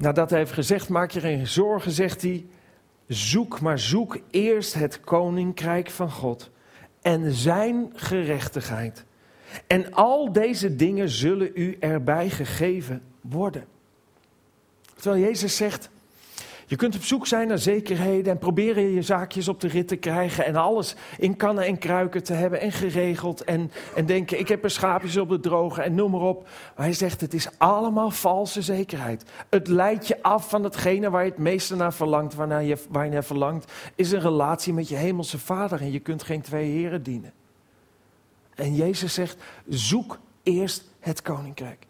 Nadat 0.00 0.30
hij 0.30 0.38
heeft 0.38 0.52
gezegd, 0.52 0.88
maak 0.88 1.10
je 1.10 1.20
geen 1.20 1.46
zorgen, 1.46 1.90
zegt 1.90 2.22
hij, 2.22 2.46
zoek 3.06 3.60
maar 3.60 3.78
zoek 3.78 4.18
eerst 4.30 4.74
het 4.74 5.00
koninkrijk 5.00 5.90
van 5.90 6.10
God 6.10 6.50
en 7.02 7.32
zijn 7.32 7.92
gerechtigheid. 7.94 9.04
En 9.66 9.92
al 9.92 10.32
deze 10.32 10.76
dingen 10.76 11.08
zullen 11.08 11.50
u 11.54 11.76
erbij 11.80 12.30
gegeven 12.30 13.02
worden. 13.20 13.64
Terwijl 14.94 15.22
Jezus 15.22 15.56
zegt, 15.56 15.90
je 16.70 16.76
kunt 16.76 16.96
op 16.96 17.02
zoek 17.02 17.26
zijn 17.26 17.48
naar 17.48 17.58
zekerheden 17.58 18.32
en 18.32 18.38
proberen 18.38 18.90
je 18.90 19.02
zaakjes 19.02 19.48
op 19.48 19.60
de 19.60 19.68
rit 19.68 19.88
te 19.88 19.96
krijgen 19.96 20.44
en 20.44 20.56
alles 20.56 20.94
in 21.18 21.36
kannen 21.36 21.64
en 21.64 21.78
kruiken 21.78 22.22
te 22.22 22.32
hebben 22.32 22.60
en 22.60 22.72
geregeld 22.72 23.44
en, 23.44 23.70
en 23.94 24.06
denken 24.06 24.38
ik 24.38 24.48
heb 24.48 24.64
er 24.64 24.70
schaapjes 24.70 25.16
op 25.16 25.28
de 25.28 25.40
droge 25.40 25.82
en 25.82 25.94
noem 25.94 26.10
maar 26.10 26.20
op. 26.20 26.42
Maar 26.76 26.84
hij 26.84 26.94
zegt 26.94 27.20
het 27.20 27.34
is 27.34 27.48
allemaal 27.58 28.10
valse 28.10 28.62
zekerheid. 28.62 29.24
Het 29.48 29.68
leidt 29.68 30.06
je 30.06 30.22
af 30.22 30.48
van 30.48 30.64
hetgene 30.64 31.10
waar 31.10 31.24
je 31.24 31.30
het 31.30 31.38
meeste 31.38 31.76
naar 31.76 31.94
verlangt, 31.94 32.34
waarnaar 32.34 32.64
je, 32.64 32.78
waar 32.90 33.04
je 33.04 33.10
naar 33.10 33.24
verlangt, 33.24 33.72
is 33.94 34.12
een 34.12 34.20
relatie 34.20 34.72
met 34.72 34.88
je 34.88 34.96
hemelse 34.96 35.38
vader 35.38 35.80
en 35.80 35.92
je 35.92 36.00
kunt 36.00 36.22
geen 36.22 36.40
twee 36.40 36.70
heren 36.70 37.02
dienen. 37.02 37.32
En 38.54 38.74
Jezus 38.74 39.14
zegt 39.14 39.36
zoek 39.68 40.18
eerst 40.42 40.84
het 41.00 41.22
koninkrijk. 41.22 41.86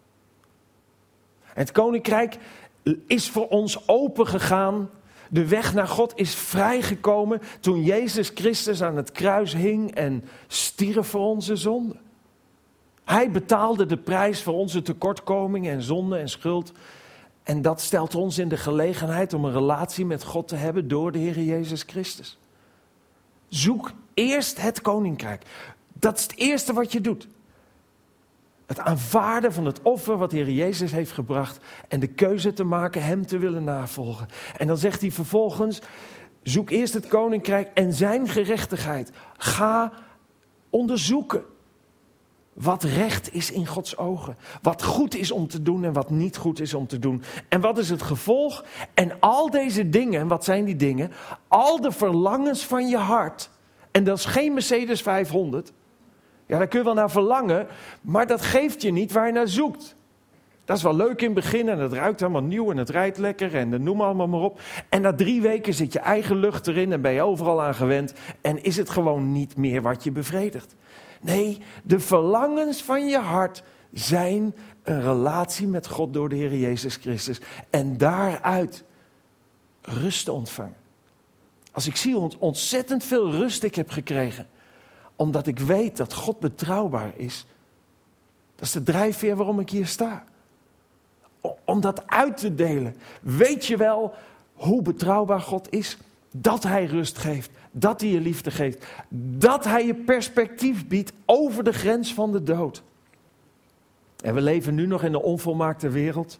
Het 1.53 1.71
koninkrijk 1.71 2.37
is 3.07 3.29
voor 3.29 3.47
ons 3.47 3.87
opengegaan. 3.87 4.89
De 5.29 5.47
weg 5.47 5.73
naar 5.73 5.87
God 5.87 6.13
is 6.15 6.35
vrijgekomen 6.35 7.41
toen 7.59 7.83
Jezus 7.83 8.31
Christus 8.35 8.83
aan 8.83 8.95
het 8.95 9.11
kruis 9.11 9.53
hing 9.53 9.95
en 9.95 10.23
stierf 10.47 11.07
voor 11.07 11.25
onze 11.25 11.55
zonde. 11.55 11.95
Hij 13.03 13.31
betaalde 13.31 13.85
de 13.85 13.97
prijs 13.97 14.43
voor 14.43 14.53
onze 14.53 14.81
tekortkomingen 14.81 15.73
en 15.73 15.81
zonde 15.81 16.17
en 16.17 16.29
schuld. 16.29 16.71
En 17.43 17.61
dat 17.61 17.81
stelt 17.81 18.15
ons 18.15 18.37
in 18.37 18.47
de 18.47 18.57
gelegenheid 18.57 19.33
om 19.33 19.45
een 19.45 19.53
relatie 19.53 20.05
met 20.05 20.23
God 20.23 20.47
te 20.47 20.55
hebben 20.55 20.87
door 20.87 21.11
de 21.11 21.19
Heer 21.19 21.39
Jezus 21.39 21.83
Christus. 21.83 22.37
Zoek 23.47 23.91
eerst 24.13 24.61
het 24.61 24.81
koninkrijk. 24.81 25.43
Dat 25.93 26.17
is 26.17 26.23
het 26.23 26.35
eerste 26.35 26.73
wat 26.73 26.91
je 26.91 27.01
doet. 27.01 27.27
Het 28.71 28.79
aanvaarden 28.79 29.53
van 29.53 29.65
het 29.65 29.81
offer 29.81 30.17
wat 30.17 30.31
Heer 30.31 30.49
Jezus 30.49 30.91
heeft 30.91 31.11
gebracht 31.11 31.59
en 31.87 31.99
de 31.99 32.07
keuze 32.07 32.53
te 32.53 32.63
maken 32.63 33.03
Hem 33.03 33.25
te 33.25 33.37
willen 33.37 33.63
navolgen. 33.63 34.27
En 34.57 34.67
dan 34.67 34.77
zegt 34.77 35.01
hij 35.01 35.11
vervolgens, 35.11 35.81
zoek 36.43 36.69
eerst 36.69 36.93
het 36.93 37.07
koninkrijk 37.07 37.69
en 37.73 37.93
zijn 37.93 38.27
gerechtigheid. 38.27 39.11
Ga 39.37 39.91
onderzoeken 40.69 41.43
wat 42.53 42.83
recht 42.83 43.33
is 43.33 43.51
in 43.51 43.67
Gods 43.67 43.97
ogen. 43.97 44.37
Wat 44.61 44.83
goed 44.83 45.15
is 45.15 45.31
om 45.31 45.47
te 45.47 45.61
doen 45.61 45.83
en 45.83 45.93
wat 45.93 46.09
niet 46.09 46.37
goed 46.37 46.59
is 46.59 46.73
om 46.73 46.87
te 46.87 46.99
doen. 46.99 47.23
En 47.49 47.61
wat 47.61 47.77
is 47.77 47.89
het 47.89 48.01
gevolg? 48.01 48.65
En 48.93 49.19
al 49.19 49.49
deze 49.49 49.89
dingen, 49.89 50.27
wat 50.27 50.43
zijn 50.43 50.65
die 50.65 50.75
dingen? 50.75 51.11
Al 51.47 51.81
de 51.81 51.91
verlangens 51.91 52.65
van 52.65 52.87
je 52.87 52.97
hart. 52.97 53.49
En 53.91 54.03
dat 54.03 54.17
is 54.17 54.25
geen 54.25 54.53
Mercedes 54.53 55.01
500. 55.01 55.71
Ja, 56.51 56.57
daar 56.57 56.67
kun 56.67 56.79
je 56.79 56.85
wel 56.85 56.93
naar 56.93 57.11
verlangen, 57.11 57.67
maar 58.01 58.27
dat 58.27 58.41
geeft 58.41 58.81
je 58.81 58.91
niet 58.91 59.11
waar 59.11 59.27
je 59.27 59.33
naar 59.33 59.47
zoekt. 59.47 59.95
Dat 60.65 60.77
is 60.77 60.83
wel 60.83 60.95
leuk 60.95 61.19
in 61.19 61.25
het 61.25 61.33
begin 61.33 61.69
en 61.69 61.79
het 61.79 61.93
ruikt 61.93 62.19
helemaal 62.19 62.43
nieuw 62.43 62.71
en 62.71 62.77
het 62.77 62.89
rijdt 62.89 63.17
lekker 63.17 63.55
en 63.55 63.83
noem 63.83 64.01
allemaal 64.01 64.27
maar 64.27 64.39
op. 64.39 64.59
En 64.89 65.01
na 65.01 65.13
drie 65.13 65.41
weken 65.41 65.73
zit 65.73 65.93
je 65.93 65.99
eigen 65.99 66.35
lucht 66.35 66.67
erin 66.67 66.91
en 66.91 67.01
ben 67.01 67.11
je 67.11 67.21
overal 67.21 67.61
aan 67.61 67.75
gewend 67.75 68.13
en 68.41 68.63
is 68.63 68.77
het 68.77 68.89
gewoon 68.89 69.31
niet 69.31 69.57
meer 69.57 69.81
wat 69.81 70.03
je 70.03 70.11
bevredigt. 70.11 70.75
Nee, 71.21 71.57
de 71.83 71.99
verlangens 71.99 72.83
van 72.83 73.07
je 73.07 73.17
hart 73.17 73.63
zijn 73.91 74.55
een 74.83 75.01
relatie 75.01 75.67
met 75.67 75.87
God 75.87 76.13
door 76.13 76.29
de 76.29 76.35
Heer 76.35 76.55
Jezus 76.55 76.95
Christus. 76.95 77.41
En 77.69 77.97
daaruit 77.97 78.83
rust 79.81 80.29
ontvangen. 80.29 80.77
Als 81.71 81.87
ik 81.87 81.95
zie 81.95 82.15
hoe 82.15 82.31
ontzettend 82.39 83.03
veel 83.03 83.31
rust 83.31 83.63
ik 83.63 83.75
heb 83.75 83.89
gekregen 83.89 84.47
omdat 85.15 85.47
ik 85.47 85.59
weet 85.59 85.97
dat 85.97 86.13
God 86.13 86.39
betrouwbaar 86.39 87.11
is. 87.15 87.45
Dat 88.55 88.65
is 88.65 88.71
de 88.71 88.83
drijfveer 88.83 89.35
waarom 89.35 89.59
ik 89.59 89.69
hier 89.69 89.87
sta. 89.87 90.23
Om 91.65 91.81
dat 91.81 92.07
uit 92.07 92.37
te 92.37 92.55
delen. 92.55 92.95
Weet 93.21 93.65
je 93.65 93.77
wel 93.77 94.13
hoe 94.53 94.81
betrouwbaar 94.81 95.41
God 95.41 95.71
is? 95.71 95.97
Dat 96.31 96.63
Hij 96.63 96.85
rust 96.85 97.17
geeft. 97.17 97.51
Dat 97.71 98.01
Hij 98.01 98.09
je 98.09 98.19
liefde 98.19 98.51
geeft. 98.51 98.85
Dat 99.37 99.63
Hij 99.63 99.85
je 99.85 99.95
perspectief 99.95 100.87
biedt 100.87 101.13
over 101.25 101.63
de 101.63 101.73
grens 101.73 102.13
van 102.13 102.31
de 102.31 102.43
dood. 102.43 102.83
En 104.23 104.33
we 104.33 104.41
leven 104.41 104.75
nu 104.75 104.87
nog 104.87 105.03
in 105.03 105.13
een 105.13 105.21
onvolmaakte 105.21 105.89
wereld. 105.89 106.39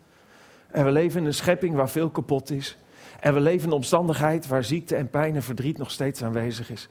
En 0.67 0.85
we 0.85 0.91
leven 0.91 1.19
in 1.19 1.25
een 1.25 1.33
schepping 1.33 1.75
waar 1.75 1.89
veel 1.89 2.09
kapot 2.09 2.49
is. 2.49 2.77
En 3.19 3.33
we 3.33 3.39
leven 3.39 3.61
in 3.61 3.67
een 3.67 3.75
omstandigheid 3.75 4.47
waar 4.47 4.63
ziekte 4.63 4.95
en 4.95 5.09
pijn 5.09 5.35
en 5.35 5.43
verdriet 5.43 5.77
nog 5.77 5.91
steeds 5.91 6.23
aanwezig 6.23 6.69
is. 6.69 6.89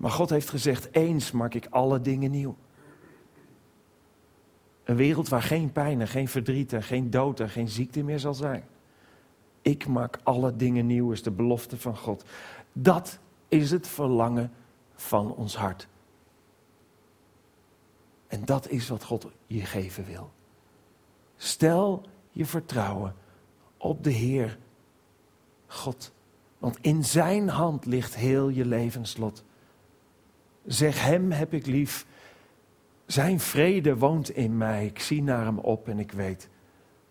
Maar 0.00 0.10
God 0.10 0.30
heeft 0.30 0.48
gezegd, 0.48 0.88
eens 0.92 1.30
maak 1.30 1.54
ik 1.54 1.66
alle 1.70 2.00
dingen 2.00 2.30
nieuw. 2.30 2.56
Een 4.84 4.96
wereld 4.96 5.28
waar 5.28 5.42
geen 5.42 5.72
pijn 5.72 6.00
en 6.00 6.08
geen 6.08 6.28
verdriet 6.28 6.72
en 6.72 6.82
geen 6.82 7.10
dood 7.10 7.40
en 7.40 7.48
geen 7.48 7.68
ziekte 7.68 8.02
meer 8.02 8.18
zal 8.18 8.34
zijn. 8.34 8.64
Ik 9.62 9.86
maak 9.86 10.18
alle 10.22 10.56
dingen 10.56 10.86
nieuw, 10.86 11.12
is 11.12 11.22
de 11.22 11.30
belofte 11.30 11.78
van 11.78 11.96
God. 11.96 12.24
Dat 12.72 13.18
is 13.48 13.70
het 13.70 13.88
verlangen 13.88 14.52
van 14.94 15.34
ons 15.34 15.56
hart. 15.56 15.88
En 18.26 18.44
dat 18.44 18.68
is 18.68 18.88
wat 18.88 19.04
God 19.04 19.26
je 19.46 19.64
geven 19.64 20.04
wil. 20.04 20.30
Stel 21.36 22.02
je 22.30 22.46
vertrouwen 22.46 23.14
op 23.76 24.04
de 24.04 24.10
Heer 24.12 24.58
God. 25.66 26.12
Want 26.58 26.78
in 26.80 27.04
Zijn 27.04 27.48
hand 27.48 27.86
ligt 27.86 28.14
heel 28.14 28.48
je 28.48 28.64
levenslot. 28.64 29.44
Zeg 30.66 31.04
hem 31.04 31.30
heb 31.30 31.52
ik 31.52 31.66
lief. 31.66 32.06
Zijn 33.06 33.40
vrede 33.40 33.96
woont 33.96 34.30
in 34.30 34.56
mij. 34.56 34.86
Ik 34.86 34.98
zie 34.98 35.22
naar 35.22 35.44
hem 35.44 35.58
op 35.58 35.88
en 35.88 35.98
ik 35.98 36.12
weet, 36.12 36.48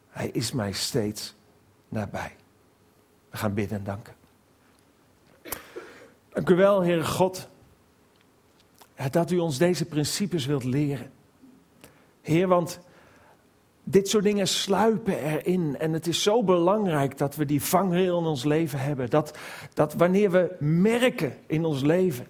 hij 0.10 0.30
is 0.30 0.52
mij 0.52 0.72
steeds 0.72 1.36
nabij. 1.90 2.36
We 3.30 3.38
gaan 3.38 3.54
bidden 3.54 3.78
en 3.78 3.84
danken. 3.84 4.14
Dank 6.30 6.50
u 6.50 6.56
wel, 6.56 6.82
Heere 6.82 7.06
God, 7.06 7.50
dat 9.12 9.32
u 9.32 9.38
ons 9.38 9.58
deze 9.58 9.86
principes 9.86 10.46
wilt 10.46 10.64
leren. 10.64 11.12
Heer, 12.22 12.48
want 12.48 12.80
dit 13.84 14.08
soort 14.08 14.24
dingen 14.24 14.48
sluipen 14.48 15.24
erin. 15.24 15.78
En 15.80 15.94
het 15.94 16.08
is 16.08 16.24
zo 16.24 16.44
belangrijk 16.44 17.18
dat 17.18 17.36
we 17.36 17.46
die 17.46 17.64
vangrail 17.64 18.20
in 18.20 18.26
ons 18.26 18.44
leven 18.44 18.80
hebben. 18.80 19.10
Dat, 19.10 19.38
dat 19.74 19.94
wanneer 19.94 20.32
we 20.32 20.56
merken 20.60 21.38
in 21.46 21.66
ons 21.66 21.82
leven 21.82 22.28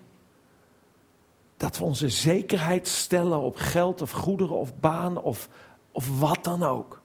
dat 1.59 1.77
we 1.77 1.83
onze 1.83 2.09
zekerheid 2.09 2.87
stellen 2.87 3.39
op 3.39 3.55
geld 3.55 4.01
of 4.01 4.11
goederen 4.11 4.55
of 4.55 4.79
baan 4.79 5.17
of, 5.17 5.49
of 5.91 6.19
wat 6.19 6.43
dan 6.43 6.63
ook. 6.63 7.01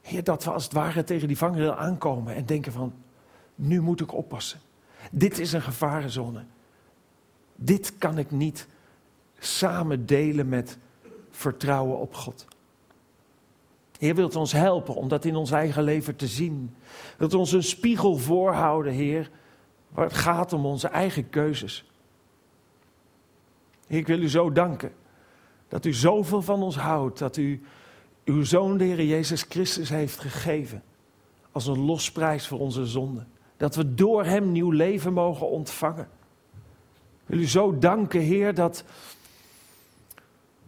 Heer, 0.00 0.24
dat 0.24 0.44
we 0.44 0.50
als 0.50 0.64
het 0.64 0.72
ware 0.72 1.04
tegen 1.04 1.28
die 1.28 1.38
vangrail 1.38 1.74
aankomen 1.74 2.34
en 2.34 2.46
denken 2.46 2.72
van, 2.72 2.92
nu 3.54 3.80
moet 3.80 4.00
ik 4.00 4.12
oppassen. 4.12 4.60
Dit 5.10 5.38
is 5.38 5.52
een 5.52 5.62
gevarenzone. 5.62 6.44
Dit 7.54 7.98
kan 7.98 8.18
ik 8.18 8.30
niet 8.30 8.66
samen 9.38 10.06
delen 10.06 10.48
met 10.48 10.78
vertrouwen 11.30 11.98
op 11.98 12.14
God. 12.14 12.46
Heer, 13.98 14.14
wilt 14.14 14.36
ons 14.36 14.52
helpen 14.52 14.94
om 14.94 15.08
dat 15.08 15.24
in 15.24 15.36
ons 15.36 15.50
eigen 15.50 15.82
leven 15.82 16.16
te 16.16 16.26
zien. 16.26 16.74
Wilt 17.16 17.34
ons 17.34 17.52
een 17.52 17.62
spiegel 17.62 18.16
voorhouden, 18.16 18.92
Heer, 18.92 19.30
waar 19.88 20.04
het 20.04 20.16
gaat 20.16 20.52
om 20.52 20.66
onze 20.66 20.88
eigen 20.88 21.30
keuzes. 21.30 21.91
Ik 23.98 24.06
wil 24.06 24.20
u 24.20 24.28
zo 24.28 24.52
danken 24.52 24.92
dat 25.68 25.84
u 25.84 25.92
zoveel 25.92 26.42
van 26.42 26.62
ons 26.62 26.76
houdt, 26.76 27.18
dat 27.18 27.36
u 27.36 27.62
uw 28.24 28.44
Zoon, 28.44 28.76
de 28.76 28.84
Heer 28.84 29.04
Jezus 29.04 29.42
Christus, 29.48 29.88
heeft 29.88 30.18
gegeven 30.18 30.82
als 31.50 31.66
een 31.66 31.78
losprijs 31.78 32.46
voor 32.46 32.58
onze 32.58 32.86
zonden. 32.86 33.28
Dat 33.56 33.74
we 33.74 33.94
door 33.94 34.24
Hem 34.24 34.52
nieuw 34.52 34.70
leven 34.70 35.12
mogen 35.12 35.48
ontvangen. 35.48 36.08
Ik 37.22 37.26
wil 37.26 37.38
u 37.38 37.46
zo 37.46 37.78
danken, 37.78 38.20
Heer, 38.20 38.54
dat, 38.54 38.84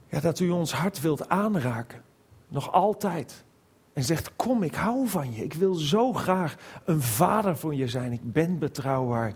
ja, 0.09 0.21
dat 0.21 0.41
u 0.41 0.51
ons 0.51 0.73
hart 0.73 1.01
wilt 1.01 1.29
aanraken. 1.29 2.03
Nog 2.49 2.73
altijd. 2.73 3.45
En 3.93 4.03
zegt, 4.03 4.37
kom, 4.37 4.63
ik 4.63 4.75
hou 4.75 5.09
van 5.09 5.35
je. 5.35 5.45
Ik 5.45 5.55
wil 5.55 5.75
zo 5.75 6.13
graag 6.13 6.57
een 6.85 7.03
vader 7.03 7.57
voor 7.57 7.75
je 7.75 7.89
zijn. 7.89 8.13
Ik 8.13 8.33
ben 8.33 8.59
betrouwbaar. 8.59 9.35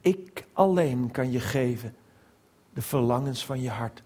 Ik 0.00 0.46
alleen 0.52 1.10
kan 1.10 1.30
je 1.30 1.40
geven 1.40 1.94
de 2.78 2.84
verlangens 2.84 3.44
van 3.44 3.60
je 3.60 3.70
hart. 3.70 4.02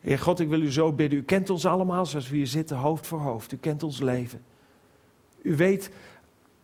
Heer 0.00 0.18
God, 0.18 0.40
ik 0.40 0.48
wil 0.48 0.60
u 0.60 0.72
zo 0.72 0.92
bidden. 0.92 1.18
U 1.18 1.22
kent 1.22 1.50
ons 1.50 1.66
allemaal 1.66 2.06
zoals 2.06 2.28
we 2.28 2.36
hier 2.36 2.46
zitten, 2.46 2.76
hoofd 2.76 3.06
voor 3.06 3.20
hoofd. 3.20 3.52
U 3.52 3.56
kent 3.56 3.82
ons 3.82 4.00
leven. 4.00 4.44
U 5.42 5.56
weet 5.56 5.90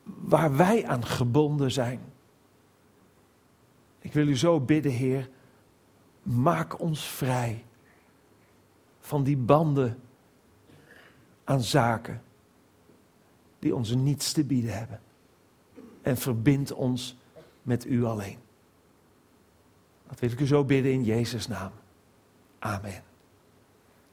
waar 0.03 0.57
wij 0.57 0.87
aan 0.87 1.05
gebonden 1.05 1.73
zijn. 1.73 2.01
Ik 3.99 4.13
wil 4.13 4.29
u 4.29 4.37
zo 4.37 4.61
bidden, 4.61 4.93
Heer. 4.93 5.29
Maak 6.23 6.81
ons 6.81 7.05
vrij 7.05 7.65
van 9.01 9.23
die 9.23 9.37
banden 9.37 10.01
aan 11.45 11.63
zaken 11.63 12.23
die 13.59 13.75
ons 13.75 13.95
niets 13.95 14.33
te 14.33 14.45
bieden 14.45 14.79
hebben. 14.79 15.01
En 16.03 16.17
verbind 16.17 16.73
ons 16.73 17.17
met 17.63 17.87
u 17.87 18.05
alleen. 18.05 18.43
Dat 20.15 20.23
wil 20.23 20.33
ik 20.33 20.41
u 20.41 20.47
zo 20.47 20.65
bidden 20.65 20.93
in 20.93 21.05
Jezus' 21.05 21.47
naam. 21.47 21.71
Amen. 22.59 23.14